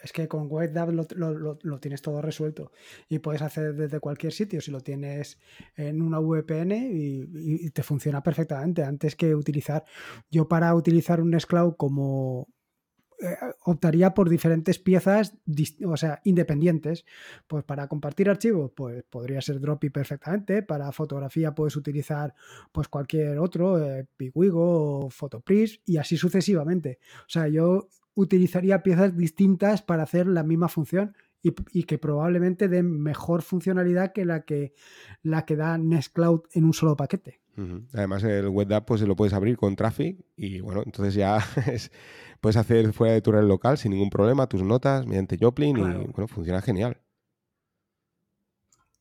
es 0.00 0.12
que 0.12 0.28
con 0.28 0.48
web 0.48 0.72
lo, 1.16 1.56
lo, 1.60 1.80
tienes 1.80 2.02
todo 2.02 2.22
resuelto 2.22 2.70
y 3.08 3.18
puedes 3.18 3.42
hacer 3.42 3.74
desde 3.74 3.98
cualquier 3.98 4.32
sitio 4.32 4.60
si 4.60 4.70
lo 4.70 4.80
tienes 4.80 5.40
en 5.74 6.00
una 6.02 6.20
VPN 6.20 6.72
y, 6.92 7.70
te 7.70 7.82
funciona 7.82 8.22
perfectamente 8.22 8.84
antes 8.84 9.16
que 9.16 9.34
utilizar. 9.34 9.84
Yo 10.30 10.46
para 10.46 10.74
utilizar 10.74 11.20
un 11.20 11.30
Nextcloud 11.30 11.74
como, 11.76 12.48
eh, 13.20 13.36
optaría 13.64 14.14
por 14.14 14.28
diferentes 14.28 14.78
piezas, 14.78 15.34
o 15.84 15.96
sea, 15.96 16.20
independientes. 16.24 17.04
Pues 17.46 17.64
para 17.64 17.88
compartir 17.88 18.30
archivos, 18.30 18.70
pues 18.74 19.02
podría 19.04 19.40
ser 19.40 19.60
Droppy 19.60 19.90
perfectamente. 19.90 20.62
Para 20.62 20.92
fotografía 20.92 21.54
puedes 21.54 21.76
utilizar 21.76 22.34
pues 22.70 22.88
cualquier 22.88 23.38
otro, 23.38 23.82
eh, 23.82 24.06
Pigwigo 24.16 25.06
o 25.06 25.10
Photopris 25.10 25.80
y 25.84 25.96
así 25.96 26.16
sucesivamente. 26.16 26.98
O 27.22 27.28
sea, 27.28 27.48
yo 27.48 27.88
utilizaría 28.14 28.82
piezas 28.82 29.16
distintas 29.16 29.82
para 29.82 30.04
hacer 30.04 30.26
la 30.26 30.42
misma 30.42 30.68
función 30.68 31.14
y, 31.42 31.84
que 31.84 31.98
probablemente 31.98 32.68
den 32.68 33.00
mejor 33.00 33.42
funcionalidad 33.42 34.12
que 34.12 34.24
la 34.24 34.42
que, 34.42 34.74
la 35.22 35.44
que 35.44 35.56
da 35.56 35.78
Nextcloud 35.78 36.42
en 36.52 36.64
un 36.64 36.72
solo 36.72 36.96
paquete. 36.96 37.40
Además, 37.92 38.22
el 38.22 38.48
web 38.48 38.72
app 38.72 38.86
pues 38.86 39.02
lo 39.02 39.16
puedes 39.16 39.34
abrir 39.34 39.56
con 39.56 39.74
Traffic 39.74 40.24
y 40.36 40.60
bueno, 40.60 40.82
entonces 40.84 41.14
ya 41.14 41.38
es, 41.66 41.90
puedes 42.40 42.56
hacer 42.56 42.92
fuera 42.92 43.14
de 43.14 43.22
tu 43.22 43.32
red 43.32 43.44
local 43.44 43.78
sin 43.78 43.92
ningún 43.92 44.10
problema 44.10 44.48
tus 44.48 44.62
notas 44.62 45.06
mediante 45.06 45.38
Joplin 45.40 45.76
y 45.76 45.80
bueno, 45.80 46.28
funciona 46.28 46.62
genial. 46.62 47.00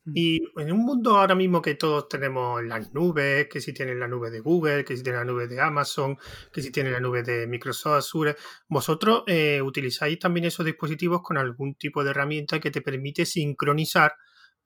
Mm. 0.07 0.11
Y 0.15 0.41
en 0.55 0.71
un 0.71 0.79
mundo 0.85 1.17
ahora 1.17 1.35
mismo 1.35 1.61
que 1.61 1.75
todos 1.75 2.07
tenemos 2.07 2.63
las 2.63 2.93
nubes, 2.93 3.47
que 3.49 3.59
si 3.59 3.73
tienen 3.73 3.99
la 3.99 4.07
nube 4.07 4.29
de 4.29 4.39
Google, 4.39 4.85
que 4.85 4.95
si 4.95 5.03
tienen 5.03 5.19
la 5.19 5.25
nube 5.25 5.47
de 5.47 5.59
Amazon, 5.59 6.17
que 6.51 6.61
si 6.61 6.71
tienen 6.71 6.93
la 6.93 7.01
nube 7.01 7.23
de 7.23 7.45
Microsoft 7.45 7.97
Azure, 7.97 8.35
vosotros 8.69 9.23
eh, 9.27 9.61
utilizáis 9.61 10.17
también 10.17 10.45
esos 10.45 10.65
dispositivos 10.65 11.21
con 11.21 11.37
algún 11.37 11.75
tipo 11.75 12.03
de 12.03 12.11
herramienta 12.11 12.59
que 12.59 12.71
te 12.71 12.81
permite 12.81 13.25
sincronizar, 13.25 14.13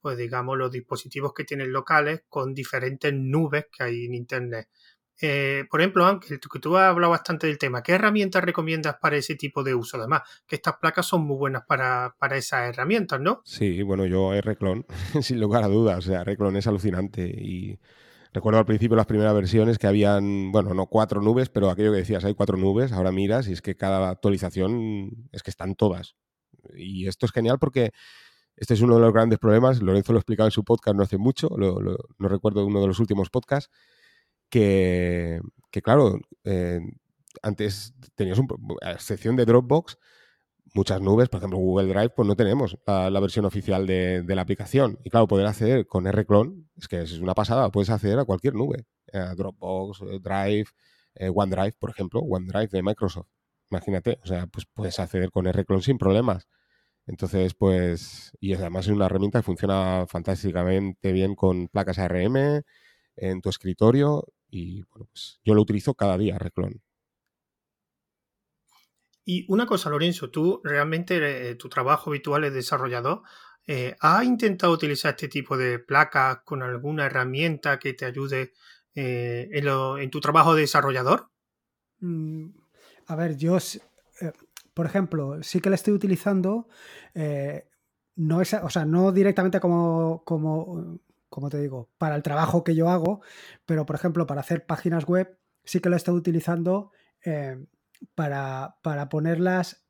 pues 0.00 0.16
digamos, 0.16 0.56
los 0.56 0.70
dispositivos 0.70 1.32
que 1.34 1.44
tienen 1.44 1.72
locales 1.72 2.22
con 2.28 2.54
diferentes 2.54 3.12
nubes 3.12 3.66
que 3.76 3.84
hay 3.84 4.04
en 4.04 4.14
Internet. 4.14 4.68
Eh, 5.20 5.64
por 5.70 5.80
ejemplo, 5.80 6.04
Ángel, 6.04 6.40
que 6.40 6.58
tú 6.58 6.76
has 6.76 6.90
hablado 6.90 7.10
bastante 7.10 7.46
del 7.46 7.58
tema, 7.58 7.82
¿qué 7.82 7.92
herramientas 7.92 8.42
recomiendas 8.42 8.96
para 9.00 9.16
ese 9.16 9.36
tipo 9.36 9.62
de 9.62 9.74
uso? 9.74 9.96
Además, 9.96 10.22
que 10.46 10.56
estas 10.56 10.76
placas 10.78 11.06
son 11.06 11.22
muy 11.22 11.36
buenas 11.36 11.62
para, 11.66 12.14
esas 12.32 12.68
herramientas, 12.68 13.20
¿no? 13.20 13.42
Sí, 13.44 13.82
bueno, 13.82 14.06
yo 14.06 14.32
R-Clone, 14.34 14.84
sin 15.22 15.40
lugar 15.40 15.64
a 15.64 15.68
dudas, 15.68 15.98
o 15.98 16.02
sea, 16.02 16.22
R-Clone 16.22 16.58
es 16.58 16.66
alucinante 16.66 17.22
y 17.22 17.78
recuerdo 18.32 18.58
al 18.58 18.66
principio 18.66 18.96
las 18.96 19.06
primeras 19.06 19.34
versiones 19.34 19.78
que 19.78 19.86
habían, 19.86 20.50
bueno, 20.50 20.74
no 20.74 20.86
cuatro 20.86 21.20
nubes, 21.20 21.50
pero 21.50 21.70
aquello 21.70 21.92
que 21.92 21.98
decías, 21.98 22.24
hay 22.24 22.34
cuatro 22.34 22.56
nubes, 22.56 22.92
ahora 22.92 23.12
miras 23.12 23.46
y 23.48 23.52
es 23.52 23.62
que 23.62 23.76
cada 23.76 24.08
actualización 24.08 25.28
es 25.30 25.42
que 25.42 25.50
están 25.50 25.74
todas. 25.74 26.16
Y 26.74 27.06
esto 27.06 27.26
es 27.26 27.32
genial 27.32 27.58
porque 27.60 27.92
este 28.56 28.74
es 28.74 28.80
uno 28.80 28.96
de 28.96 29.02
los 29.02 29.12
grandes 29.12 29.38
problemas, 29.38 29.82
Lorenzo 29.82 30.12
lo 30.12 30.18
explicaba 30.18 30.46
en 30.48 30.52
su 30.52 30.64
podcast 30.64 30.96
no 30.96 31.02
hace 31.02 31.18
mucho, 31.18 31.48
no 31.56 32.28
recuerdo 32.28 32.66
uno 32.66 32.80
de 32.80 32.86
los 32.86 32.98
últimos 32.98 33.30
podcasts, 33.30 33.70
que, 34.52 35.40
claro, 35.82 36.20
eh, 36.44 36.80
antes 37.42 37.94
tenías 38.14 38.38
una 38.38 38.54
excepción 38.92 39.34
de 39.34 39.46
Dropbox, 39.46 39.98
muchas 40.74 41.00
nubes, 41.00 41.30
por 41.30 41.38
ejemplo 41.38 41.58
Google 41.58 41.88
Drive, 41.88 42.10
pues 42.10 42.28
no 42.28 42.36
tenemos 42.36 42.78
la, 42.86 43.20
versión 43.20 43.46
oficial 43.46 43.86
de, 43.86 44.24
la 44.28 44.42
aplicación. 44.42 44.98
Y 45.04 45.10
claro, 45.10 45.26
poder 45.26 45.46
acceder 45.46 45.86
con 45.86 46.06
R-Clone, 46.06 46.66
es 46.76 46.86
que 46.86 47.00
es 47.00 47.18
una 47.18 47.34
pasada, 47.34 47.70
puedes 47.70 47.88
acceder 47.88 48.18
a 48.18 48.26
cualquier 48.26 48.54
nube, 48.54 48.84
Dropbox, 49.36 50.02
eh, 50.02 50.18
Drive, 50.20 50.66
eh, 51.14 51.30
OneDrive, 51.34 51.74
por 51.78 51.90
ejemplo, 51.90 52.20
OneDrive 52.20 52.68
de 52.68 52.82
Microsoft. 52.82 53.28
Imagínate, 53.70 54.18
o 54.22 54.26
sea, 54.26 54.46
pues 54.48 54.66
puedes 54.66 54.98
acceder 54.98 55.30
con 55.30 55.46
R-Clone 55.46 55.82
sin 55.82 55.96
problemas. 55.96 56.46
Entonces, 57.06 57.54
pues, 57.54 58.32
y 58.38 58.52
además 58.52 58.86
es 58.86 58.92
una 58.92 59.06
herramienta 59.06 59.38
que 59.38 59.44
funciona 59.44 60.04
fantásticamente 60.08 61.12
bien 61.12 61.34
con 61.34 61.68
placas 61.68 61.98
ARM, 61.98 62.64
en 63.16 63.40
tu 63.40 63.48
escritorio 63.48 64.24
y 64.52 64.82
bueno, 64.90 65.08
pues 65.10 65.40
yo 65.44 65.54
lo 65.54 65.62
utilizo 65.62 65.94
cada 65.94 66.18
día, 66.18 66.38
Reclon. 66.38 66.80
Y 69.24 69.46
una 69.48 69.66
cosa, 69.66 69.88
Lorenzo, 69.88 70.30
tú 70.30 70.60
realmente 70.62 71.50
eh, 71.50 71.54
tu 71.54 71.68
trabajo 71.68 72.10
habitual 72.10 72.44
es 72.44 72.52
desarrollador. 72.52 73.22
Eh, 73.66 73.96
¿Has 74.00 74.24
intentado 74.24 74.72
utilizar 74.72 75.12
este 75.12 75.28
tipo 75.28 75.56
de 75.56 75.78
placas 75.78 76.40
con 76.44 76.62
alguna 76.62 77.06
herramienta 77.06 77.78
que 77.78 77.94
te 77.94 78.04
ayude 78.04 78.52
eh, 78.94 79.48
en, 79.52 80.10
tu 80.10 80.20
trabajo 80.20 80.54
de 80.54 80.62
desarrollador? 80.62 81.30
Mm, 82.00 82.48
a 83.06 83.16
ver, 83.16 83.36
yo, 83.36 83.56
por 84.74 84.84
ejemplo, 84.84 85.42
sí 85.42 85.60
que 85.60 85.70
la 85.70 85.76
estoy 85.76 85.94
utilizando, 85.94 86.68
no 88.16 88.42
es, 88.42 88.52
o 88.54 88.68
sea, 88.68 88.84
no 88.84 89.12
directamente 89.12 89.60
como, 89.60 90.24
como, 90.24 91.00
como 91.32 91.50
te 91.50 91.60
digo, 91.60 91.90
para 91.98 92.14
el 92.14 92.22
trabajo 92.22 92.62
que 92.62 92.76
yo 92.76 92.88
hago, 92.88 93.22
pero 93.66 93.86
por 93.86 93.96
ejemplo, 93.96 94.26
para 94.28 94.42
hacer 94.42 94.66
páginas 94.66 95.06
web, 95.06 95.36
sí 95.64 95.80
que 95.80 95.88
la 95.88 95.96
he 95.96 95.98
estado 95.98 96.16
utilizando 96.16 96.92
para, 98.14 98.76
para 98.82 99.08
ponerlas 99.08 99.82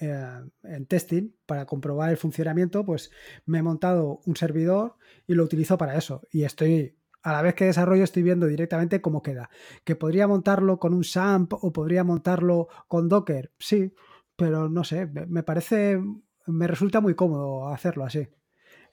eh, 0.00 0.40
en 0.62 0.86
testing 0.86 1.32
para 1.46 1.66
comprobar 1.66 2.10
el 2.10 2.16
funcionamiento, 2.16 2.84
pues 2.84 3.10
me 3.44 3.58
he 3.58 3.62
montado 3.62 4.20
un 4.24 4.36
servidor 4.36 4.96
y 5.26 5.34
lo 5.34 5.44
utilizo 5.44 5.76
para 5.78 5.96
eso. 5.96 6.22
Y 6.30 6.44
estoy, 6.44 6.98
a 7.22 7.32
la 7.32 7.42
vez 7.42 7.54
que 7.54 7.66
desarrollo, 7.66 8.02
estoy 8.02 8.22
viendo 8.22 8.46
directamente 8.46 9.00
cómo 9.00 9.22
queda. 9.22 9.50
¿Que 9.84 9.94
podría 9.94 10.26
montarlo 10.26 10.78
con 10.78 10.94
un 10.94 11.04
SAMP 11.04 11.52
o 11.54 11.72
podría 11.72 12.04
montarlo 12.04 12.68
con 12.88 13.08
Docker? 13.08 13.52
Sí, 13.58 13.94
pero 14.34 14.68
no 14.68 14.82
sé, 14.82 15.06
me 15.06 15.42
parece, 15.42 16.00
me 16.46 16.66
resulta 16.66 17.00
muy 17.00 17.14
cómodo 17.14 17.68
hacerlo 17.68 18.04
así. 18.04 18.28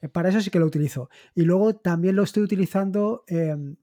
Eh, 0.00 0.08
para 0.08 0.28
eso 0.28 0.40
sí 0.40 0.50
que 0.50 0.58
lo 0.58 0.66
utilizo. 0.66 1.10
Y 1.34 1.42
luego 1.42 1.76
también 1.76 2.16
lo 2.16 2.22
estoy 2.22 2.42
utilizando 2.42 3.24
em, 3.26 3.76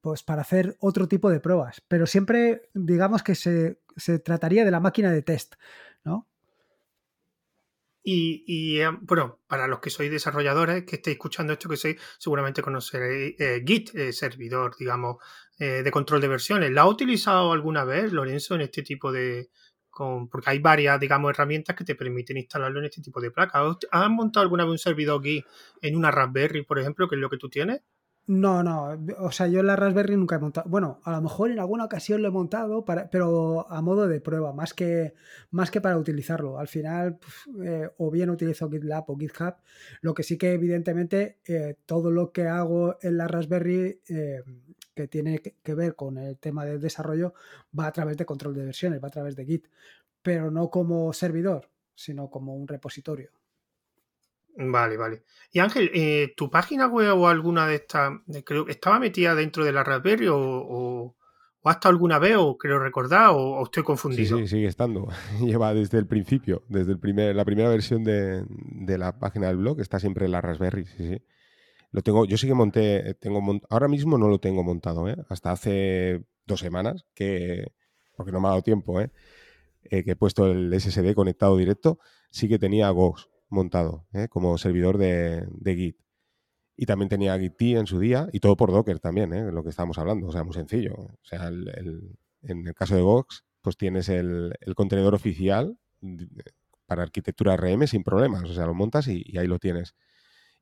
pues 0.00 0.22
para 0.22 0.42
hacer 0.42 0.76
otro 0.80 1.08
tipo 1.08 1.30
de 1.30 1.40
pruebas. 1.40 1.82
Pero 1.88 2.06
siempre, 2.06 2.68
digamos 2.74 3.22
que 3.22 3.34
se, 3.34 3.80
se 3.96 4.18
trataría 4.18 4.64
de 4.64 4.70
la 4.70 4.80
máquina 4.80 5.12
de 5.12 5.22
test, 5.22 5.54
¿no? 6.04 6.28
Y, 8.08 8.78
eh, 8.78 8.88
bueno, 9.00 9.40
para 9.48 9.66
los 9.66 9.80
que 9.80 9.90
sois 9.90 10.08
desarrolladores, 10.08 10.84
que 10.84 10.94
estéis 10.94 11.16
escuchando 11.16 11.52
esto, 11.52 11.68
que 11.68 11.76
sois, 11.76 11.96
seguramente 12.18 12.62
conoceréis 12.62 13.34
eh, 13.40 13.64
Git, 13.66 13.92
eh, 13.96 14.12
servidor, 14.12 14.76
digamos, 14.78 15.16
de 15.58 15.90
control 15.90 16.20
de 16.20 16.28
versiones. 16.28 16.70
¿La 16.70 16.82
ha 16.82 16.88
utilizado 16.88 17.50
alguna 17.50 17.82
vez, 17.84 18.12
Lorenzo, 18.12 18.54
en 18.54 18.60
este 18.60 18.82
tipo 18.82 19.10
de... 19.10 19.48
Con, 19.96 20.28
porque 20.28 20.50
hay 20.50 20.58
varias, 20.58 21.00
digamos, 21.00 21.30
herramientas 21.30 21.74
que 21.74 21.82
te 21.82 21.94
permiten 21.94 22.36
instalarlo 22.36 22.80
en 22.80 22.84
este 22.84 23.00
tipo 23.00 23.18
de 23.18 23.30
placas. 23.30 23.78
¿Has 23.90 24.10
montado 24.10 24.42
alguna 24.42 24.64
vez 24.64 24.72
un 24.72 24.78
servidor 24.78 25.22
Git 25.22 25.46
en 25.80 25.96
una 25.96 26.10
Raspberry, 26.10 26.66
por 26.66 26.78
ejemplo, 26.78 27.08
que 27.08 27.14
es 27.14 27.20
lo 27.22 27.30
que 27.30 27.38
tú 27.38 27.48
tienes? 27.48 27.80
No, 28.26 28.62
no, 28.62 28.98
o 29.20 29.30
sea, 29.30 29.46
yo 29.46 29.62
la 29.62 29.74
Raspberry 29.74 30.16
nunca 30.16 30.36
he 30.36 30.38
montado. 30.38 30.68
Bueno, 30.68 31.00
a 31.04 31.12
lo 31.12 31.22
mejor 31.22 31.50
en 31.50 31.60
alguna 31.60 31.84
ocasión 31.84 32.20
lo 32.20 32.28
he 32.28 32.30
montado, 32.30 32.84
para, 32.84 33.08
pero 33.08 33.70
a 33.70 33.80
modo 33.80 34.06
de 34.06 34.20
prueba, 34.20 34.52
más 34.52 34.74
que, 34.74 35.14
más 35.50 35.70
que 35.70 35.80
para 35.80 35.96
utilizarlo. 35.96 36.58
Al 36.58 36.68
final, 36.68 37.18
eh, 37.64 37.88
o 37.96 38.10
bien 38.10 38.28
utilizo 38.28 38.68
GitLab 38.68 39.04
o 39.08 39.16
GitHub. 39.16 39.54
Lo 40.02 40.12
que 40.12 40.24
sí 40.24 40.36
que, 40.36 40.52
evidentemente, 40.52 41.38
eh, 41.46 41.76
todo 41.86 42.10
lo 42.10 42.32
que 42.32 42.48
hago 42.48 42.98
en 43.00 43.16
la 43.16 43.28
Raspberry 43.28 44.02
eh, 44.08 44.42
que 44.96 45.06
tiene 45.06 45.40
que 45.40 45.74
ver 45.74 45.94
con 45.94 46.16
el 46.16 46.38
tema 46.38 46.64
del 46.64 46.80
desarrollo 46.80 47.34
va 47.78 47.86
a 47.86 47.92
través 47.92 48.16
de 48.16 48.24
control 48.24 48.54
de 48.54 48.64
versiones, 48.64 49.00
va 49.02 49.08
a 49.08 49.10
través 49.10 49.36
de 49.36 49.44
Git, 49.44 49.66
pero 50.22 50.50
no 50.50 50.70
como 50.70 51.12
servidor, 51.12 51.68
sino 51.94 52.30
como 52.30 52.56
un 52.56 52.66
repositorio. 52.66 53.30
Vale, 54.56 54.96
vale. 54.96 55.22
Y 55.52 55.58
Ángel, 55.58 55.90
eh, 55.92 56.32
¿tu 56.34 56.48
página 56.48 56.86
web 56.86 57.14
o 57.14 57.28
alguna 57.28 57.66
de 57.66 57.74
estas, 57.74 58.10
creo 58.44 58.64
que 58.64 58.72
estaba 58.72 58.98
metida 58.98 59.34
dentro 59.34 59.66
de 59.66 59.72
la 59.72 59.84
Raspberry 59.84 60.28
o, 60.28 60.38
o, 60.38 61.16
ha 61.64 61.72
estado 61.72 61.90
alguna 61.90 62.18
vez 62.18 62.36
o 62.38 62.56
creo 62.56 62.78
recordar 62.78 63.32
o, 63.34 63.62
estoy 63.64 63.82
confundido? 63.82 64.38
Sí, 64.38 64.44
sí, 64.44 64.56
sigue 64.56 64.66
estando. 64.66 65.08
Lleva 65.40 65.74
desde 65.74 65.98
el 65.98 66.06
principio, 66.06 66.62
desde 66.68 66.92
el 66.92 66.98
primer, 66.98 67.36
la 67.36 67.44
primera 67.44 67.68
versión 67.68 68.02
de, 68.02 68.46
la 68.96 69.18
página 69.18 69.48
del 69.48 69.58
blog, 69.58 69.78
está 69.80 70.00
siempre 70.00 70.24
en 70.24 70.32
la 70.32 70.40
Raspberry, 70.40 70.86
sí, 70.86 71.06
sí. 71.06 71.22
Lo 71.96 72.02
tengo, 72.02 72.26
yo 72.26 72.36
sí 72.36 72.46
que 72.46 72.52
monté, 72.52 73.14
tengo 73.14 73.40
ahora 73.70 73.88
mismo 73.88 74.18
no 74.18 74.28
lo 74.28 74.38
tengo 74.38 74.62
montado, 74.62 75.08
¿eh? 75.08 75.16
hasta 75.30 75.50
hace 75.50 76.26
dos 76.44 76.60
semanas, 76.60 77.06
que, 77.14 77.72
porque 78.14 78.32
no 78.32 78.38
me 78.38 78.48
ha 78.48 78.50
dado 78.50 78.60
tiempo, 78.60 79.00
¿eh? 79.00 79.10
Eh, 79.84 80.04
que 80.04 80.10
he 80.10 80.16
puesto 80.16 80.46
el 80.46 80.78
SSD 80.78 81.14
conectado 81.14 81.56
directo, 81.56 81.98
sí 82.28 82.48
que 82.48 82.58
tenía 82.58 82.90
Gox 82.90 83.30
montado 83.48 84.06
¿eh? 84.12 84.28
como 84.28 84.58
servidor 84.58 84.98
de, 84.98 85.46
Git. 85.64 85.96
Y 86.76 86.84
también 86.84 87.08
tenía 87.08 87.38
Git 87.38 87.62
en 87.62 87.86
su 87.86 87.98
día 87.98 88.28
y 88.30 88.40
todo 88.40 88.58
por 88.58 88.72
Docker 88.72 88.98
también, 88.98 89.32
¿eh? 89.32 89.50
lo 89.50 89.62
que 89.62 89.70
estábamos 89.70 89.96
hablando. 89.96 90.26
O 90.26 90.32
sea, 90.32 90.44
muy 90.44 90.52
sencillo. 90.52 90.94
O 90.96 91.18
sea, 91.22 91.48
en 91.48 92.66
el 92.66 92.74
caso 92.74 92.94
de 92.94 93.00
Vox, 93.00 93.46
pues 93.62 93.78
tienes 93.78 94.10
el, 94.10 94.52
contenedor 94.74 95.14
oficial 95.14 95.78
para 96.84 97.04
arquitectura 97.04 97.56
RM 97.56 97.86
sin 97.86 98.02
problemas. 98.02 98.42
O 98.44 98.52
sea, 98.52 98.66
lo 98.66 98.74
montas 98.74 99.08
y, 99.08 99.24
ahí 99.38 99.46
lo 99.46 99.58
tienes. 99.58 99.94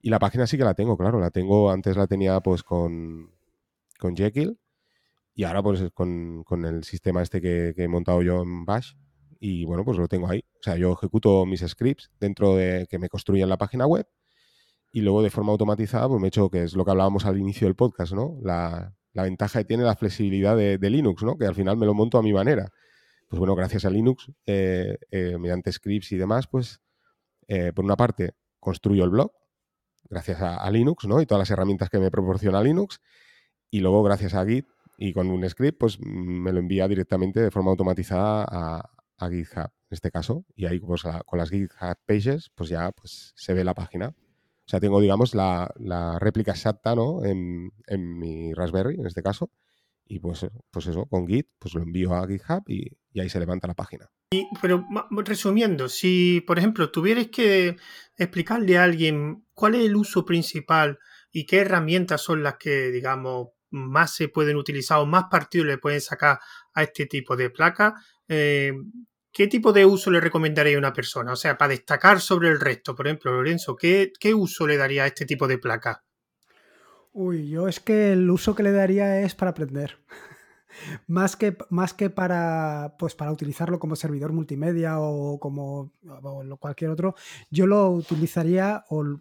Y 0.05 0.11
la 0.11 0.19
página 0.19 0.47
sí 0.47 0.59
que 0.59 0.65
la 0.65 0.75
tengo, 0.75 0.99
claro. 0.99 1.19
La 1.19 1.31
tengo, 1.31 1.71
antes 1.71 1.97
la 1.97 2.07
tenía 2.07 2.39
pues 2.41 2.63
con, 2.63 3.31
con 3.99 4.15
Jekyll 4.15 4.59
y 5.35 5.45
ahora 5.45 5.63
pues 5.63 5.83
con, 5.95 6.45
el 6.67 6.85
sistema 6.85 7.23
este 7.23 7.41
que, 7.41 7.73
he 7.75 7.89
montado 7.89 8.21
yo 8.21 8.43
en 8.43 8.67
Bash, 8.67 8.93
y 9.41 9.65
bueno, 9.65 9.83
pues 9.83 9.97
lo 9.97 10.07
tengo 10.07 10.29
ahí. 10.29 10.45
O 10.61 10.63
sea, 10.63 10.77
yo 10.77 10.93
ejecuto 10.93 11.47
mis 11.47 11.67
scripts 11.67 12.11
dentro 12.21 12.55
de 12.55 12.87
que 12.91 12.99
me 12.99 13.09
construyen 13.09 13.49
la 13.49 13.57
página 13.57 13.87
web 13.87 14.07
y 14.93 15.01
luego 15.01 15.23
de 15.23 15.31
forma 15.31 15.53
automatizada 15.53 16.07
pues 16.07 16.21
me 16.21 16.27
he 16.27 16.29
hecho, 16.29 16.51
que 16.51 16.65
es 16.65 16.75
lo 16.75 16.85
que 16.85 16.91
hablábamos 16.91 17.25
al 17.25 17.39
inicio 17.39 17.67
del 17.67 17.75
podcast, 17.75 18.13
¿no? 18.13 18.37
La, 18.43 18.95
ventaja 19.15 19.61
que 19.61 19.65
tiene 19.65 19.85
la 19.85 19.97
flexibilidad 19.97 20.55
de, 20.55 20.91
Linux, 20.91 21.23
¿no? 21.23 21.39
Que 21.39 21.47
al 21.47 21.55
final 21.55 21.79
me 21.79 21.87
lo 21.87 21.95
monto 21.95 22.19
a 22.19 22.23
mi 22.23 22.35
manera. 22.35 22.71
Pues 23.27 23.39
bueno, 23.39 23.55
gracias 23.55 23.87
a 23.87 23.91
Linux, 23.91 24.31
eh, 24.45 24.99
eh, 25.11 25.39
mediante 25.39 25.73
scripts 25.73 26.13
y 26.13 26.19
demás, 26.19 26.47
pues 26.47 26.83
eh, 27.49 27.73
por 27.73 27.87
una 27.87 27.97
parte 27.97 28.35
construyo 28.61 29.05
el 29.05 29.11
blog, 29.11 29.33
gracias 30.09 30.41
a, 30.41 30.71
Linux, 30.71 31.07
¿no? 31.07 31.21
Y 31.21 31.27
todas 31.27 31.41
las 31.41 31.51
herramientas 31.51 31.91
que 31.91 31.99
me 31.99 32.11
proporciona 32.11 32.63
Linux. 32.63 33.01
Y 33.71 33.81
luego, 33.81 34.03
gracias 34.03 34.35
a 34.35 34.45
Git 34.45 34.67
y 34.99 35.13
con 35.13 35.29
un 35.29 35.49
script, 35.49 35.79
pues 35.79 35.99
me 36.01 36.53
lo 36.53 36.61
envía 36.61 36.87
directamente 36.87 37.41
de 37.41 37.51
forma 37.51 37.71
automatizada 37.71 38.45
a, 38.49 38.91
GitHub, 39.31 39.71
en 39.71 39.89
este 39.91 40.11
caso, 40.11 40.45
y 40.55 40.67
ahí 40.67 40.79
pues, 40.79 41.03
con 41.25 41.39
las 41.39 41.49
GitHub 41.49 41.97
Pages, 42.07 42.51
pues 42.55 42.69
ya 42.69 42.93
pues, 42.93 43.33
se 43.37 43.55
ve 43.55 43.65
la 43.65 43.73
página. 43.73 44.09
O 44.09 44.69
sea, 44.69 44.81
tengo, 44.81 45.01
digamos, 45.01 45.35
la, 45.35 45.69
réplica 46.21 46.53
exacta, 46.53 46.95
¿no? 46.95 47.25
En, 47.25 47.71
mi 48.19 48.53
Raspberry, 48.55 48.95
en 48.97 49.07
este 49.07 49.23
caso. 49.23 49.51
Y 50.07 50.19
pues, 50.19 50.47
pues 50.71 50.87
eso, 50.87 51.07
con 51.07 51.27
Git, 51.27 51.49
pues 51.59 51.75
lo 51.75 51.83
envío 51.83 52.15
a 52.15 52.27
GitHub 52.27 52.63
y, 52.69 52.97
ahí 53.19 53.29
se 53.29 53.41
levanta 53.41 53.67
la 53.67 53.75
página. 53.75 54.11
Y, 54.33 54.47
pero 54.61 54.87
resumiendo, 55.11 55.89
si 55.89 56.43
por 56.47 56.59
ejemplo 56.59 56.91
tuvierais 56.91 57.29
que 57.29 57.77
explicarle 58.17 58.77
a 58.77 58.85
alguien 58.85 59.47
cuál 59.55 59.77
es 59.77 59.85
el 59.87 59.97
uso 59.97 60.25
principal 60.25 60.99
y 61.31 61.47
qué 61.47 61.59
herramientas 61.59 62.21
son 62.21 62.43
las 62.43 62.57
que, 62.57 62.91
digamos, 62.91 63.49
más 63.71 64.15
se 64.15 64.29
pueden 64.29 64.57
utilizar 64.57 64.99
o 64.99 65.07
más 65.07 65.25
partido 65.31 65.65
le 65.65 65.79
pueden 65.79 66.01
sacar 66.01 66.39
a 66.75 66.83
este 66.83 67.07
tipo 67.07 67.37
de 67.37 67.51
placas, 67.51 67.95
eh, 68.29 68.73
¿qué 69.33 69.49
tipo 69.49 69.73
de 69.73 69.85
uso 69.85 70.11
le 70.11 70.21
recomendaría 70.21 70.77
a 70.77 70.79
una 70.79 70.93
persona? 70.93 71.33
O 71.33 71.37
sea, 71.37 71.59
para 71.59 71.71
destacar 71.71 72.21
sobre 72.21 72.49
el 72.49 72.61
resto, 72.61 72.95
por 72.95 73.07
ejemplo, 73.07 73.33
Lorenzo, 73.33 73.77
¿qué, 73.77 74.13
uso 74.35 74.67
le 74.67 74.77
daría 74.77 75.05
a 75.05 75.09
este 75.09 75.27
tipo 75.27 75.47
de 75.49 75.59
placa? 75.59 76.05
Uy, 77.17 77.49
yo 77.49 77.69
es 77.69 77.79
que 77.79 78.13
el 78.13 78.29
uso 78.29 78.57
que 78.57 78.65
le 78.65 78.73
daría 78.73 79.21
es 79.21 79.37
para 79.37 79.53
aprender. 79.53 79.99
más, 81.07 81.37
que, 81.37 81.57
más 81.71 81.95
que 81.95 82.11
para, 82.11 82.97
pues 82.99 83.15
para 83.15 83.31
utilizarlo 83.31 83.79
como 83.79 83.95
servidor 83.95 84.33
multimedia 84.33 84.99
o 84.99 85.39
como 85.39 85.93
cualquier 86.59 86.91
otro, 86.91 87.15
yo 87.51 87.69
lo 87.69 87.89
utilizaría 87.91 88.85
o, 88.89 89.21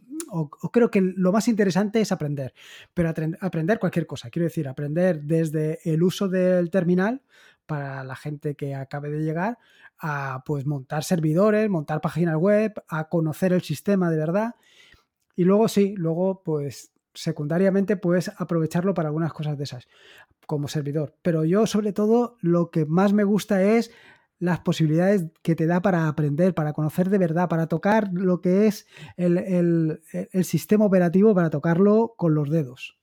creo 0.71 0.89
que 0.89 1.01
lo 1.01 1.31
más 1.31 1.47
interesante 1.47 2.01
es 2.01 2.11
aprender, 2.11 2.55
pero 2.95 3.13
aprender 3.39 3.77
cualquier 3.77 4.07
cosa. 4.07 4.31
Quiero 4.31 4.45
decir, 4.45 4.67
aprender 4.67 5.21
desde 5.21 5.77
el 5.83 6.01
uso 6.01 6.27
del 6.27 6.71
terminal 6.71 7.21
para 7.67 8.03
la 8.03 8.15
gente 8.15 8.55
que 8.55 8.73
acabe 8.73 9.11
de 9.11 9.23
llegar 9.23 9.59
a 9.99 10.41
pues 10.47 10.65
montar 10.65 11.03
servidores, 11.03 11.69
montar 11.69 12.01
páginas 12.01 12.37
web, 12.37 12.73
a 12.87 13.07
conocer 13.07 13.53
el 13.53 13.61
sistema 13.61 14.09
de 14.09 14.17
verdad. 14.17 14.55
Y 15.35 15.43
luego 15.43 15.67
sí, 15.67 15.93
luego 15.95 16.41
pues 16.43 16.92
secundariamente 17.13 17.97
puedes 17.97 18.31
aprovecharlo 18.37 18.93
para 18.93 19.09
algunas 19.09 19.33
cosas 19.33 19.57
de 19.57 19.63
esas 19.63 19.87
como 20.45 20.67
servidor. 20.67 21.15
Pero 21.21 21.45
yo 21.45 21.67
sobre 21.67 21.93
todo 21.93 22.37
lo 22.41 22.71
que 22.71 22.85
más 22.85 23.13
me 23.13 23.23
gusta 23.23 23.63
es 23.63 23.91
las 24.39 24.59
posibilidades 24.59 25.25
que 25.41 25.55
te 25.55 25.67
da 25.67 25.81
para 25.81 26.07
aprender, 26.07 26.53
para 26.53 26.73
conocer 26.73 27.09
de 27.09 27.17
verdad, 27.17 27.47
para 27.47 27.67
tocar 27.67 28.09
lo 28.13 28.41
que 28.41 28.67
es 28.67 28.87
el, 29.15 30.01
el 30.11 30.45
sistema 30.45 30.85
operativo, 30.85 31.33
para 31.33 31.49
tocarlo 31.49 32.13
con 32.17 32.35
los 32.35 32.49
dedos. 32.49 32.97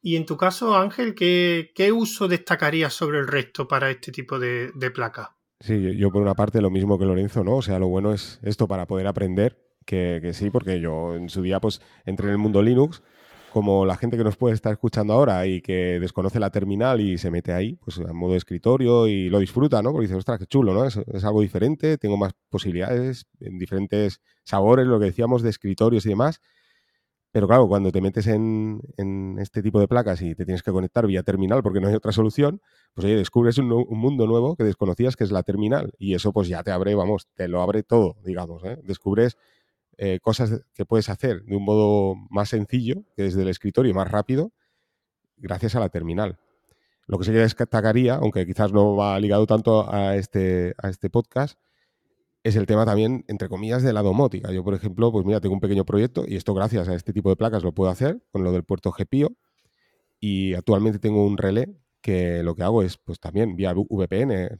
Y 0.00 0.16
en 0.16 0.26
tu 0.26 0.36
caso, 0.36 0.76
Ángel, 0.76 1.14
¿qué, 1.14 1.92
uso 1.92 2.28
destacarías 2.28 2.94
sobre 2.94 3.18
el 3.18 3.26
resto 3.26 3.66
para 3.66 3.90
este 3.90 4.12
tipo 4.12 4.38
de, 4.38 4.72
placa? 4.94 5.36
Sí, 5.60 5.96
yo 5.96 6.10
por 6.10 6.22
una 6.22 6.34
parte 6.34 6.60
lo 6.60 6.70
mismo 6.70 6.98
que 6.98 7.04
Lorenzo, 7.04 7.42
¿no? 7.42 7.56
O 7.56 7.62
sea, 7.62 7.78
lo 7.78 7.88
bueno 7.88 8.12
es 8.12 8.38
esto 8.42 8.68
para 8.68 8.86
poder 8.86 9.08
aprender, 9.08 9.58
que, 9.88 10.32
sí, 10.34 10.50
porque 10.50 10.80
yo 10.80 11.16
en 11.16 11.30
su 11.30 11.40
día 11.40 11.60
pues 11.60 11.80
entré 12.04 12.26
en 12.26 12.32
el 12.32 12.38
mundo 12.38 12.60
Linux 12.60 13.02
como 13.50 13.86
la 13.86 13.96
gente 13.96 14.18
que 14.18 14.24
nos 14.24 14.36
puede 14.36 14.54
estar 14.54 14.72
escuchando 14.72 15.14
ahora 15.14 15.46
y 15.46 15.62
que 15.62 15.98
desconoce 15.98 16.38
la 16.38 16.50
terminal 16.50 17.00
y 17.00 17.16
se 17.16 17.30
mete 17.30 17.54
ahí, 17.54 17.76
pues 17.76 17.98
a 17.98 18.12
modo 18.12 18.36
escritorio 18.36 19.06
y 19.06 19.30
lo 19.30 19.38
disfruta, 19.38 19.80
¿no? 19.80 19.90
Porque 19.90 20.06
dice, 20.06 20.16
ostras, 20.16 20.38
qué 20.38 20.46
chulo, 20.46 20.74
¿no? 20.74 20.84
Es, 20.84 20.98
algo 21.24 21.40
diferente, 21.40 21.96
tengo 21.96 22.18
más 22.18 22.34
posibilidades 22.50 23.24
en 23.40 23.58
diferentes 23.58 24.20
sabores, 24.44 24.86
lo 24.86 25.00
que 25.00 25.06
decíamos 25.06 25.40
de 25.40 25.48
escritorios 25.48 26.04
y 26.04 26.10
demás. 26.10 26.42
Pero 27.32 27.48
claro, 27.48 27.66
cuando 27.68 27.90
te 27.90 28.02
metes 28.02 28.26
en, 28.26 28.82
este 29.38 29.62
tipo 29.62 29.80
de 29.80 29.88
placas 29.88 30.20
y 30.20 30.34
te 30.34 30.44
tienes 30.44 30.62
que 30.62 30.70
conectar 30.70 31.06
vía 31.06 31.22
terminal 31.22 31.62
porque 31.62 31.80
no 31.80 31.88
hay 31.88 31.94
otra 31.94 32.12
solución, 32.12 32.60
pues 32.92 33.06
oye, 33.06 33.16
descubres 33.16 33.56
un, 33.56 33.68
mundo 33.68 34.26
nuevo 34.26 34.56
que 34.56 34.64
desconocías 34.64 35.16
que 35.16 35.24
es 35.24 35.30
la 35.30 35.42
terminal. 35.42 35.92
Y 35.98 36.14
eso 36.14 36.32
pues 36.32 36.48
ya 36.48 36.62
te 36.62 36.70
abre, 36.70 36.94
vamos, 36.94 37.28
te 37.34 37.48
lo 37.48 37.62
abre 37.62 37.82
todo, 37.82 38.16
digamos. 38.24 38.62
¿eh? 38.64 38.78
Descubres 38.82 39.38
eh, 39.98 40.18
cosas 40.20 40.62
que 40.74 40.86
puedes 40.86 41.08
hacer 41.08 41.42
de 41.44 41.56
un 41.56 41.64
modo 41.64 42.14
más 42.30 42.48
sencillo, 42.48 43.04
que 43.16 43.24
desde 43.24 43.42
el 43.42 43.48
escritorio 43.48 43.94
más 43.94 44.10
rápido, 44.10 44.52
gracias 45.36 45.74
a 45.74 45.80
la 45.80 45.90
terminal. 45.90 46.38
Lo 47.06 47.18
que 47.18 47.24
sí 47.24 47.32
que 47.32 47.38
destacaría, 47.38 48.14
aunque 48.16 48.46
quizás 48.46 48.72
no 48.72 48.96
va 48.96 49.18
ligado 49.20 49.46
tanto 49.46 49.92
a 49.92 50.16
este, 50.16 50.74
a 50.82 50.88
este 50.88 51.10
podcast, 51.10 51.58
es 52.42 52.56
el 52.56 52.66
tema 52.66 52.84
también, 52.86 53.24
entre 53.28 53.48
comillas, 53.48 53.82
de 53.82 53.92
la 53.92 54.02
domótica. 54.02 54.52
Yo, 54.52 54.64
por 54.64 54.74
ejemplo, 54.74 55.12
pues 55.12 55.24
mira, 55.24 55.40
tengo 55.40 55.54
un 55.54 55.60
pequeño 55.60 55.84
proyecto 55.84 56.24
y 56.26 56.36
esto 56.36 56.54
gracias 56.54 56.88
a 56.88 56.94
este 56.94 57.12
tipo 57.12 57.30
de 57.30 57.36
placas 57.36 57.62
lo 57.62 57.72
puedo 57.72 57.90
hacer 57.90 58.22
con 58.30 58.44
lo 58.44 58.52
del 58.52 58.64
puerto 58.64 58.92
GPIO 58.92 59.36
y 60.20 60.54
actualmente 60.54 60.98
tengo 60.98 61.24
un 61.24 61.36
relé 61.36 61.76
que 62.00 62.42
lo 62.42 62.54
que 62.54 62.62
hago 62.62 62.82
es, 62.82 62.96
pues 62.96 63.20
también 63.20 63.56
vía 63.56 63.74
VPN, 63.74 64.56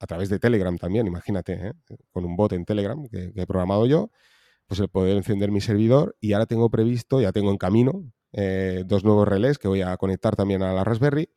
a 0.00 0.06
través 0.06 0.28
de 0.28 0.38
Telegram 0.38 0.76
también, 0.76 1.06
imagínate, 1.06 1.52
¿eh? 1.68 1.72
con 2.10 2.24
un 2.24 2.36
bot 2.36 2.52
en 2.52 2.64
Telegram 2.64 3.06
que, 3.06 3.32
he 3.34 3.46
programado 3.46 3.86
yo, 3.86 4.10
pues 4.70 4.78
el 4.78 4.88
poder 4.88 5.16
encender 5.16 5.50
mi 5.50 5.60
servidor 5.60 6.16
y 6.20 6.32
ahora 6.32 6.46
tengo 6.46 6.70
previsto, 6.70 7.20
ya 7.20 7.32
tengo 7.32 7.50
en 7.50 7.58
camino, 7.58 8.04
eh, 8.30 8.84
dos 8.86 9.02
nuevos 9.02 9.26
relés 9.26 9.58
que 9.58 9.66
voy 9.66 9.82
a 9.82 9.96
conectar 9.96 10.36
también 10.36 10.62
a 10.62 10.72
la 10.72 10.84
Raspberry 10.84 11.28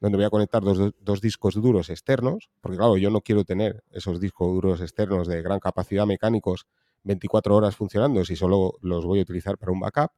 donde 0.00 0.16
voy 0.16 0.24
a 0.24 0.30
conectar 0.30 0.60
dos, 0.60 1.20
discos 1.20 1.54
duros 1.54 1.88
externos, 1.88 2.50
porque 2.60 2.78
claro, 2.78 2.96
yo 2.96 3.10
no 3.10 3.20
quiero 3.20 3.44
tener 3.44 3.84
esos 3.92 4.18
discos 4.18 4.48
duros 4.52 4.80
externos 4.80 5.28
de 5.28 5.40
gran 5.40 5.60
capacidad 5.60 6.04
mecánicos 6.04 6.66
24 7.04 7.54
horas 7.54 7.76
funcionando 7.76 8.24
si 8.24 8.34
solo 8.34 8.72
los 8.80 9.06
voy 9.06 9.20
a 9.20 9.22
utilizar 9.22 9.56
para 9.56 9.70
un 9.70 9.78
backup. 9.78 10.10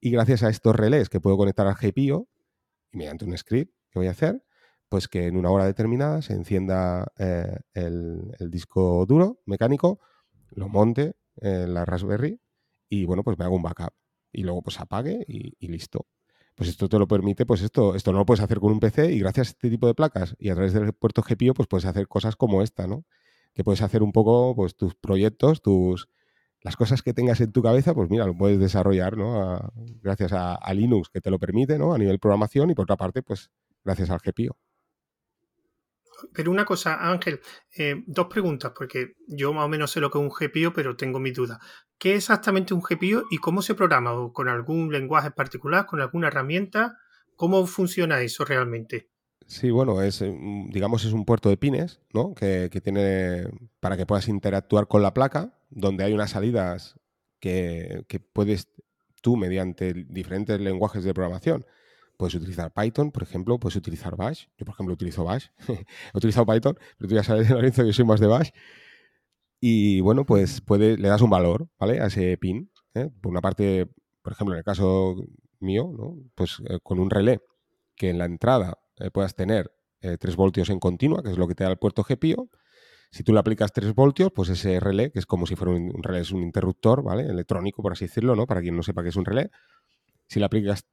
Y 0.00 0.10
gracias 0.10 0.42
a 0.42 0.48
estos 0.48 0.74
relés 0.74 1.08
que 1.08 1.20
puedo 1.20 1.36
conectar 1.36 1.68
al 1.68 1.76
GPIO, 1.76 2.26
y 2.90 2.96
mediante 2.96 3.24
un 3.24 3.38
script 3.38 3.72
que 3.90 4.00
voy 4.00 4.08
a 4.08 4.12
hacer, 4.12 4.42
pues 4.88 5.06
que 5.06 5.26
en 5.28 5.36
una 5.36 5.50
hora 5.50 5.64
determinada 5.64 6.22
se 6.22 6.32
encienda 6.32 7.06
eh, 7.18 7.56
el, 7.74 8.34
disco 8.50 9.06
duro 9.06 9.42
mecánico, 9.44 10.00
lo 10.50 10.68
monte 10.68 11.14
en 11.36 11.74
la 11.74 11.84
Raspberry 11.84 12.40
y 12.88 13.04
bueno, 13.04 13.22
pues 13.22 13.38
me 13.38 13.44
hago 13.44 13.56
un 13.56 13.62
backup. 13.62 13.94
Y 14.32 14.42
luego 14.42 14.62
pues 14.62 14.80
apague 14.80 15.24
y 15.28 15.68
listo 15.68 16.06
pues 16.54 16.68
esto 16.68 16.88
te 16.88 16.98
lo 16.98 17.08
permite, 17.08 17.46
pues 17.46 17.62
esto, 17.62 17.94
esto 17.94 18.12
no 18.12 18.18
lo 18.18 18.26
puedes 18.26 18.42
hacer 18.42 18.60
con 18.60 18.72
un 18.72 18.80
PC 18.80 19.12
y 19.12 19.18
gracias 19.18 19.48
a 19.48 19.50
este 19.50 19.70
tipo 19.70 19.86
de 19.86 19.94
placas 19.94 20.36
y 20.38 20.50
a 20.50 20.54
través 20.54 20.72
del 20.72 20.92
puerto 20.92 21.22
GPIO, 21.22 21.54
pues 21.54 21.68
puedes 21.68 21.84
hacer 21.84 22.06
cosas 22.08 22.36
como 22.36 22.62
esta, 22.62 22.86
¿no? 22.86 23.04
Que 23.54 23.64
puedes 23.64 23.82
hacer 23.82 24.02
un 24.02 24.12
poco, 24.12 24.54
pues 24.54 24.76
tus 24.76 24.94
proyectos, 24.94 25.62
tus, 25.62 26.08
las 26.60 26.76
cosas 26.76 27.02
que 27.02 27.12
tengas 27.12 27.40
en 27.40 27.52
tu 27.52 27.62
cabeza, 27.62 27.94
pues 27.94 28.08
mira, 28.10 28.26
lo 28.26 28.36
puedes 28.36 28.58
desarrollar, 28.60 29.16
¿no? 29.16 29.72
gracias 30.02 30.32
a, 30.32 30.54
a, 30.54 30.74
Linux 30.74 31.08
que 31.08 31.20
te 31.20 31.30
lo 31.30 31.38
permite, 31.38 31.78
¿no? 31.78 31.92
A 31.92 31.98
nivel 31.98 32.18
programación 32.20 32.70
y 32.70 32.74
por 32.74 32.84
otra 32.84 32.96
parte, 32.96 33.22
pues 33.22 33.50
gracias 33.84 34.10
al 34.10 34.20
GPIO. 34.20 34.56
Pero 36.32 36.50
una 36.50 36.64
cosa, 36.64 37.10
Ángel, 37.10 37.40
eh, 37.76 38.02
dos 38.06 38.26
preguntas, 38.26 38.72
porque 38.76 39.14
yo 39.26 39.52
más 39.52 39.64
o 39.64 39.68
menos 39.68 39.90
sé 39.90 40.00
lo 40.00 40.10
que 40.10 40.18
es 40.18 40.24
un 40.24 40.30
GPIO, 40.30 40.72
pero 40.72 40.96
tengo 40.96 41.20
mis 41.20 41.34
dudas. 41.34 41.58
¿Qué 41.98 42.12
es 42.12 42.24
exactamente 42.24 42.74
un 42.74 42.82
GPIO 42.82 43.24
y 43.30 43.38
cómo 43.38 43.62
se 43.62 43.74
programa? 43.74 44.12
¿Con 44.32 44.48
algún 44.48 44.92
lenguaje 44.92 45.30
particular, 45.30 45.86
con 45.86 46.00
alguna 46.00 46.28
herramienta? 46.28 46.98
¿Cómo 47.36 47.66
funciona 47.66 48.20
eso 48.20 48.44
realmente? 48.44 49.10
Sí, 49.46 49.70
bueno, 49.70 50.00
es, 50.00 50.22
eh, 50.22 50.34
digamos, 50.70 51.04
es 51.04 51.12
un 51.12 51.24
puerto 51.24 51.48
de 51.48 51.56
pines, 51.56 52.00
¿no? 52.12 52.34
Que, 52.34 52.68
que 52.72 52.80
tiene 52.80 53.48
para 53.80 53.96
que 53.96 54.06
puedas 54.06 54.28
interactuar 54.28 54.88
con 54.88 55.02
la 55.02 55.12
placa, 55.12 55.58
donde 55.70 56.04
hay 56.04 56.12
unas 56.12 56.30
salidas 56.30 56.98
que, 57.40 58.04
que 58.08 58.20
puedes 58.20 58.68
tú, 59.20 59.36
mediante 59.36 59.92
diferentes 59.94 60.60
lenguajes 60.60 61.04
de 61.04 61.14
programación, 61.14 61.66
Puedes 62.16 62.34
utilizar 62.34 62.72
Python, 62.72 63.10
por 63.10 63.22
ejemplo, 63.22 63.58
puedes 63.58 63.76
utilizar 63.76 64.16
Bash. 64.16 64.46
Yo, 64.56 64.64
por 64.64 64.74
ejemplo, 64.74 64.94
utilizo 64.94 65.24
Bash. 65.24 65.46
He 65.68 65.84
utilizado 66.14 66.46
Python, 66.46 66.78
pero 66.98 67.08
tú 67.08 67.14
ya 67.14 67.24
sabes, 67.24 67.50
Lorenzo, 67.50 67.82
que 67.82 67.88
yo 67.88 67.92
soy 67.92 68.04
más 68.04 68.20
de 68.20 68.26
Bash. 68.26 68.50
Y 69.60 70.00
bueno, 70.00 70.26
pues 70.26 70.60
puede, 70.60 70.98
le 70.98 71.08
das 71.08 71.22
un 71.22 71.30
valor, 71.30 71.68
¿vale? 71.78 71.98
A 72.00 72.06
ese 72.06 72.36
pin. 72.36 72.70
¿eh? 72.92 73.10
Por 73.22 73.30
una 73.30 73.40
parte, 73.40 73.88
por 74.20 74.34
ejemplo, 74.34 74.54
en 74.54 74.58
el 74.58 74.64
caso 74.64 75.16
mío, 75.58 75.90
¿no? 75.96 76.18
Pues 76.34 76.62
eh, 76.68 76.80
con 76.82 76.98
un 76.98 77.08
relé 77.08 77.40
que 77.96 78.10
en 78.10 78.18
la 78.18 78.26
entrada 78.26 78.78
eh, 78.98 79.10
puedas 79.10 79.34
tener 79.34 79.72
3 80.00 80.36
voltios 80.36 80.68
en 80.68 80.78
continua, 80.80 81.22
que 81.22 81.30
es 81.30 81.38
lo 81.38 81.48
que 81.48 81.54
te 81.54 81.64
da 81.64 81.70
el 81.70 81.78
puerto 81.78 82.04
GPIO. 82.06 82.50
Si 83.10 83.22
tú 83.22 83.32
le 83.32 83.38
aplicas 83.38 83.72
3 83.72 83.94
voltios, 83.94 84.30
pues 84.34 84.50
ese 84.50 84.78
relé, 84.78 85.10
que 85.10 85.18
es 85.18 85.24
como 85.24 85.46
si 85.46 85.56
fuera 85.56 85.72
un, 85.72 86.02
relé, 86.02 86.20
es 86.20 86.30
un 86.30 86.42
interruptor, 86.42 87.02
¿vale? 87.02 87.22
Electrónico, 87.22 87.80
por 87.80 87.92
así 87.92 88.04
decirlo, 88.04 88.36
¿no? 88.36 88.46
Para 88.46 88.60
quien 88.60 88.76
no 88.76 88.82
sepa 88.82 89.02
qué 89.02 89.08
es 89.08 89.16
un 89.16 89.24
relé. 89.24 89.50
Si 90.28 90.40
le 90.40 90.44
aplicas 90.44 90.84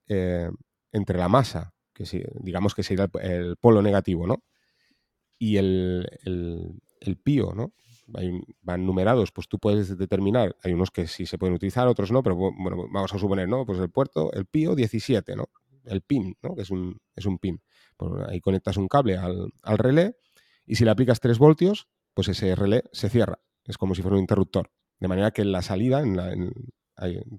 entre 0.92 1.18
la 1.18 1.30
masa, 1.30 1.74
que 1.94 2.06
digamos 2.40 2.76
que 2.76 2.84
sería 2.84 3.10
el, 3.22 3.58
polo 3.58 3.82
negativo, 3.82 4.28
¿no? 4.28 4.44
Y 5.38 5.58
el, 5.58 6.08
el, 6.24 7.18
pío, 7.18 7.54
¿no? 7.56 7.74
van 8.62 8.86
numerados, 8.86 9.32
pues 9.32 9.48
tú 9.48 9.58
puedes 9.58 9.98
determinar, 9.98 10.56
hay 10.64 10.74
unos 10.74 10.92
que 10.92 11.08
sí 11.08 11.26
se 11.26 11.38
pueden 11.38 11.56
utilizar, 11.56 11.88
otros 11.88 12.12
no, 12.12 12.22
pero 12.22 12.36
bueno, 12.36 12.88
vamos 12.92 13.14
a 13.14 13.18
suponer, 13.18 13.48
¿no? 13.48 13.66
Pues 13.66 13.80
el 13.80 13.90
puerto, 13.90 14.32
el 14.34 14.46
pío 14.46 14.76
17, 14.76 15.36
¿no? 15.36 15.50
El 15.86 16.02
pin, 16.02 16.36
¿no? 16.42 16.56
Que 16.56 16.64
es 16.64 16.72
un, 16.72 17.00
es 17.16 17.26
un 17.26 17.40
pin. 17.40 17.62
Pues 17.98 18.12
ahí 18.28 18.42
conectas 18.42 18.78
un 18.78 18.88
cable 18.88 19.18
al, 19.18 19.78
relé 19.78 20.16
y 20.66 20.76
si 20.76 20.86
le 20.86 20.92
aplicas 20.92 21.20
3 21.20 21.38
voltios, 21.38 21.88
pues 22.14 22.28
ese 22.28 22.56
relé 22.56 22.84
se 22.92 23.10
cierra. 23.10 23.40
Es 23.64 23.78
como 23.78 23.96
si 23.96 24.02
fuera 24.02 24.16
un 24.16 24.22
interruptor. 24.22 24.72
De 25.00 25.08
manera 25.08 25.32
que 25.32 25.42
en 25.42 25.52
la 25.52 25.62
salida 25.62 26.04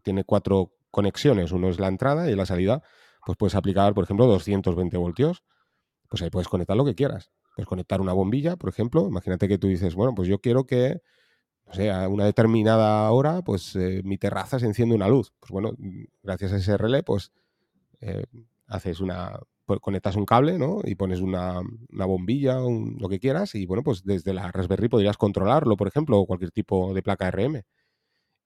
tiene 0.03 0.25
cuatro 0.25 0.73
conexiones. 0.91 1.53
Uno 1.53 1.69
es 1.69 1.79
la 1.79 1.89
entrada 1.89 2.31
y 2.31 2.35
la 2.35 2.47
salida 2.47 2.83
pues 3.25 3.37
puedes 3.39 3.55
aplicar, 3.55 3.95
por 3.95 4.05
ejemplo, 4.05 4.27
220 4.27 4.97
voltios, 4.97 5.43
pues 6.09 6.23
ahí 6.23 6.31
puedes 6.31 6.49
conectar 6.49 6.77
lo 6.77 6.85
que 6.85 6.95
quieras. 6.95 7.31
Puedes 7.57 7.69
conectar 7.69 8.01
una 8.01 8.13
bombilla, 8.13 8.57
por 8.57 8.71
ejemplo. 8.71 9.07
Imagínate 9.09 9.49
que 9.49 9.59
tú 9.59 9.69
dices, 9.69 9.95
bueno, 9.95 10.15
pues 10.15 10.29
yo 10.29 10.41
quiero 10.41 10.67
que, 10.67 11.01
no 11.67 11.75
sé, 11.75 11.91
a 11.91 12.09
una 12.09 12.25
determinada 12.25 13.11
hora, 13.11 13.43
pues 13.43 13.77
eh, 13.77 14.03
mi 14.05 14.19
terraza 14.19 14.59
se 14.59 14.67
enciende 14.67 14.95
una 14.95 15.09
luz. 15.09 15.33
Pues 15.41 15.51
bueno, 15.51 15.73
gracias 16.23 16.53
a 16.53 16.57
ese 16.57 16.77
relé, 16.77 17.03
pues 17.03 17.33
eh, 18.01 18.25
haces 18.67 19.01
una, 19.01 19.39
pues 19.65 19.81
conectas 19.81 20.17
un 20.17 20.27
cable, 20.27 20.59
¿no? 20.59 20.81
Y 20.85 20.95
pones 20.97 21.21
una, 21.21 21.61
bombilla, 21.91 22.59
lo 22.61 23.09
que 23.09 23.21
quieras, 23.21 23.55
y 23.55 23.67
bueno, 23.67 23.83
pues 23.83 24.05
desde 24.05 24.35
la 24.35 24.51
Raspberry 24.51 24.89
podrías 24.89 25.17
controlarlo, 25.17 25.77
por 25.77 25.89
ejemplo, 25.89 26.19
o 26.19 26.27
cualquier 26.27 26.51
tipo 26.51 26.95
de 26.95 27.03
placa 27.03 27.31
RM. 27.31 27.63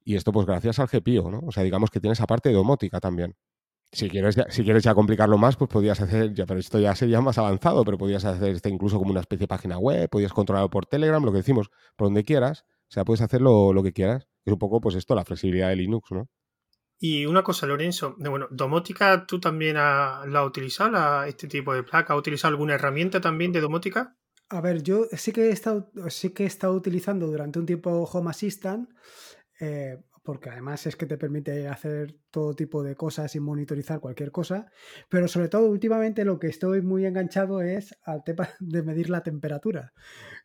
Y 0.04 0.16
esto, 0.16 0.32
pues 0.32 0.46
gracias 0.46 0.78
al 0.78 0.88
GPIO, 0.88 1.30
¿no? 1.30 1.40
O 1.46 1.52
sea, 1.52 1.62
digamos 1.64 1.90
que 1.90 2.00
tienes 2.00 2.20
aparte 2.20 2.52
domótica 2.52 3.00
también. 3.00 3.34
Si 3.92 4.10
quieres, 4.10 4.34
ya, 4.34 4.46
si 4.50 4.64
quieres 4.64 4.82
ya 4.82 4.94
complicarlo 4.94 5.38
más, 5.38 5.56
pues 5.56 5.70
podrías 5.70 6.00
hacer, 6.00 6.34
ya, 6.34 6.44
pero 6.44 6.60
esto 6.60 6.78
ya 6.78 6.94
sería 6.94 7.20
más 7.20 7.38
avanzado, 7.38 7.84
pero 7.84 7.96
podrías 7.96 8.24
hacer 8.24 8.50
este 8.50 8.68
incluso 8.68 8.98
como 8.98 9.10
una 9.10 9.20
especie 9.20 9.44
de 9.44 9.48
página 9.48 9.78
web, 9.78 10.08
podrías 10.10 10.32
controlarlo 10.32 10.68
por 10.70 10.86
Telegram, 10.86 11.24
lo 11.24 11.32
que 11.32 11.38
decimos, 11.38 11.70
por 11.96 12.08
donde 12.08 12.24
quieras. 12.24 12.64
O 12.88 12.92
sea, 12.92 13.04
puedes 13.04 13.20
hacerlo 13.20 13.72
lo 13.72 13.82
que 13.82 13.92
quieras. 13.92 14.28
Es 14.44 14.52
un 14.52 14.58
poco, 14.58 14.80
pues 14.80 14.94
esto, 14.96 15.14
la 15.14 15.24
flexibilidad 15.24 15.68
de 15.68 15.76
Linux, 15.76 16.12
¿no? 16.12 16.28
Y 16.98 17.26
una 17.26 17.42
cosa, 17.42 17.66
Lorenzo, 17.66 18.16
bueno, 18.18 18.48
domótica, 18.50 19.26
¿tú 19.26 19.38
también 19.38 19.74
la 19.74 20.22
has 20.22 20.46
utilizado, 20.46 21.24
este 21.24 21.46
tipo 21.46 21.74
de 21.74 21.82
placa? 21.82 22.14
¿Has 22.14 22.18
utilizado 22.18 22.52
alguna 22.52 22.74
herramienta 22.74 23.20
también 23.20 23.52
de 23.52 23.60
domótica? 23.60 24.16
A 24.48 24.60
ver, 24.60 24.82
yo 24.82 25.06
sí 25.12 25.32
que 25.32 25.48
he 25.48 25.50
estado, 25.50 25.90
sí 26.08 26.30
que 26.30 26.44
he 26.44 26.46
estado 26.46 26.72
utilizando 26.72 27.26
durante 27.26 27.58
un 27.58 27.66
tiempo 27.66 28.04
Home 28.04 28.30
Assistant. 28.30 28.88
Eh, 29.60 29.98
porque 30.26 30.50
además 30.50 30.86
es 30.86 30.96
que 30.96 31.06
te 31.06 31.16
permite 31.16 31.68
hacer 31.68 32.16
todo 32.30 32.54
tipo 32.54 32.82
de 32.82 32.96
cosas 32.96 33.34
y 33.36 33.40
monitorizar 33.40 34.00
cualquier 34.00 34.32
cosa, 34.32 34.66
pero 35.08 35.28
sobre 35.28 35.48
todo 35.48 35.70
últimamente 35.70 36.24
lo 36.24 36.38
que 36.38 36.48
estoy 36.48 36.82
muy 36.82 37.06
enganchado 37.06 37.62
es 37.62 37.96
al 38.02 38.24
tema 38.24 38.48
de 38.60 38.82
medir 38.82 39.08
la 39.08 39.22
temperatura, 39.22 39.94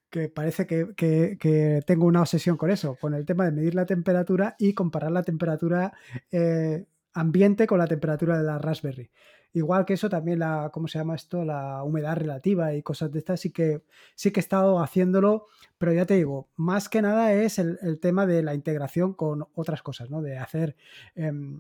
que 0.10 0.30
parece 0.30 0.68
que, 0.68 1.84
tengo 1.86 2.06
una 2.06 2.22
obsesión 2.22 2.58
con 2.58 2.70
eso, 2.70 2.96
con 2.96 3.16
el 3.16 3.26
tema 3.26 3.46
de 3.46 3.52
medir 3.52 3.76
la 3.76 3.86
temperatura 3.86 4.56
y 4.60 4.74
comparar 4.74 5.12
la 5.12 5.24
temperatura 5.24 5.94
eh, 6.32 6.86
ambiente 7.14 7.66
con 7.68 7.80
la 7.80 7.88
temperatura 7.88 8.38
de 8.38 8.44
la 8.44 8.60
Raspberry. 8.60 9.12
Igual 9.54 9.86
que 9.86 9.94
eso, 9.94 10.10
también 10.10 10.40
la, 10.40 10.70
¿cómo 10.74 10.88
se 10.88 10.98
llama 10.98 11.16
esto? 11.16 11.44
La 11.44 11.84
humedad 11.84 12.16
relativa 12.16 12.74
y 12.74 12.82
cosas 12.82 13.12
de 13.12 13.20
estas, 13.20 13.42
sí 13.42 13.52
que, 13.52 13.84
sí 14.16 14.32
que 14.32 14.40
he 14.40 14.44
estado 14.44 14.80
haciéndolo, 14.80 15.48
pero 15.78 15.92
ya 15.94 16.06
te 16.06 16.14
digo, 16.16 16.50
más 16.56 16.88
que 16.88 17.02
nada 17.02 17.34
es 17.34 17.60
el, 17.60 18.00
tema 18.00 18.26
de 18.26 18.44
la 18.44 18.54
integración 18.54 19.14
con 19.14 19.46
otras 19.54 19.84
cosas, 19.84 20.10
¿no? 20.10 20.22
De 20.22 20.38
hacer 20.38 20.78
em, 21.16 21.60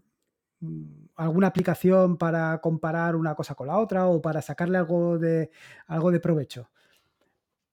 alguna 1.16 1.48
aplicación 1.48 2.18
para 2.18 2.60
comparar 2.62 3.16
una 3.16 3.36
cosa 3.36 3.56
con 3.56 3.68
la 3.68 3.78
otra 3.78 4.08
o 4.08 4.22
para 4.22 4.42
sacarle 4.42 4.78
algo 4.78 5.20
de, 5.20 5.52
algo 5.88 6.12
de 6.12 6.20
provecho. 6.22 6.70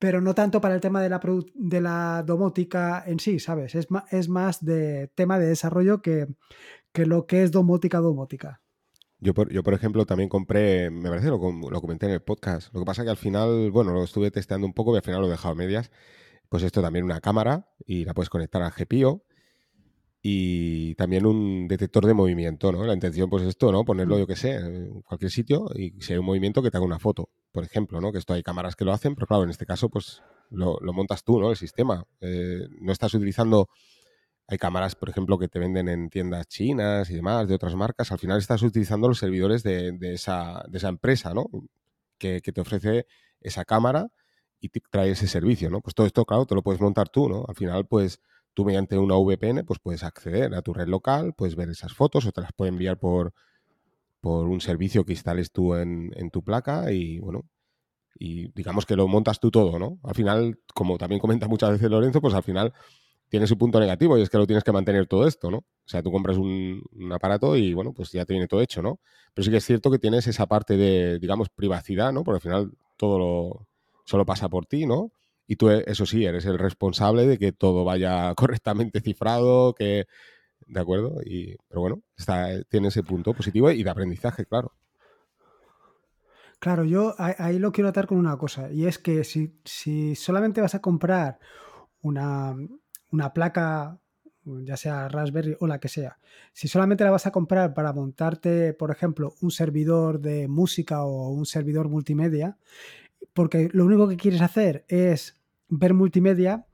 Pero 0.01 0.21
no 0.21 0.35
tanto 0.35 0.61
para 0.61 0.75
el 0.75 0.81
tema 0.81 1.03
de 1.03 1.09
la, 1.11 1.21
de 1.55 1.81
la 1.81 2.23
domótica 2.27 3.05
en 3.07 3.21
sí, 3.21 3.39
¿sabes? 3.39 3.75
Es, 3.75 3.89
es 4.11 4.29
más 4.29 4.65
de 4.65 5.09
tema 5.15 5.39
de 5.39 5.47
desarrollo 5.47 6.03
que, 6.03 6.29
que 6.93 7.07
lo 7.07 7.27
que 7.27 7.43
es 7.43 7.53
domótica 7.53 7.99
domótica. 7.99 8.61
Yo 9.21 9.35
por, 9.35 9.53
yo, 9.53 9.63
por 9.63 9.75
ejemplo, 9.75 10.07
también 10.07 10.29
compré, 10.29 10.91
me 10.91 11.09
parece, 11.09 11.29
lo, 11.29 11.39
lo 11.39 11.81
comenté 11.81 12.07
en 12.07 12.13
el 12.13 12.23
podcast. 12.23 12.73
Lo 12.73 12.81
que 12.81 12.87
pasa 12.87 13.03
que 13.03 13.11
al 13.11 13.17
final, 13.17 13.71
bueno, 13.71 13.93
lo 13.93 14.05
estuve 14.05 14.31
testeando 14.31 14.67
un 14.67 14.75
poco 14.75 14.95
y 14.95 14.97
al 14.97 15.03
final 15.03 15.21
lo 15.21 15.27
he 15.27 15.31
dejado 15.31 15.53
a 15.53 15.57
medias. 15.57 15.91
Pues 16.49 16.63
esto 16.63 16.81
también 16.81 17.05
una 17.05 17.21
cámara 17.21 17.69
y 17.85 18.05
la 18.05 18.15
puedes 18.15 18.31
conectar 18.31 18.63
al 18.63 18.71
GPIO 18.71 19.23
y 20.23 20.95
también 20.97 21.27
un 21.27 21.69
detector 21.69 22.07
de 22.07 22.15
movimiento, 22.15 22.73
¿no? 22.73 22.85
La 22.85 22.95
intención, 22.95 23.31
pues 23.31 23.45
esto, 23.45 23.71
¿no? 23.71 23.85
Ponerlo, 23.85 24.17
mm. 24.17 24.19
yo 24.19 24.27
que 24.27 24.37
sé, 24.37 24.55
en 24.55 25.03
cualquier 25.03 25.31
sitio 25.31 25.67
y 25.75 26.01
si 26.01 26.13
hay 26.13 26.19
un 26.19 26.27
movimiento 26.27 26.63
que 26.63 26.71
te 26.71 26.77
haga 26.77 26.87
una 26.87 26.99
foto, 26.99 27.31
por 27.53 27.65
ejemplo, 27.65 28.01
¿no? 28.01 28.13
Que 28.13 28.19
esto 28.19 28.35
hay 28.35 28.43
cámaras 28.43 28.77
que 28.77 28.85
lo 28.85 28.93
hacen, 28.93 29.15
pero 29.15 29.27
claro, 29.27 29.45
en 29.45 29.51
este 29.51 29.67
caso, 29.67 29.89
pues 29.89 30.23
lo, 30.51 30.81
montas 30.93 31.23
tú, 31.25 31.41
¿no? 31.41 31.51
El 31.51 31.57
sistema. 31.57 32.05
Eh, 32.21 32.67
no 32.81 32.93
estás 32.93 33.15
utilizando... 33.15 33.69
Hay 34.51 34.57
cámaras, 34.57 34.95
por 34.95 35.11
ejemplo, 35.11 35.39
que 35.39 35.49
te 35.49 35.59
venden 35.59 35.89
en 35.89 36.09
tiendas 36.09 36.49
chinas 36.49 37.11
y 37.11 37.15
demás, 37.15 37.47
de 37.49 37.55
otras 37.55 37.75
marcas. 37.75 38.11
Al 38.13 38.19
final 38.19 38.39
estás 38.39 38.63
utilizando 38.63 39.07
los 39.07 39.19
servidores 39.19 39.63
de, 39.63 39.97
esa, 40.01 40.65
empresa, 40.73 41.35
¿no? 41.35 41.51
Que, 42.17 42.41
te 42.41 42.61
ofrece 42.61 43.07
esa 43.43 43.67
cámara 43.67 44.09
y 44.59 44.71
te 44.71 44.81
trae 44.91 45.11
ese 45.11 45.29
servicio, 45.29 45.69
¿no? 45.69 45.83
Pues 45.83 45.95
todo 45.95 46.07
esto, 46.07 46.25
claro, 46.25 46.47
te 46.47 46.55
lo 46.55 46.63
puedes 46.63 46.81
montar 46.81 47.11
tú, 47.11 47.29
¿no? 47.29 47.45
Al 47.47 47.57
final, 47.57 47.87
pues 47.87 48.21
tú 48.55 48.65
mediante 48.65 48.99
una 48.99 49.17
VPN 49.17 49.65
pues 49.65 49.79
puedes 49.81 50.03
acceder 50.03 50.55
a 50.55 50.63
tu 50.63 50.73
red 50.73 50.89
local, 50.89 51.35
puedes 51.35 51.55
ver 51.55 51.69
esas 51.69 51.93
fotos 51.93 52.27
o 52.27 52.33
te 52.33 52.41
las 52.41 52.53
puede 52.53 52.71
enviar 52.71 52.99
por, 52.99 53.35
por 54.21 54.49
un 54.49 54.61
servicio 54.61 55.05
que 55.05 55.13
instales 55.13 55.53
tú 55.53 55.75
en, 55.75 56.11
tu 56.33 56.43
placa 56.43 56.91
y 56.91 57.19
bueno, 57.21 57.45
y 58.19 58.51
digamos 58.53 58.87
que 58.87 58.97
lo 58.97 59.07
montas 59.09 59.41
tú 59.41 59.51
todo, 59.51 59.79
¿no? 59.79 59.99
Al 60.03 60.15
final, 60.15 60.59
como 60.75 60.99
también 60.99 61.21
comenta 61.21 61.49
muchas 61.49 61.73
veces 61.73 61.91
Lorenzo, 61.91 62.21
pues 62.21 62.35
al 62.35 62.43
final 62.43 62.73
tiene 63.29 63.47
su 63.47 63.59
punto 63.59 63.81
negativo 63.81 64.17
y 64.19 64.23
es 64.23 64.31
que 64.31 64.39
lo 64.39 64.47
tienes 64.47 64.65
que 64.65 64.73
mantener 64.73 65.07
todo 65.07 65.27
esto, 65.27 65.51
¿no? 65.51 65.59
O 65.59 65.87
sea, 65.87 66.03
tú 66.03 66.11
compras 66.11 66.37
un, 66.37 66.83
aparato 67.13 67.57
y 67.57 67.75
bueno, 67.75 67.93
pues 67.93 68.13
ya 68.13 68.25
te 68.25 68.33
viene 68.33 68.49
todo 68.49 68.61
hecho, 68.61 68.83
¿no? 68.83 69.01
Pero 69.35 69.45
sí 69.45 69.51
que 69.51 69.59
es 69.59 69.65
cierto 69.65 69.91
que 69.91 69.99
tienes 69.99 70.27
esa 70.27 70.47
parte 70.47 70.77
de, 70.77 71.19
digamos, 71.19 71.49
privacidad, 71.49 72.13
¿no? 72.13 72.25
Porque 72.25 72.37
al 72.37 72.43
final 72.43 72.73
todo 72.97 73.19
lo 73.19 73.67
solo 74.05 74.25
pasa 74.25 74.49
por 74.49 74.67
ti, 74.67 74.87
¿no? 74.87 75.13
y 75.49 75.57
tú, 75.57 75.71
eso 75.71 76.05
sí, 76.05 76.27
eres 76.27 76.45
el 76.45 76.59
responsable 76.59 77.27
de 77.27 77.39
que 77.39 77.53
todo 77.53 77.83
vaya 77.83 78.33
correctamente 78.37 79.01
cifrado, 79.01 79.75
que... 79.75 80.07
¿De 80.67 80.81
acuerdo? 80.81 81.23
Y, 81.25 81.57
pero 81.67 81.81
bueno, 81.81 82.03
tiene 82.69 82.89
ese 82.89 83.03
punto 83.03 83.33
positivo 83.33 83.71
y 83.71 83.83
de 83.83 83.89
aprendizaje, 83.89 84.45
claro. 84.45 84.75
Claro, 86.59 86.85
yo 86.85 87.15
ahí 87.17 87.59
lo 87.59 87.73
quiero 87.73 87.89
atar 87.89 88.07
con 88.07 88.19
una 88.19 88.37
cosa, 88.37 88.71
y 88.71 88.85
es 88.85 88.99
que 88.99 89.25
si, 89.25 89.59
si 89.65 90.15
solamente 90.15 90.61
vas 90.61 90.75
a 90.75 90.83
comprar 90.83 91.39
una, 92.03 92.55
una, 93.11 93.33
placa, 93.33 93.99
ya 94.45 94.77
sea 94.77 95.09
Raspberry 95.09 95.57
o 95.61 95.67
la 95.67 95.79
que 95.79 95.89
sea, 95.89 96.19
si 96.53 96.69
solamente 96.69 97.05
la 97.05 97.11
vas 97.11 97.27
a 97.27 97.33
comprar 97.33 97.75
para 97.75 97.93
montarte, 97.93 98.75
por 98.75 98.91
ejemplo, 98.91 99.35
un 99.41 99.51
servidor 99.51 100.21
de 100.21 100.49
música 100.49 101.03
o 101.05 101.31
un 101.31 101.47
servidor 101.47 101.89
multimedia, 101.89 102.57
porque 103.35 103.69
lo 103.73 103.85
único 103.85 104.09
que 104.09 104.17
quieres 104.17 104.41
hacer 104.41 104.85
es 104.89 105.37
ver 105.69 105.95
multimedia, 105.95 106.67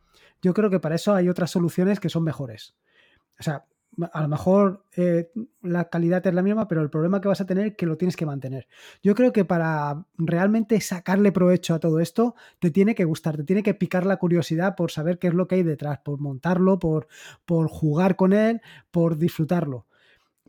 yo 0.43 0.55
creo 0.55 0.71
que 0.71 0.81
para 0.81 0.95
eso 0.95 1.15
hay 1.15 1.29
otras 1.29 1.51
soluciones 1.51 2.01
que 2.01 2.11
son 2.11 2.23
mejores. 2.23 2.75
O 3.39 3.43
sea, 3.43 3.65
a 4.13 4.23
lo 4.23 4.29
mejor 4.29 4.85
eh, 4.97 5.31
la 5.63 5.89
calidad 5.89 6.27
es 6.27 6.35
la 6.35 6.43
misma, 6.43 6.69
pero 6.69 6.83
el 6.83 6.91
problema 6.91 7.21
que 7.21 7.29
vas 7.29 7.41
a 7.41 7.47
tener 7.47 7.67
es 7.69 7.77
que 7.77 7.87
lo 7.87 7.97
tienes 7.97 8.17
que 8.17 8.27
mantener. 8.27 8.67
Yo 9.03 9.15
creo 9.15 9.33
que 9.33 9.45
para 9.45 10.07
realmente 10.17 10.81
sacarle 10.81 11.33
provecho 11.33 11.75
a 11.75 11.81
todo 11.81 12.01
esto, 12.01 12.35
te 12.59 12.71
tiene 12.71 12.95
que 12.95 13.05
gustar, 13.05 13.37
te 13.37 13.45
tiene 13.45 13.63
que 13.63 13.75
picar 13.75 14.07
la 14.07 14.17
curiosidad 14.17 14.75
por 14.77 14.91
saber 14.91 15.19
qué 15.19 15.29
es 15.29 15.35
lo 15.35 15.47
que 15.47 15.57
hay 15.57 15.63
detrás, 15.63 16.01
por 16.05 16.21
montarlo, 16.21 16.79
por, 16.79 17.09
por 17.45 17.69
jugar 17.69 18.17
con 18.17 18.33
él, 18.33 18.61
por 18.91 19.19
disfrutarlo. 19.19 19.87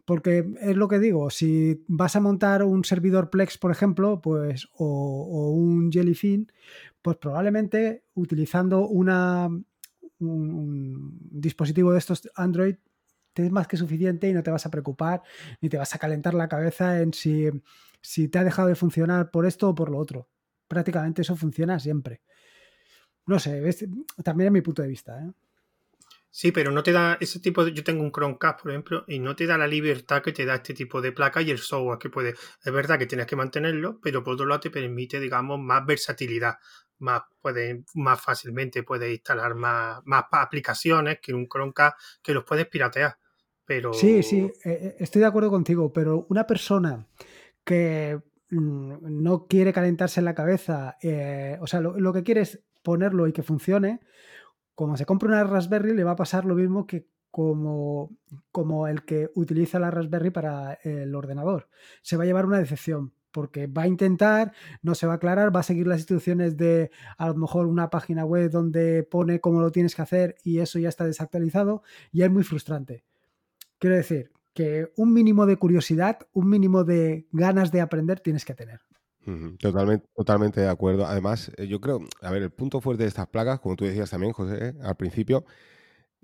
Porque 0.06 0.54
es 0.62 0.76
lo 0.76 0.88
que 0.88 1.00
digo, 1.00 1.32
si 1.32 1.84
vas 1.88 2.16
a 2.16 2.20
montar 2.20 2.64
un 2.64 2.84
servidor 2.84 3.32
Plex, 3.32 3.58
por 3.58 3.72
ejemplo, 3.72 4.22
pues, 4.22 4.68
o, 4.78 5.52
un 5.52 5.92
Jellyfin, 5.92 6.52
pues 7.02 7.18
probablemente 7.18 8.04
utilizando 8.14 8.88
una, 8.88 9.50
un, 10.20 11.18
dispositivo 11.32 11.92
de 11.92 12.00
estos 12.00 12.30
Android 12.36 12.76
te 13.36 13.46
es 13.46 13.52
más 13.52 13.68
que 13.68 13.76
suficiente 13.76 14.30
y 14.30 14.34
no 14.34 14.42
te 14.42 14.50
vas 14.50 14.66
a 14.66 14.72
preocupar 14.72 15.22
ni 15.60 15.68
te 15.70 15.78
vas 15.78 15.94
a 15.94 16.00
calentar 16.00 16.34
la 16.34 16.48
cabeza 16.48 17.02
en 17.02 17.14
si, 17.14 17.50
si 18.02 18.30
te 18.30 18.40
ha 18.40 18.44
dejado 18.44 18.70
de 18.70 18.76
funcionar 18.76 19.30
por 19.30 19.46
esto 19.46 19.70
o 19.70 19.76
por 19.76 19.92
lo 19.92 20.00
otro. 20.00 20.30
Prácticamente 20.68 21.22
eso 21.22 21.36
funciona 21.36 21.78
siempre. 21.78 22.22
No 23.28 23.38
sé, 23.38 23.62
también 24.24 24.48
es 24.48 24.54
mi 24.54 24.62
punto 24.62 24.82
de 24.82 24.88
vista. 24.88 25.20
¿eh? 25.20 25.32
Sí, 26.32 26.52
pero 26.52 26.72
no 26.72 26.82
te 26.82 26.94
da 26.94 27.18
ese 27.20 27.40
tipo 27.40 27.66
de... 27.66 27.74
Yo 27.74 27.84
tengo 27.84 28.04
un 28.04 28.12
Chromecast, 28.12 28.62
por 28.62 28.72
ejemplo, 28.72 29.04
y 29.08 29.20
no 29.20 29.36
te 29.36 29.46
da 29.46 29.58
la 29.58 29.68
libertad 29.68 30.22
que 30.22 30.32
te 30.32 30.46
da 30.46 30.56
este 30.56 30.74
tipo 30.74 31.02
de 31.02 31.12
placa 31.12 31.42
y 31.42 31.52
el 31.52 31.58
software 31.58 32.00
que 32.00 32.10
puede... 32.10 32.36
Es 32.64 32.72
verdad 32.72 32.98
que 32.98 33.06
tienes 33.06 33.28
que 33.28 33.36
mantenerlo, 33.36 34.00
pero 34.02 34.24
por 34.24 34.36
otro 34.36 34.46
lado 34.46 34.62
te 34.62 34.70
permite, 34.70 35.20
digamos, 35.20 35.60
más 35.60 35.86
versatilidad 35.86 36.56
más, 37.00 37.24
puede, 37.42 37.84
más 37.96 38.22
fácilmente 38.22 38.84
puedes 38.84 39.12
instalar 39.12 39.56
más, 39.56 40.02
más 40.06 40.26
aplicaciones 40.32 41.20
que 41.22 41.34
un 41.34 41.48
Chromecast 41.48 41.98
que 42.22 42.34
los 42.34 42.44
puedes 42.44 42.68
piratear. 42.68 43.18
Sí, 43.94 44.22
sí, 44.22 44.40
eh, 44.40 44.52
eh, 44.64 44.96
estoy 45.00 45.22
de 45.22 45.28
acuerdo 45.28 45.50
contigo, 45.50 45.92
pero 45.92 46.28
una 46.30 46.46
persona 46.46 47.08
que 47.64 48.22
mm, 48.52 49.24
no 49.24 49.48
quiere 49.48 49.74
calentarse 49.74 50.20
en 50.20 50.26
la 50.26 50.36
cabeza, 50.36 50.98
eh, 51.02 51.58
o 51.60 51.68
sea, 51.68 51.82
lo, 51.82 52.14
que 52.14 52.24
quiere 52.24 52.42
es 52.42 52.64
ponerlo 52.84 53.28
y 53.28 53.34
que 53.34 53.44
funcione, 53.44 54.02
como 54.76 54.98
se 54.98 55.06
compra 55.06 55.30
una 55.30 55.44
Raspberry 55.44 55.96
le 55.96 56.04
va 56.04 56.12
a 56.12 56.16
pasar 56.16 56.46
lo 56.46 56.56
mismo 56.56 56.86
que 56.86 57.08
como, 57.32 58.16
como 58.52 58.88
el 58.88 59.04
que 59.04 59.30
utiliza 59.36 59.80
la 59.80 59.92
Raspberry 59.92 60.30
para 60.30 60.74
el 60.84 61.14
ordenador. 61.16 61.68
Se 62.02 62.18
va 62.18 62.24
a 62.24 62.26
llevar 62.26 62.46
una 62.46 62.60
decepción 62.60 63.14
porque 63.32 63.68
va 63.68 63.82
a 63.82 63.88
intentar, 63.88 64.54
no 64.82 64.96
se 64.96 65.08
va 65.08 65.14
a 65.14 65.16
aclarar, 65.18 65.54
va 65.54 65.60
a 65.60 65.64
seguir 65.64 65.88
las 65.88 66.00
instrucciones 66.00 66.56
de 66.56 66.92
a 67.18 67.28
lo 67.28 67.36
mejor 67.36 67.66
una 67.68 67.90
página 67.90 68.24
web 68.24 68.50
donde 68.50 69.04
pone 69.04 69.42
cómo 69.42 69.60
lo 69.60 69.72
tienes 69.72 69.96
que 69.96 70.04
hacer 70.04 70.36
y 70.44 70.60
eso 70.60 70.80
ya 70.80 70.88
está 70.88 71.06
desactualizado 71.06 71.84
y 72.14 72.22
es 72.22 72.32
muy 72.32 72.44
frustrante. 72.44 73.04
Quiero 73.80 73.96
decir 73.96 74.32
que 74.54 74.92
un 74.96 75.14
mínimo 75.14 75.46
de 75.46 75.58
curiosidad, 75.58 76.20
un 76.34 76.50
mínimo 76.50 76.84
de 76.84 77.28
ganas 77.32 77.72
de 77.72 77.82
aprender 77.82 78.20
tienes 78.22 78.46
que 78.46 78.54
tener. 78.54 78.82
Totalmente, 79.58 80.08
totalmente 80.16 80.62
de 80.62 80.70
acuerdo. 80.70 81.06
Además, 81.06 81.52
eh, 81.58 81.68
yo 81.68 81.82
creo, 81.82 82.00
a 82.22 82.32
ver, 82.32 82.44
el 82.44 82.52
punto 82.52 82.80
fuerte 82.80 83.04
de 83.04 83.10
estas 83.10 83.28
placas, 83.28 83.60
como 83.60 83.76
tú 83.76 83.86
decías 83.86 84.12
también, 84.12 84.34
José, 84.34 84.76
al 84.82 84.96
principio, 84.96 85.46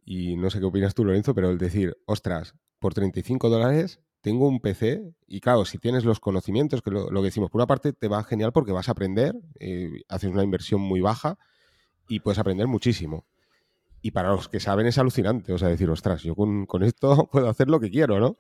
y 0.06 0.36
no 0.38 0.50
sé 0.50 0.60
qué 0.60 0.66
opinas 0.66 0.94
tú, 0.94 1.04
Lorenzo, 1.04 1.34
pero 1.34 1.50
el 1.50 1.58
decir, 1.58 1.98
ostras, 2.06 2.56
por 2.80 2.94
35 2.94 3.50
dólares 3.50 4.00
tengo 4.22 4.48
un 4.48 4.60
PC 4.60 5.14
y 5.28 5.40
claro, 5.40 5.66
si 5.66 5.80
tienes 5.80 6.06
los 6.06 6.20
conocimientos, 6.20 6.82
que 6.82 6.92
lo, 6.92 7.08
que 7.10 7.22
decimos, 7.22 7.50
por 7.50 7.60
una 7.60 7.68
parte 7.68 7.92
te 7.92 8.08
va 8.08 8.24
genial 8.24 8.52
porque 8.52 8.72
vas 8.72 8.88
a 8.88 8.92
aprender, 8.92 9.36
eh, 9.60 10.04
haces 10.08 10.30
una 10.30 10.44
inversión 10.44 10.80
muy 10.80 11.02
baja 11.02 11.40
y 12.08 12.20
puedes 12.20 12.38
aprender 12.38 12.68
muchísimo. 12.68 13.26
Y 14.02 14.12
para 14.12 14.30
los 14.32 14.50
que 14.50 14.60
saben 14.60 14.88
es 14.88 14.98
alucinante, 14.98 15.54
o 15.54 15.58
sea, 15.58 15.68
decir, 15.68 15.90
ostras, 15.90 16.24
yo 16.24 16.36
con, 16.36 16.84
esto 16.84 17.28
puedo 17.32 17.50
hacer 17.50 17.70
lo 17.70 17.80
que 17.80 17.92
quiero, 17.92 18.20
¿no? 18.20 18.38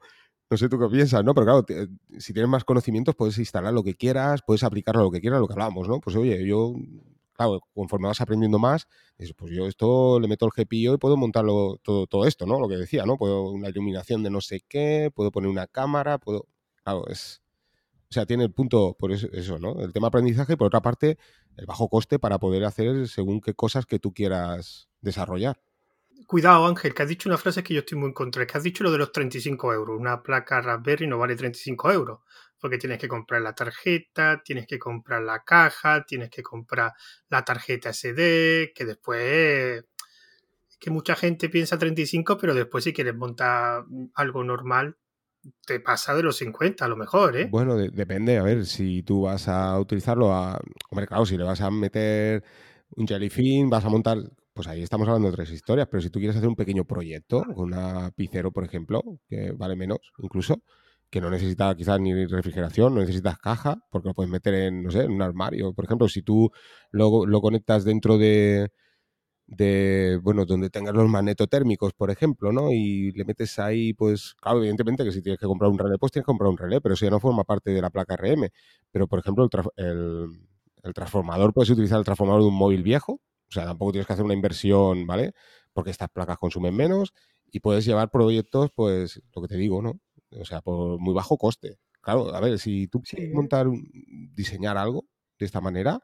No 0.50 0.58
sé 0.58 0.68
tú 0.68 0.78
qué 0.80 0.88
piensas, 0.88 1.24
¿no? 1.24 1.34
Pero 1.34 1.46
claro, 1.46 1.88
si 2.18 2.34
tienes 2.34 2.50
más 2.50 2.66
conocimientos 2.66 3.16
puedes 3.16 3.38
instalar 3.38 3.74
lo 3.74 3.84
que 3.84 3.96
quieras, 3.96 4.42
puedes 4.46 4.64
aplicarlo 4.64 5.02
a 5.02 5.04
lo 5.06 5.12
que 5.12 5.22
quieras, 5.22 5.40
lo 5.40 5.48
que 5.48 5.54
hablamos, 5.54 5.88
¿no? 5.88 6.02
Pues 6.02 6.16
oye, 6.18 6.46
yo 6.46 6.74
claro, 7.34 7.62
conforme 7.74 8.08
vas 8.08 8.22
aprendiendo 8.22 8.60
más, 8.60 8.88
pues 9.38 9.54
yo 9.54 9.68
esto 9.68 10.20
le 10.20 10.28
meto 10.28 10.46
el 10.46 10.52
GPIO 10.52 10.94
y 10.96 10.98
puedo 10.98 11.18
montarlo 11.18 11.80
todo, 11.84 12.08
todo 12.08 12.28
esto, 12.28 12.46
¿no? 12.46 12.60
Lo 12.60 12.68
que 12.68 12.78
decía, 12.78 13.06
¿no? 13.06 13.18
Puedo 13.18 13.50
una 13.50 13.70
iluminación 13.70 14.24
de 14.24 14.30
no 14.30 14.42
sé 14.42 14.62
qué, 14.68 15.12
puedo 15.14 15.32
poner 15.32 15.50
una 15.50 15.68
cámara, 15.68 16.18
puedo. 16.18 16.48
Claro, 16.84 17.08
es. 17.08 17.42
O 18.10 18.14
sea, 18.14 18.26
tiene 18.26 18.44
el 18.44 18.52
punto 18.52 18.96
por 18.98 19.12
eso, 19.12 19.28
eso, 19.32 19.58
¿no? 19.60 19.82
El 19.82 19.94
tema 19.94 20.08
aprendizaje 20.08 20.54
y 20.54 20.56
por 20.58 20.68
otra 20.68 20.82
parte, 20.82 21.18
el 21.58 21.66
bajo 21.66 21.90
coste 21.90 22.20
para 22.20 22.40
poder 22.40 22.64
hacer 22.66 23.08
según 23.08 23.42
qué 23.42 23.54
cosas 23.54 23.86
que 23.86 24.00
tú 24.00 24.14
quieras 24.14 24.90
desarrollar. 25.02 25.62
Cuidado, 26.28 26.66
Ángel, 26.66 26.94
que 26.94 27.04
has 27.04 27.10
dicho 27.10 27.28
una 27.28 27.38
frase 27.38 27.64
que 27.64 27.74
yo 27.74 27.80
estoy 27.80 27.98
muy 27.98 28.08
en 28.08 28.14
contra. 28.14 28.44
Es 28.44 28.52
que 28.52 28.58
has 28.58 28.64
dicho 28.64 28.84
lo 28.84 28.92
de 28.92 28.98
los 28.98 29.12
35 29.12 29.74
euros. 29.74 30.00
Una 30.00 30.22
placa 30.22 30.62
Raspberry 30.62 31.08
no 31.08 31.18
vale 31.18 31.36
35 31.36 31.92
euros. 31.92 32.20
Porque 32.60 32.78
tienes 32.78 33.00
que 33.00 33.08
comprar 33.08 33.42
la 33.42 33.54
tarjeta, 33.54 34.42
tienes 34.44 34.68
que 34.68 34.78
comprar 34.78 35.24
la 35.24 35.44
caja, 35.44 36.06
tienes 36.06 36.30
que 36.30 36.44
comprar 36.44 36.94
la 37.30 37.44
tarjeta 37.44 37.92
SD, 37.92 38.72
que 38.74 38.86
después. 38.86 39.84
Es 40.70 40.78
que 40.80 40.92
mucha 40.92 41.16
gente 41.16 41.50
piensa 41.50 41.78
35, 41.78 42.38
pero 42.38 42.54
después 42.54 42.84
si 42.84 42.94
quieres 42.94 43.16
montar 43.16 43.84
algo 44.14 44.44
normal, 44.44 44.98
te 45.66 45.80
pasa 45.80 46.14
de 46.14 46.24
los 46.24 46.38
50 46.38 46.86
a 46.86 46.88
lo 46.88 46.98
mejor, 46.98 47.38
¿eh? 47.38 47.48
Bueno, 47.50 47.76
depende. 47.76 48.38
A 48.38 48.44
ver, 48.44 48.66
si 48.66 49.04
tú 49.04 49.24
vas 49.24 49.48
a 49.48 49.80
utilizarlo 49.80 50.34
a. 50.34 50.60
Hombre, 50.90 51.08
claro, 51.08 51.26
si 51.26 51.38
le 51.38 51.44
vas 51.44 51.62
a 51.62 51.72
meter 51.72 52.44
un 52.96 53.08
jellyfin, 53.08 53.70
vas 53.70 53.86
a 53.86 53.90
montar 53.90 54.18
pues 54.54 54.68
ahí 54.68 54.84
estamos 54.84 55.08
hablando 55.08 55.30
de 55.30 55.38
tres 55.38 55.52
historias, 55.52 55.88
pero 55.90 56.02
si 56.02 56.10
tú 56.10 56.20
quieres 56.20 56.36
hacer 56.36 56.50
un 56.50 56.56
pequeño 56.56 56.84
proyecto 56.86 57.44
con 57.56 57.74
una 57.74 58.12
Picero, 58.12 58.52
por 58.52 58.66
ejemplo, 58.66 59.02
que 59.30 59.54
vale 59.54 59.76
menos 59.76 60.00
incluso, 60.18 60.64
que 61.10 61.22
no 61.22 61.30
necesita 61.30 61.74
quizás 61.76 62.00
ni 62.00 62.26
refrigeración, 62.26 62.94
no 62.94 63.02
necesitas 63.02 63.38
caja, 63.38 63.78
porque 63.90 64.10
lo 64.10 64.14
puedes 64.14 64.32
meter 64.32 64.54
en, 64.54 64.84
no 64.84 64.92
sé, 64.92 65.04
en 65.04 65.12
un 65.12 65.22
armario. 65.22 65.74
Por 65.74 65.86
ejemplo, 65.86 66.08
si 66.10 66.22
tú 66.22 66.52
lo, 66.92 67.26
lo 67.26 67.42
conectas 67.42 67.86
dentro 67.86 68.18
de, 68.18 68.72
de, 69.52 70.18
bueno, 70.24 70.46
donde 70.46 70.70
tengas 70.70 70.94
los 70.96 71.10
magnetotérmicos, 71.10 71.92
por 71.94 72.10
ejemplo, 72.10 72.54
¿no? 72.54 72.72
Y 72.72 73.12
le 73.12 73.26
metes 73.26 73.60
ahí, 73.60 73.94
pues, 73.94 74.34
claro, 74.36 74.60
evidentemente 74.60 75.04
que 75.04 75.12
si 75.12 75.22
tienes 75.22 75.40
que 75.40 75.46
comprar 75.46 75.70
un 75.70 75.78
relé, 75.78 75.98
pues 75.98 76.14
tienes 76.14 76.24
que 76.24 76.30
comprar 76.30 76.50
un 76.50 76.58
relé, 76.58 76.80
pero 76.80 76.94
eso 76.94 77.06
ya 77.06 77.12
no 77.12 77.20
forma 77.20 77.44
parte 77.44 77.72
de 77.72 77.82
la 77.82 77.90
placa 77.90 78.16
RM. 78.16 78.50
Pero, 78.92 79.08
por 79.08 79.20
ejemplo, 79.20 79.50
el, 79.76 80.30
el, 80.84 80.94
transformador, 80.94 81.54
puedes 81.54 81.70
utilizar 81.70 82.00
el 82.00 82.06
transformador 82.06 82.44
de 82.44 82.48
un 82.48 82.56
móvil 82.56 82.82
viejo, 82.82 83.14
o 83.14 83.52
sea, 83.52 83.66
tampoco 83.66 83.92
tienes 83.92 84.08
que 84.08 84.14
hacer 84.14 84.24
una 84.24 84.34
inversión, 84.34 85.06
¿vale? 85.06 85.34
Porque 85.74 85.92
estas 85.92 86.10
placas 86.10 86.38
consumen 86.38 86.74
menos 86.74 87.14
y 87.52 87.60
puedes 87.60 87.84
llevar 87.84 88.10
proyectos, 88.10 88.72
pues, 88.74 89.22
lo 89.36 89.42
que 89.42 89.50
te 89.50 89.58
digo, 89.58 89.82
¿no? 89.82 90.00
O 90.40 90.46
sea, 90.46 90.62
por 90.62 90.98
muy 90.98 91.14
bajo 91.14 91.38
coste. 91.38 91.78
Claro, 92.00 92.34
a 92.34 92.40
ver, 92.40 92.58
si 92.58 92.88
tú 92.88 93.02
quieres 93.02 93.34
montar, 93.34 93.68
diseñar 94.34 94.78
algo 94.78 95.06
de 95.38 95.46
esta 95.46 95.60
manera, 95.60 96.02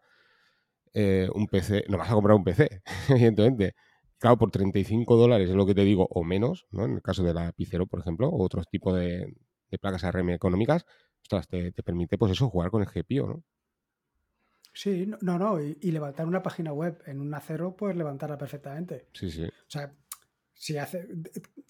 eh, 1.00 1.30
un 1.36 1.46
PC, 1.46 1.84
no 1.90 2.00
vas 2.00 2.10
a 2.10 2.16
comprar 2.16 2.36
un 2.36 2.44
PC, 2.44 2.82
evidentemente. 3.10 3.76
Claro, 4.18 4.36
por 4.40 4.50
35 4.50 5.16
dólares 5.16 5.48
es 5.48 5.56
lo 5.56 5.68
que 5.68 5.76
te 5.76 5.84
digo, 5.84 6.08
o 6.10 6.24
menos, 6.24 6.66
¿no? 6.72 6.86
En 6.86 6.94
el 6.94 7.04
caso 7.04 7.22
de 7.22 7.36
la 7.36 7.52
Picero, 7.52 7.86
por 7.86 8.00
ejemplo, 8.00 8.30
o 8.30 8.44
otros 8.44 8.68
tipos 8.68 8.96
de, 8.96 9.32
placas 9.80 10.04
ARM 10.04 10.32
económicas, 10.32 10.88
ostras, 11.22 11.48
te, 11.48 11.72
permite, 11.84 12.18
pues 12.18 12.32
eso, 12.32 12.50
jugar 12.50 12.72
con 12.72 12.82
el 12.82 12.88
GPU, 12.88 13.28
¿no? 13.28 13.44
Sí, 14.74 15.08
no, 15.22 15.38
no, 15.38 15.62
y, 15.62 15.78
y, 15.82 15.92
levantar 15.92 16.26
una 16.26 16.42
página 16.42 16.74
web 16.74 17.00
en 17.06 17.22
un 17.22 17.32
acero, 17.32 17.76
puedes 17.76 17.96
levantarla 17.96 18.40
perfectamente. 18.40 19.08
Sí, 19.14 19.30
sí. 19.30 19.44
O 19.44 19.70
sea, 19.70 19.94
si 20.58 20.78
hace, 20.78 21.08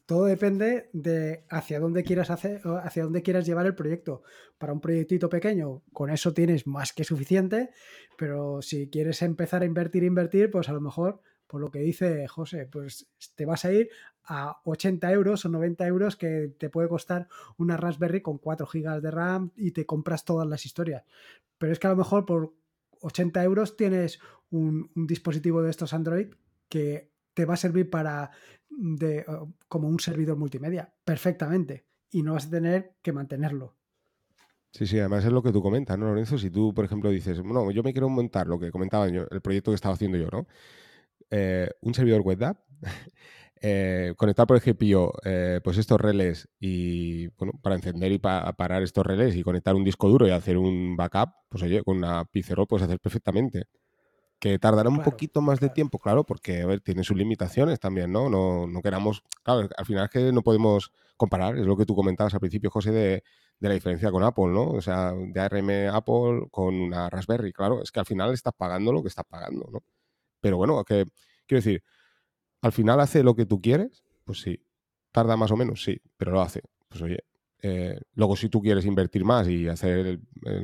todo 0.06 0.26
depende 0.26 0.90
de 0.94 1.44
hacia 1.50 1.80
dónde 1.80 2.04
quieras 2.04 2.30
hacer, 2.30 2.62
hacia 2.82 3.04
dónde 3.04 3.22
quieras 3.22 3.46
llevar 3.46 3.66
el 3.66 3.76
proyecto. 3.76 4.24
Para 4.58 4.72
un 4.72 4.80
proyectito 4.80 5.30
pequeño, 5.30 5.84
con 5.92 6.10
eso 6.10 6.34
tienes 6.34 6.66
más 6.66 6.94
que 6.94 7.04
suficiente, 7.04 7.72
pero 8.18 8.62
si 8.62 8.90
quieres 8.90 9.22
empezar 9.22 9.62
a 9.62 9.66
invertir, 9.66 10.04
invertir, 10.04 10.50
pues 10.50 10.70
a 10.70 10.74
lo 10.74 10.80
mejor, 10.80 11.22
por 11.48 11.60
lo 11.60 11.70
que 11.70 11.80
dice 11.80 12.28
José, 12.28 12.66
pues 12.66 13.08
te 13.36 13.46
vas 13.46 13.66
a 13.66 13.74
ir 13.74 13.90
a 14.24 14.62
80 14.64 15.12
euros 15.12 15.46
o 15.46 15.50
90 15.50 15.86
euros 15.88 16.16
que 16.16 16.54
te 16.58 16.70
puede 16.70 16.88
costar 16.88 17.28
una 17.58 17.76
Raspberry 17.76 18.22
con 18.22 18.38
4 18.38 18.66
GB 18.66 19.02
de 19.02 19.12
RAM 19.12 19.52
y 19.58 19.72
te 19.72 19.86
compras 19.86 20.24
todas 20.24 20.48
las 20.48 20.66
historias. 20.66 21.04
Pero 21.58 21.74
es 21.74 21.80
que 21.80 21.88
a 21.88 21.92
lo 21.92 21.98
mejor 21.98 22.26
por 22.26 22.54
80 23.02 23.44
euros 23.44 23.76
tienes 23.76 24.20
un, 24.50 24.90
un 24.96 25.08
dispositivo 25.08 25.62
de 25.62 25.70
estos 25.70 25.94
Android 25.94 26.34
que 26.70 27.12
te 27.38 27.46
va 27.46 27.54
a 27.54 27.58
servir 27.58 27.90
para 27.90 28.32
de, 28.70 29.26
como 29.68 29.88
un 29.88 30.00
servidor 30.00 30.38
multimedia, 30.38 30.94
perfectamente, 31.04 31.88
y 32.12 32.24
no 32.24 32.34
vas 32.34 32.48
a 32.48 32.52
tener 32.52 32.96
que 33.02 33.14
mantenerlo. 33.14 33.76
Sí, 34.72 34.86
sí, 34.86 35.00
además 35.00 35.26
es 35.26 35.32
lo 35.32 35.42
que 35.42 35.52
tú 35.52 35.62
comentas, 35.62 35.98
¿no, 35.98 36.08
Lorenzo? 36.08 36.38
Si 36.38 36.52
tú, 36.52 36.74
por 36.74 36.86
ejemplo, 36.86 37.10
dices, 37.10 37.44
no, 37.44 37.72
yo 37.72 37.84
me 37.84 37.94
quiero 37.94 38.10
montar 38.10 38.48
lo 38.48 38.60
que 38.60 38.72
comentaba 38.72 39.08
el 39.08 39.42
proyecto 39.42 39.72
que 39.72 39.76
estaba 39.76 39.96
haciendo 39.96 40.18
yo, 40.18 40.28
¿no? 40.32 40.48
Eh, 41.30 41.70
un 41.82 41.94
servidor 41.94 42.22
web 42.22 42.44
app, 42.44 42.60
eh, 43.62 44.14
conectar 44.18 44.48
por 44.48 44.58
ejemplo 44.58 45.14
eh, 45.26 45.60
pues 45.64 45.78
estos 45.78 46.00
relés 46.00 46.48
y, 46.60 47.28
bueno, 47.38 47.54
para 47.62 47.76
encender 47.76 48.12
y 48.12 48.20
para 48.20 48.54
parar 48.54 48.84
estos 48.84 49.06
relés 49.06 49.36
y 49.36 49.44
conectar 49.44 49.76
un 49.76 49.84
disco 49.84 50.10
duro 50.10 50.28
y 50.28 50.32
hacer 50.32 50.58
un 50.58 50.96
backup, 50.96 51.32
pues 51.50 51.64
oye, 51.64 51.84
con 51.84 51.98
una 51.98 52.26
Pizero 52.26 52.66
puedes 52.68 52.86
hacer 52.86 53.00
perfectamente 53.00 53.66
que 54.40 54.60
tardará 54.60 54.90
un 54.90 55.02
poquito 55.02 55.42
más 55.42 55.60
de 55.60 55.70
tiempo, 55.70 56.00
claro, 56.00 56.24
porque 56.24 56.62
a 56.62 56.68
ver, 56.68 56.82
tiene 56.82 57.04
sus 57.04 57.18
limitaciones 57.18 57.80
también, 57.80 58.12
¿no? 58.12 58.30
¿no? 58.30 58.68
No 58.68 58.82
queramos, 58.82 59.24
claro, 59.44 59.68
al 59.76 59.86
final 59.86 60.06
es 60.06 60.12
que 60.12 60.32
no 60.32 60.44
podemos 60.44 60.92
comparar, 61.16 61.58
es 61.58 61.66
lo 61.66 61.76
que 61.76 61.86
tú 61.86 61.96
comentabas 61.96 62.34
al 62.34 62.40
principio, 62.40 62.70
José, 62.70 62.92
de, 62.92 63.24
la 63.60 63.74
diferencia 63.74 64.12
con 64.12 64.24
Apple, 64.24 64.48
¿no? 64.48 64.70
O 64.70 64.82
sea, 64.82 65.14
de 65.14 65.40
ARM 65.40 65.90
Apple 65.92 66.48
con 66.52 66.76
una 66.76 67.10
Raspberry, 67.10 67.52
claro, 67.52 67.82
es 67.82 67.92
que 67.92 68.00
al 68.00 68.06
final 68.06 68.32
estás 68.34 68.54
pagando 68.56 68.94
lo 68.94 69.02
que 69.02 69.10
estás 69.10 69.26
pagando, 69.28 69.68
¿no? 69.72 69.84
Pero 70.40 70.58
bueno, 70.58 70.84
que 70.84 71.06
quiero 71.48 71.64
decir, 71.64 71.84
al 72.62 72.72
final 72.72 73.00
hace 73.00 73.24
lo 73.24 73.36
que 73.36 73.48
tú 73.48 73.60
quieres, 73.60 74.04
pues 74.24 74.42
sí, 74.42 74.64
tarda 75.12 75.36
más 75.36 75.50
o 75.50 75.58
menos, 75.58 75.84
sí, 75.84 76.00
pero 76.16 76.32
lo 76.32 76.42
hace. 76.42 76.62
Pues 76.90 77.02
oye, 77.02 77.24
eh, 77.64 78.00
luego, 78.14 78.36
si 78.36 78.50
tú 78.50 78.62
quieres 78.62 78.86
invertir 78.86 79.26
más 79.26 79.48
y 79.48 79.68
hacer, 79.68 80.20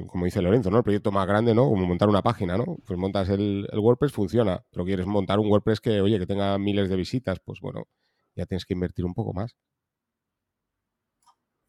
como 0.08 0.26
dice 0.26 0.42
Lorenzo, 0.42 0.70
¿no? 0.70 0.78
El 0.78 0.84
proyecto 0.84 1.12
más 1.12 1.26
grande, 1.28 1.56
¿no? 1.56 1.64
Como 1.64 1.88
montar 1.88 2.08
una 2.08 2.22
página, 2.22 2.58
¿no? 2.58 2.78
Pues 2.86 3.00
montas 3.00 3.30
el, 3.30 3.68
WordPress, 3.74 4.12
funciona, 4.12 4.64
pero 4.72 4.86
quieres 4.86 5.08
montar 5.08 5.40
un 5.40 5.48
WordPress 5.50 5.82
que, 5.82 6.02
oye, 6.02 6.20
que 6.20 6.28
tenga 6.28 6.58
miles 6.60 6.90
de 6.90 6.96
visitas, 6.96 7.40
pues 7.44 7.60
bueno, 7.62 7.88
ya 8.36 8.46
tienes 8.46 8.66
que 8.66 8.74
invertir 8.74 9.06
un 9.06 9.14
poco 9.14 9.34
más. 9.34 9.56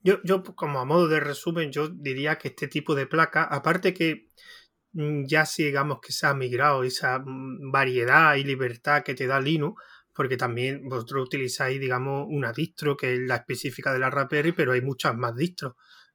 Yo, 0.00 0.18
yo 0.24 0.42
como 0.42 0.80
a 0.80 0.84
modo 0.84 1.08
de 1.08 1.20
resumen, 1.20 1.72
yo 1.72 1.88
diría 1.88 2.36
que 2.36 2.48
este 2.48 2.68
tipo 2.68 2.94
de 2.94 3.06
placa, 3.06 3.44
aparte 3.44 3.94
que 3.94 4.28
mm, 4.92 5.24
ya 5.26 5.46
si 5.46 5.64
digamos 5.64 6.00
que 6.02 6.12
se 6.12 6.26
ha 6.26 6.34
migrado 6.34 6.84
esa 6.84 7.18
mm, 7.18 7.72
variedad 7.72 8.34
y 8.34 8.44
libertad 8.44 9.02
que 9.02 9.14
te 9.14 9.26
da 9.26 9.40
Linux, 9.40 9.82
porque 10.14 10.36
también 10.36 10.88
vosotros 10.88 11.26
utilizáis, 11.26 11.80
digamos, 11.80 12.26
una 12.28 12.52
distro 12.52 12.96
que 12.96 13.14
es 13.14 13.20
la 13.20 13.36
específica 13.36 13.92
de 13.92 13.98
la 13.98 14.10
Raspberry, 14.10 14.52
pero 14.52 14.72
hay 14.72 14.80
muchas 14.80 15.16
más 15.16 15.34
distros. 15.34 15.74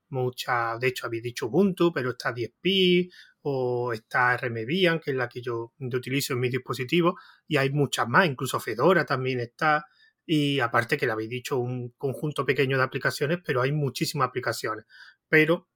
Muchas, 0.09 0.79
de 0.79 0.87
hecho, 0.87 1.05
habéis 1.05 1.23
dicho 1.23 1.47
Ubuntu, 1.47 1.91
pero 1.93 2.11
está 2.11 2.33
10P 2.33 3.11
o 3.41 3.93
está 3.93 4.35
RMBian, 4.37 4.99
que 4.99 5.11
es 5.11 5.17
la 5.17 5.29
que 5.29 5.41
yo 5.41 5.73
utilizo 5.79 6.33
en 6.33 6.39
mi 6.39 6.49
dispositivo, 6.49 7.17
y 7.47 7.57
hay 7.57 7.69
muchas 7.69 8.07
más, 8.07 8.25
incluso 8.25 8.59
Fedora 8.59 9.05
también 9.05 9.39
está, 9.39 9.85
y 10.25 10.59
aparte 10.59 10.97
que 10.97 11.05
le 11.05 11.11
habéis 11.11 11.29
dicho 11.29 11.57
un 11.57 11.89
conjunto 11.97 12.45
pequeño 12.45 12.77
de 12.77 12.83
aplicaciones, 12.83 13.39
pero 13.43 13.61
hay 13.61 13.71
muchísimas 13.71 14.29
aplicaciones. 14.29 14.85
Pero 15.27 15.67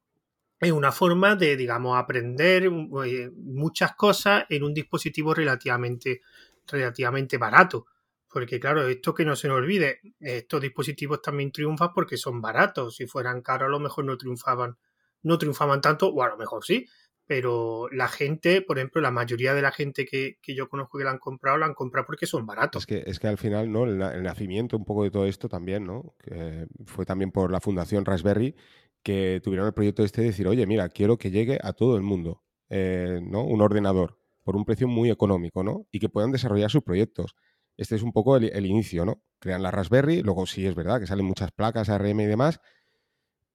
es 0.60 0.72
una 0.72 0.92
forma 0.92 1.36
de, 1.36 1.58
digamos, 1.58 1.98
aprender 1.98 2.66
eh, 3.06 3.32
muchas 3.36 3.96
cosas 3.96 4.46
en 4.50 4.64
un 4.64 4.74
dispositivo 4.74 5.34
relativamente, 5.34 6.22
relativamente 6.68 7.38
barato. 7.38 7.88
Porque 8.34 8.60
claro, 8.60 8.88
esto 8.88 9.14
que 9.14 9.26
no 9.26 9.36
se 9.36 9.48
nos 9.48 9.58
olvide, 9.58 10.00
estos 10.20 10.60
dispositivos 10.60 11.22
también 11.22 11.52
triunfan 11.52 11.92
porque 11.94 12.18
son 12.18 12.42
baratos. 12.42 12.96
Si 12.96 13.06
fueran 13.06 13.44
caros 13.44 13.68
a 13.68 13.70
lo 13.70 13.80
mejor 13.80 14.06
no 14.06 14.18
triunfaban, 14.18 14.76
no 15.22 15.38
triunfaban 15.38 15.82
tanto, 15.82 16.10
o 16.10 16.24
a 16.24 16.30
lo 16.30 16.38
mejor 16.38 16.66
sí. 16.66 16.88
Pero 17.28 17.88
la 17.92 18.08
gente, 18.08 18.62
por 18.62 18.80
ejemplo, 18.80 19.02
la 19.02 19.12
mayoría 19.12 19.54
de 19.54 19.62
la 19.62 19.72
gente 19.72 20.06
que, 20.06 20.38
yo 20.48 20.68
conozco 20.68 20.98
que 20.98 21.04
la 21.04 21.12
han 21.12 21.20
comprado, 21.20 21.58
la 21.58 21.68
han 21.68 21.76
comprado 21.76 22.08
porque 22.08 22.26
son 22.26 22.46
baratos. 22.48 22.82
Es 22.82 22.88
que, 22.88 23.04
es 23.06 23.20
que 23.20 23.28
al 23.28 23.38
final, 23.38 23.72
¿no? 23.72 23.86
El, 23.86 24.24
nacimiento 24.24 24.76
un 24.76 24.84
poco 24.84 25.04
de 25.04 25.12
todo 25.12 25.28
esto 25.28 25.48
también, 25.48 25.86
¿no? 25.86 26.16
Que 26.20 26.66
fue 26.86 27.06
también 27.06 27.32
por 27.32 27.52
la 27.52 27.62
Fundación 27.62 28.04
Raspberry 28.04 28.56
que 29.04 29.42
tuvieron 29.44 29.68
el 29.68 29.74
proyecto 29.74 30.04
este 30.04 30.22
de 30.22 30.28
decir, 30.28 30.48
oye, 30.48 30.66
mira, 30.66 30.90
quiero 30.90 31.18
que 31.18 31.30
llegue 31.30 31.60
a 31.62 31.74
todo 31.74 31.98
el 31.98 32.02
mundo, 32.04 32.42
eh, 32.70 33.20
¿no? 33.22 33.44
Un 33.44 33.62
ordenador 33.62 34.18
por 34.44 34.56
un 34.56 34.66
precio 34.66 34.88
muy 34.88 35.12
económico, 35.12 35.64
¿no? 35.64 35.86
Y 35.92 36.00
que 36.00 36.10
puedan 36.10 36.32
desarrollar 36.32 36.72
sus 36.72 36.84
proyectos 36.84 37.36
este 37.78 37.96
es 37.96 38.04
un 38.04 38.12
poco 38.12 38.38
el, 38.38 38.66
inicio, 38.66 39.06
¿no? 39.06 39.22
Crean 39.40 39.64
la 39.64 39.72
Raspberry, 39.72 40.22
luego 40.22 40.46
sí 40.46 40.66
es 40.66 40.76
verdad 40.76 41.00
que 41.00 41.08
salen 41.08 41.26
muchas 41.26 41.52
placas 41.52 41.90
ARM 41.90 42.20
y 42.22 42.26
demás, 42.26 42.60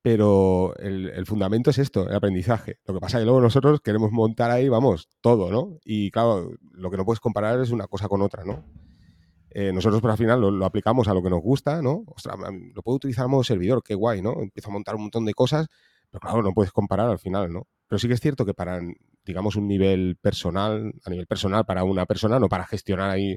pero 0.02 0.74
el, 0.76 1.26
fundamento 1.26 1.70
es 1.70 1.78
esto, 1.78 2.08
el 2.08 2.14
aprendizaje. 2.14 2.78
Lo 2.86 2.94
que 2.94 3.00
pasa 3.00 3.18
es 3.18 3.22
que 3.22 3.26
luego 3.26 3.40
nosotros 3.40 3.80
queremos 3.80 4.12
montar 4.12 4.50
ahí, 4.50 4.68
vamos, 4.68 5.08
todo, 5.20 5.50
¿no? 5.50 5.78
Y 5.84 6.10
claro, 6.10 6.50
lo 6.72 6.90
que 6.90 6.96
no 6.96 7.04
puedes 7.04 7.20
comparar 7.20 7.60
es 7.60 7.70
una 7.70 7.86
cosa 7.86 8.08
con 8.08 8.22
otra, 8.22 8.44
¿no? 8.44 8.64
Eh, 9.50 9.72
nosotros, 9.72 10.00
por 10.00 10.10
al 10.10 10.18
final, 10.18 10.40
lo, 10.40 10.64
aplicamos 10.64 11.08
a 11.08 11.14
lo 11.14 11.22
que 11.22 11.30
nos 11.30 11.40
gusta, 11.40 11.82
¿no? 11.82 12.04
Ostras, 12.06 12.36
lo 12.74 12.82
puedo 12.82 12.96
utilizar 12.96 13.24
como 13.24 13.42
servidor, 13.42 13.82
qué 13.82 13.94
guay, 13.94 14.22
¿no? 14.22 14.40
Empiezo 14.40 14.70
a 14.70 14.72
montar 14.72 14.94
un 14.94 15.02
montón 15.02 15.24
de 15.24 15.34
cosas, 15.34 15.66
pero 16.10 16.20
claro, 16.20 16.42
no 16.42 16.52
puedes 16.52 16.72
comparar 16.72 17.08
al 17.10 17.18
final, 17.18 17.52
¿no? 17.52 17.66
Pero 17.86 17.98
sí 17.98 18.08
que 18.08 18.14
es 18.14 18.20
cierto 18.20 18.44
que 18.44 18.54
para, 18.54 18.80
digamos, 19.24 19.56
un 19.56 19.66
nivel 19.66 20.16
personal, 20.20 20.92
a 21.04 21.10
nivel 21.10 21.26
personal 21.26 21.64
para 21.64 21.84
una 21.84 22.06
persona, 22.06 22.38
no 22.38 22.48
para 22.48 22.66
gestionar 22.66 23.10
ahí 23.10 23.36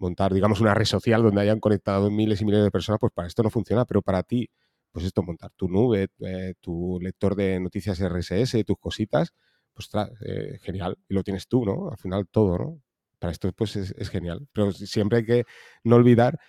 montar, 0.00 0.32
digamos, 0.34 0.60
una 0.60 0.74
red 0.74 0.86
social 0.86 1.22
donde 1.22 1.42
hayan 1.42 1.60
conectado 1.60 2.10
miles 2.10 2.40
y 2.40 2.44
miles 2.44 2.62
de 2.62 2.70
personas, 2.70 2.98
pues 2.98 3.12
para 3.12 3.28
esto 3.28 3.42
no 3.42 3.50
funciona, 3.50 3.84
pero 3.84 4.02
para 4.02 4.22
ti, 4.22 4.48
pues 4.90 5.04
esto, 5.04 5.22
montar 5.22 5.52
tu 5.56 5.68
nube, 5.68 6.08
eh, 6.20 6.54
tu 6.60 6.98
lector 7.00 7.36
de 7.36 7.60
noticias 7.60 8.00
RSS, 8.00 8.64
tus 8.64 8.78
cositas, 8.78 9.32
pues 9.72 9.88
eh, 10.26 10.58
genial, 10.62 10.98
y 11.08 11.14
lo 11.14 11.22
tienes 11.22 11.46
tú, 11.46 11.64
¿no? 11.64 11.90
Al 11.90 11.98
final 11.98 12.26
todo, 12.28 12.58
¿no? 12.58 12.82
Para 13.18 13.32
esto, 13.32 13.52
pues 13.52 13.76
es, 13.76 14.08
genial. 14.10 14.48
Pero 14.52 14.72
siempre 14.72 15.18
hay 15.18 15.24
que 15.26 15.44
no 15.84 15.96
olvidar, 15.96 16.40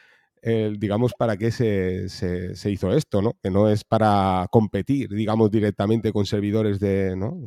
digamos, 0.41 1.13
para 1.17 1.37
qué 1.37 1.51
se, 1.51 2.09
se, 2.09 2.71
hizo 2.71 2.93
esto, 2.93 3.21
¿no? 3.21 3.33
Que 3.43 3.51
no 3.51 3.69
es 3.69 3.83
para 3.83 4.47
competir, 4.49 5.09
digamos, 5.09 5.51
directamente 5.51 6.13
con 6.13 6.25
servidores 6.25 6.79
de, 6.79 7.15
¿no? 7.15 7.37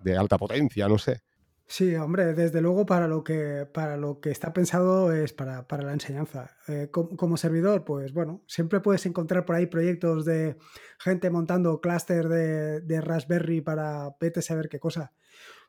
de 0.00 0.16
alta 0.16 0.38
potencia, 0.38 0.88
no 0.88 0.98
sé. 0.98 1.20
Sí, 1.72 1.94
hombre, 1.94 2.34
desde 2.34 2.60
luego 2.60 2.84
para 2.84 3.06
lo 3.06 3.22
que, 3.22 3.64
para 3.72 3.96
lo 3.96 4.18
que 4.20 4.30
está 4.30 4.52
pensado 4.52 5.12
es 5.12 5.32
para, 5.32 5.64
la 5.70 5.92
enseñanza. 5.92 6.56
Eh, 6.66 6.88
como, 6.90 7.36
servidor, 7.36 7.84
pues 7.84 8.12
bueno, 8.12 8.42
siempre 8.48 8.80
puedes 8.80 9.06
encontrar 9.06 9.44
por 9.44 9.54
ahí 9.54 9.66
proyectos 9.66 10.24
de 10.24 10.56
gente 10.98 11.30
montando 11.30 11.80
clúster 11.80 12.28
de, 12.28 13.00
Raspberry 13.00 13.60
para 13.60 14.16
vete 14.20 14.40
a 14.40 14.42
saber 14.42 14.68
qué 14.68 14.80
cosa. 14.80 15.12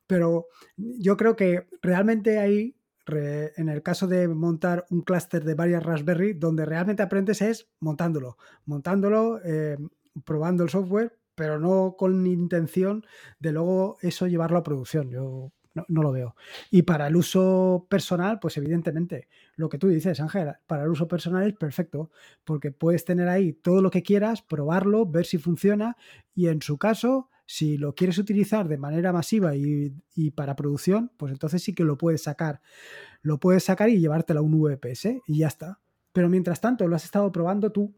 Pero 0.08 0.48
yo 0.76 1.18
creo 1.18 1.36
que 1.36 1.68
realmente 1.84 2.40
ahí, 2.40 2.76
en 3.06 3.70
el 3.70 3.84
caso 3.84 4.08
de 4.08 4.28
montar 4.28 4.88
un 4.90 5.02
clúster 5.04 5.44
de 5.44 5.54
varias 5.54 5.84
Raspberry, 5.84 6.34
donde 6.34 6.66
realmente 6.66 7.04
aprendes 7.04 7.44
es 7.44 7.70
montándolo, 7.80 8.38
montándolo, 8.66 9.40
eh, 9.46 9.78
probando 10.26 10.64
el 10.64 10.70
software, 10.72 11.20
pero 11.36 11.60
no 11.60 11.96
con 11.96 12.26
intención 12.26 13.06
de 13.40 13.52
luego 13.52 13.98
eso 14.02 14.26
llevarlo 14.26 14.58
a 14.58 14.64
producción. 14.64 15.12
Yo 15.12 15.52
no, 15.74 16.02
lo 16.02 16.12
veo. 16.12 16.36
Y 16.70 16.84
para 16.84 17.08
el 17.08 17.16
uso 17.16 17.88
personal, 17.90 18.40
pues 18.40 18.58
evidentemente, 18.58 19.28
lo 19.56 19.70
que 19.70 19.78
tú 19.78 19.88
dices, 19.88 20.20
Ángel, 20.20 20.54
para 20.68 20.84
el 20.84 20.90
uso 20.90 21.08
personal 21.08 21.48
es 21.48 21.54
perfecto, 21.54 22.12
porque 22.44 22.72
puedes 22.72 23.06
tener 23.06 23.28
ahí 23.28 23.54
todo 23.54 23.82
lo 23.82 23.92
que 23.92 24.04
quieras, 24.04 24.42
probarlo, 24.42 25.06
ver 25.06 25.26
si 25.26 25.38
funciona 25.38 25.98
y 26.34 26.48
en 26.48 26.62
su 26.62 26.78
caso, 26.78 27.30
si 27.46 27.78
lo 27.78 27.96
quieres 27.96 28.18
utilizar 28.18 28.68
de 28.68 28.78
manera 28.78 29.12
masiva 29.12 29.56
y, 29.56 29.94
y 30.16 30.32
para 30.32 30.56
producción, 30.56 31.12
pues 31.18 31.32
entonces 31.32 31.64
sí 31.64 31.74
que 31.74 31.84
lo 31.84 31.98
puedes 31.98 32.24
sacar. 32.24 32.62
Lo 33.22 33.40
puedes 33.40 33.64
sacar 33.64 33.90
y 33.90 34.00
llevártelo 34.00 34.40
a 34.40 34.44
un 34.44 34.60
VPS 34.60 35.22
y 35.28 35.38
ya 35.40 35.48
está. 35.48 35.80
Pero 36.14 36.30
mientras 36.30 36.62
tanto, 36.62 36.88
lo 36.88 36.96
has 36.96 37.06
estado 37.06 37.32
probando 37.32 37.72
tú 37.72 37.94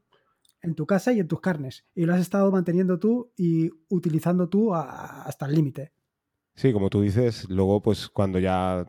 en 0.64 0.76
tu 0.76 0.88
casa 0.88 1.14
y 1.14 1.20
en 1.20 1.28
tus 1.28 1.42
carnes. 1.42 1.86
Y 1.94 2.06
lo 2.06 2.14
has 2.14 2.22
estado 2.22 2.52
manteniendo 2.52 2.98
tú 2.98 3.32
y 3.36 3.70
utilizando 3.90 4.50
tú 4.50 4.74
hasta 4.74 5.46
el 5.46 5.54
límite. 5.54 5.92
Sí, 6.56 6.72
como 6.72 6.90
tú 6.90 7.02
dices, 7.02 7.50
luego 7.50 7.82
pues 7.82 8.10
cuando 8.10 8.38
ya 8.38 8.86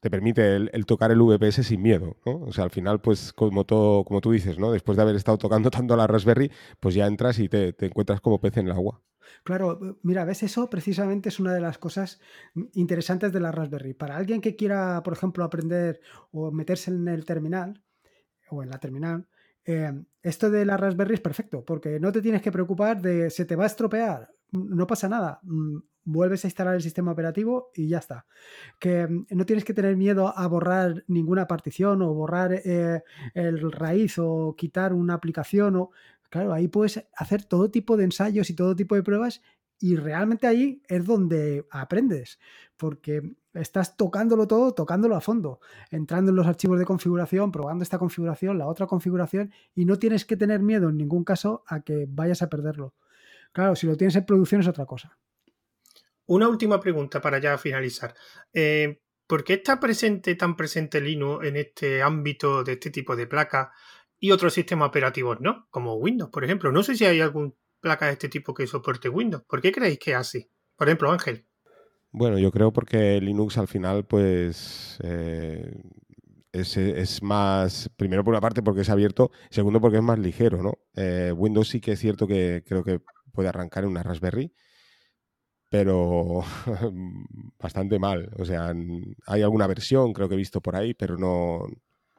te 0.00 0.10
permite 0.10 0.56
el, 0.56 0.86
tocar 0.86 1.10
el 1.10 1.20
VPS 1.20 1.62
sin 1.62 1.82
miedo, 1.82 2.16
¿no? 2.24 2.40
O 2.40 2.52
sea, 2.52 2.64
al 2.64 2.70
final 2.70 3.00
pues 3.00 3.32
como, 3.34 3.64
todo, 3.64 4.04
como 4.04 4.20
tú 4.20 4.32
dices, 4.32 4.58
¿no? 4.58 4.72
Después 4.72 4.96
de 4.96 5.02
haber 5.02 5.16
estado 5.16 5.36
tocando 5.36 5.70
tanto 5.70 5.94
la 5.96 6.06
Raspberry, 6.06 6.50
pues 6.80 6.94
ya 6.94 7.06
entras 7.06 7.38
y 7.38 7.48
te, 7.48 7.74
encuentras 7.80 8.20
como 8.20 8.40
pez 8.40 8.56
en 8.56 8.66
el 8.66 8.72
agua. 8.72 9.02
Claro, 9.44 9.98
mira, 10.02 10.24
ves, 10.24 10.42
eso 10.42 10.70
precisamente 10.70 11.28
es 11.28 11.38
una 11.38 11.52
de 11.52 11.60
las 11.60 11.78
cosas 11.78 12.20
interesantes 12.74 13.32
de 13.32 13.40
la 13.40 13.52
Raspberry. 13.52 13.92
Para 13.94 14.16
alguien 14.16 14.40
que 14.40 14.56
quiera, 14.56 15.02
por 15.02 15.12
ejemplo, 15.12 15.44
aprender 15.44 16.00
o 16.30 16.50
meterse 16.50 16.90
en 16.90 17.08
el 17.08 17.24
terminal 17.24 17.82
o 18.50 18.62
en 18.62 18.70
la 18.70 18.78
terminal, 18.78 19.26
Em, 19.64 20.06
esto 20.22 20.50
de 20.50 20.64
la 20.64 20.76
Raspberry 20.76 21.14
es 21.14 21.20
perfecto, 21.20 21.64
porque 21.64 22.00
no 22.00 22.10
te 22.10 22.20
tienes 22.20 22.42
que 22.42 22.50
preocupar 22.50 23.00
de 23.00 23.30
se 23.30 23.44
te 23.44 23.56
va 23.56 23.64
a 23.64 23.68
estropear, 23.68 24.30
no 24.52 24.86
pasa 24.86 25.08
nada, 25.08 25.40
mm, 25.42 25.78
vuelves 26.04 26.44
a 26.44 26.48
instalar 26.48 26.74
el 26.74 26.82
sistema 26.82 27.12
operativo 27.12 27.70
y 27.74 27.88
ya 27.88 27.98
está. 27.98 28.26
Que 28.78 29.06
mm, 29.06 29.26
no 29.30 29.46
tienes 29.46 29.64
que 29.64 29.74
tener 29.74 29.96
miedo 29.96 30.36
a 30.36 30.46
borrar 30.46 31.04
ninguna 31.08 31.46
partición 31.46 32.02
o 32.02 32.14
borrar 32.14 32.52
eh, 32.52 33.02
el 33.34 33.72
raíz 33.72 34.18
o 34.18 34.54
quitar 34.56 34.92
una 34.92 35.14
aplicación 35.14 35.76
o... 35.76 35.90
Claro, 36.30 36.54
ahí 36.54 36.66
puedes 36.66 37.06
hacer 37.14 37.44
todo 37.44 37.70
tipo 37.70 37.98
de 37.98 38.04
ensayos 38.04 38.48
y 38.48 38.54
todo 38.54 38.74
tipo 38.74 38.94
de 38.94 39.02
pruebas 39.02 39.42
y 39.82 39.96
realmente 39.96 40.46
ahí 40.46 40.80
es 40.86 41.04
donde 41.04 41.66
aprendes, 41.68 42.38
porque 42.76 43.34
estás 43.52 43.96
tocándolo 43.96 44.46
todo, 44.46 44.72
tocándolo 44.74 45.16
a 45.16 45.20
fondo, 45.20 45.58
entrando 45.90 46.30
en 46.30 46.36
los 46.36 46.46
archivos 46.46 46.78
de 46.78 46.84
configuración, 46.84 47.50
probando 47.50 47.82
esta 47.82 47.98
configuración, 47.98 48.58
la 48.58 48.68
otra 48.68 48.86
configuración, 48.86 49.50
y 49.74 49.84
no 49.84 49.98
tienes 49.98 50.24
que 50.24 50.36
tener 50.36 50.60
miedo 50.60 50.88
en 50.88 50.98
ningún 50.98 51.24
caso 51.24 51.64
a 51.66 51.80
que 51.80 52.06
vayas 52.08 52.42
a 52.42 52.48
perderlo. 52.48 52.94
Claro, 53.52 53.76
si 53.76 53.86
lo 53.86 53.96
tienes 53.96 54.16
en 54.16 54.24
producción 54.24 54.60
es 54.60 54.68
otra 54.68 54.86
cosa. 54.86 55.18
Una 56.26 56.48
última 56.48 56.80
pregunta 56.80 57.20
para 57.20 57.38
ya 57.38 57.58
finalizar. 57.58 58.14
Eh, 58.52 59.00
¿Por 59.26 59.44
qué 59.44 59.54
está 59.54 59.80
presente, 59.80 60.34
tan 60.34 60.56
presente 60.56 61.00
Linux 61.00 61.46
en 61.46 61.56
este 61.56 62.02
ámbito 62.02 62.64
de 62.64 62.72
este 62.72 62.90
tipo 62.90 63.16
de 63.16 63.26
placas 63.26 63.68
y 64.18 64.30
otros 64.30 64.54
sistemas 64.54 64.88
operativos 64.88 65.40
no? 65.40 65.66
Como 65.70 65.94
Windows, 65.94 66.30
por 66.30 66.44
ejemplo. 66.44 66.72
No 66.72 66.82
sé 66.82 66.96
si 66.96 67.04
hay 67.04 67.20
algún 67.20 67.54
placa 67.80 68.06
de 68.06 68.12
este 68.12 68.28
tipo 68.28 68.54
que 68.54 68.66
soporte 68.66 69.08
Windows. 69.08 69.44
¿Por 69.44 69.60
qué 69.60 69.72
creéis 69.72 69.98
que 69.98 70.12
es 70.12 70.16
así? 70.16 70.50
Por 70.76 70.88
ejemplo, 70.88 71.10
Ángel. 71.10 71.46
Bueno, 72.10 72.38
yo 72.38 72.50
creo 72.50 72.72
porque 72.72 73.20
Linux 73.20 73.56
al 73.56 73.68
final, 73.68 74.04
pues, 74.04 74.98
eh, 75.02 75.82
es, 76.52 77.22
más, 77.22 77.90
primero 77.96 78.22
por 78.22 78.32
una 78.32 78.40
parte 78.40 78.62
porque 78.62 78.82
es 78.82 78.90
abierto, 78.90 79.30
segundo 79.50 79.80
porque 79.80 79.96
es 79.96 80.02
más 80.02 80.18
ligero, 80.18 80.62
¿no? 80.62 80.78
Eh, 80.94 81.32
Windows 81.34 81.68
sí 81.68 81.80
que 81.80 81.92
es 81.92 81.98
cierto 81.98 82.26
que 82.26 82.62
creo 82.66 82.84
que 82.84 83.00
puede 83.32 83.48
arrancar 83.48 83.84
en 83.84 83.90
una 83.90 84.02
Raspberry, 84.02 84.52
pero 85.68 86.42
bastante 87.58 87.98
mal. 87.98 88.30
O 88.38 88.44
sea, 88.44 88.74
hay 89.26 89.42
alguna 89.42 89.66
versión, 89.66 90.12
creo 90.12 90.28
que 90.28 90.34
he 90.34 90.38
visto 90.38 90.60
por 90.60 90.76
ahí, 90.76 90.94
pero 90.94 91.16
no, 91.16 91.66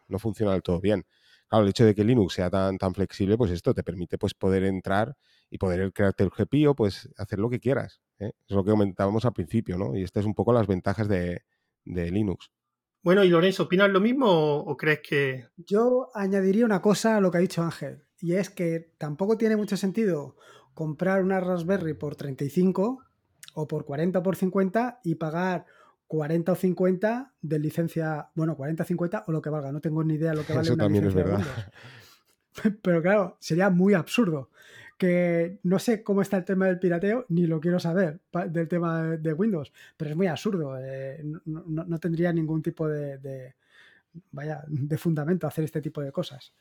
no 0.07 0.19
funciona 0.19 0.53
del 0.53 0.63
todo 0.63 0.81
bien. 0.81 1.05
Claro, 1.47 1.65
el 1.65 1.69
hecho 1.69 1.85
de 1.85 1.93
que 1.93 2.03
Linux 2.03 2.33
sea 2.33 2.49
tan, 2.49 2.79
tan 2.79 2.95
flexible, 2.95 3.37
pues 3.37 3.51
esto 3.51 3.75
te 3.75 3.83
permite 3.83 4.17
pues, 4.17 4.33
poder 4.33 4.63
entrar 4.63 5.15
y 5.51 5.59
poder 5.59 5.93
crearte 5.93 6.23
el 6.23 6.31
GPIO, 6.31 6.73
pues 6.73 7.07
hacer 7.15 7.37
lo 7.37 7.47
que 7.47 7.59
quieras. 7.59 8.01
¿eh? 8.17 8.31
Es 8.47 8.55
lo 8.55 8.63
que 8.63 8.71
comentábamos 8.71 9.23
al 9.25 9.33
principio, 9.33 9.77
¿no? 9.77 9.95
Y 9.95 10.01
estas 10.01 10.21
es 10.21 10.25
un 10.25 10.33
poco 10.33 10.51
las 10.51 10.65
ventajas 10.65 11.07
de, 11.07 11.43
Linux. 11.85 12.49
Bueno, 13.03 13.23
y 13.23 13.29
Lorenzo, 13.29 13.63
¿opinas 13.63 13.91
lo 13.91 13.99
mismo 13.99 14.25
o, 14.29 14.75
crees 14.77 15.01
que...? 15.07 15.49
Yo 15.57 16.09
añadiría 16.15 16.65
una 16.65 16.81
cosa 16.81 17.17
a 17.17 17.21
lo 17.21 17.29
que 17.29 17.37
ha 17.37 17.41
dicho 17.41 17.61
Ángel, 17.61 18.05
y 18.19 18.33
es 18.33 18.49
que 18.49 18.93
tampoco 18.97 19.37
tiene 19.37 19.55
mucho 19.55 19.77
sentido 19.77 20.37
comprar 20.73 21.23
una 21.23 21.39
Raspberry 21.39 21.93
por 21.93 22.15
35 22.15 23.03
o 23.55 23.67
por 23.67 23.85
40 23.85 24.19
o 24.19 24.23
por 24.23 24.35
50 24.35 25.01
y 25.03 25.15
pagar 25.15 25.65
40 26.07 26.51
o 26.51 26.55
50 26.55 27.33
de 27.41 27.59
licencia, 27.59 28.29
bueno, 28.35 28.55
40 28.55 28.83
o 28.83 28.85
50 28.85 29.23
o 29.27 29.31
lo 29.31 29.41
que 29.41 29.49
valga, 29.49 29.71
no 29.71 29.81
tengo 29.81 30.03
ni 30.03 30.15
idea 30.15 30.31
de 30.31 30.37
lo 30.37 30.45
que 30.45 30.53
vale 30.53 30.67
Eso 30.67 30.77
también 30.77 31.05
es 31.05 31.13
verdad. 31.13 31.41
Pero 32.81 33.01
claro, 33.01 33.37
sería 33.39 33.69
muy 33.69 33.93
absurdo 33.93 34.49
que 34.97 35.59
no 35.63 35.79
sé 35.79 36.03
cómo 36.03 36.21
está 36.21 36.37
el 36.37 36.45
tema 36.45 36.67
del 36.67 36.79
pirateo, 36.79 37.25
ni 37.29 37.47
lo 37.47 37.59
quiero 37.59 37.79
saber 37.79 38.19
del 38.47 38.67
tema 38.67 39.17
de 39.17 39.33
Windows, 39.33 39.73
pero 39.97 40.11
es 40.11 40.15
muy 40.15 40.27
absurdo. 40.27 40.77
Eh, 40.79 41.21
no, 41.45 41.99
tendría 41.99 42.31
ningún 42.31 42.61
tipo 42.61 42.87
de, 42.87 43.55
vaya, 44.31 44.63
de 44.67 44.97
fundamento 44.97 45.47
hacer 45.47 45.63
este 45.65 45.81
tipo 45.81 45.99
de 46.01 46.11
cosas. 46.11 46.53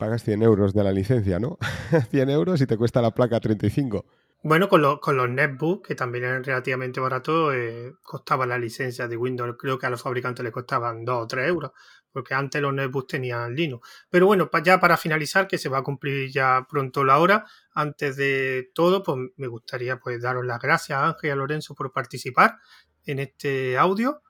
Pagas 0.00 0.24
100 0.24 0.42
euros 0.42 0.72
de 0.72 0.82
la 0.82 0.92
licencia, 0.92 1.38
¿no? 1.38 1.58
100 2.10 2.30
euros 2.30 2.58
y 2.62 2.66
te 2.66 2.78
cuesta 2.78 3.02
la 3.02 3.10
placa 3.10 3.38
35. 3.38 4.06
Bueno, 4.42 4.66
con, 4.70 4.96
con 4.96 5.14
los 5.14 5.28
netbooks, 5.28 5.88
que 5.88 5.94
también 5.94 6.24
eran 6.24 6.42
relativamente 6.42 7.00
baratos, 7.00 7.52
eh, 7.54 7.92
costaba 8.02 8.46
la 8.46 8.56
licencia 8.56 9.06
de 9.06 9.18
Windows. 9.18 9.56
Creo 9.58 9.78
que 9.78 9.84
a 9.84 9.90
los 9.90 10.00
fabricantes 10.00 10.42
les 10.42 10.54
costaban 10.54 11.04
2 11.04 11.24
o 11.24 11.26
3 11.26 11.46
euros, 11.46 11.72
porque 12.10 12.32
antes 12.32 12.62
los 12.62 12.72
netbooks 12.72 13.08
tenían 13.08 13.54
Linux. 13.54 13.86
Pero 14.08 14.24
bueno, 14.24 14.48
ya 14.64 14.80
para 14.80 14.96
finalizar, 14.96 15.46
que 15.46 15.58
se 15.58 15.68
va 15.68 15.80
a 15.80 15.82
cumplir 15.82 16.30
ya 16.30 16.66
pronto 16.66 17.04
la 17.04 17.18
hora, 17.18 17.44
antes 17.74 18.16
de 18.16 18.70
todo, 18.72 19.02
pues 19.02 19.18
me 19.36 19.48
gustaría 19.48 19.98
pues 19.98 20.22
daros 20.22 20.46
las 20.46 20.60
gracias 20.60 20.98
a 20.98 21.08
Ángel 21.08 21.28
y 21.28 21.30
a 21.32 21.36
Lorenzo 21.36 21.74
por 21.74 21.92
participar 21.92 22.56
en 23.04 23.18
este 23.18 23.76
audio. 23.76 24.22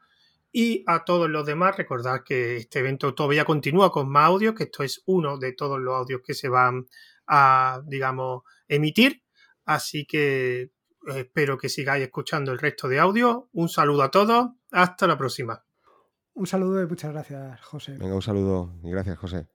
Y 0.53 0.83
a 0.87 1.05
todos 1.05 1.31
los 1.31 1.47
demás, 1.47 1.77
recordad 1.77 2.23
que 2.25 2.57
este 2.57 2.81
evento 2.81 3.15
todavía 3.15 3.45
continúa 3.45 3.93
con 3.93 4.11
más 4.11 4.27
audios, 4.27 4.55
que 4.55 4.65
esto 4.65 4.83
es 4.83 5.03
uno 5.07 5.39
de 5.39 5.53
todos 5.53 5.79
los 5.79 5.95
audios 5.95 6.21
que 6.25 6.35
se 6.35 6.49
van 6.49 6.87
a, 7.27 7.81
digamos, 7.87 8.43
emitir 8.67 9.23
Así 9.71 10.05
que 10.05 10.63
eh, 10.63 10.71
espero 11.07 11.57
que 11.57 11.69
sigáis 11.69 12.03
escuchando 12.03 12.51
el 12.51 12.59
resto 12.59 12.89
de 12.89 12.99
audio. 12.99 13.49
Un 13.53 13.69
saludo 13.69 14.03
a 14.03 14.11
todos. 14.11 14.51
Hasta 14.73 15.07
la 15.07 15.17
próxima. 15.17 15.65
Un 16.35 16.49
saludo 16.49 16.83
y 16.83 16.87
muchas 16.87 17.13
gracias, 17.13 17.61
José. 17.61 17.97
Venga, 17.97 18.17
un 18.17 18.23
saludo 18.23 18.75
y 18.83 18.91
gracias, 18.91 19.17
José. 19.19 19.47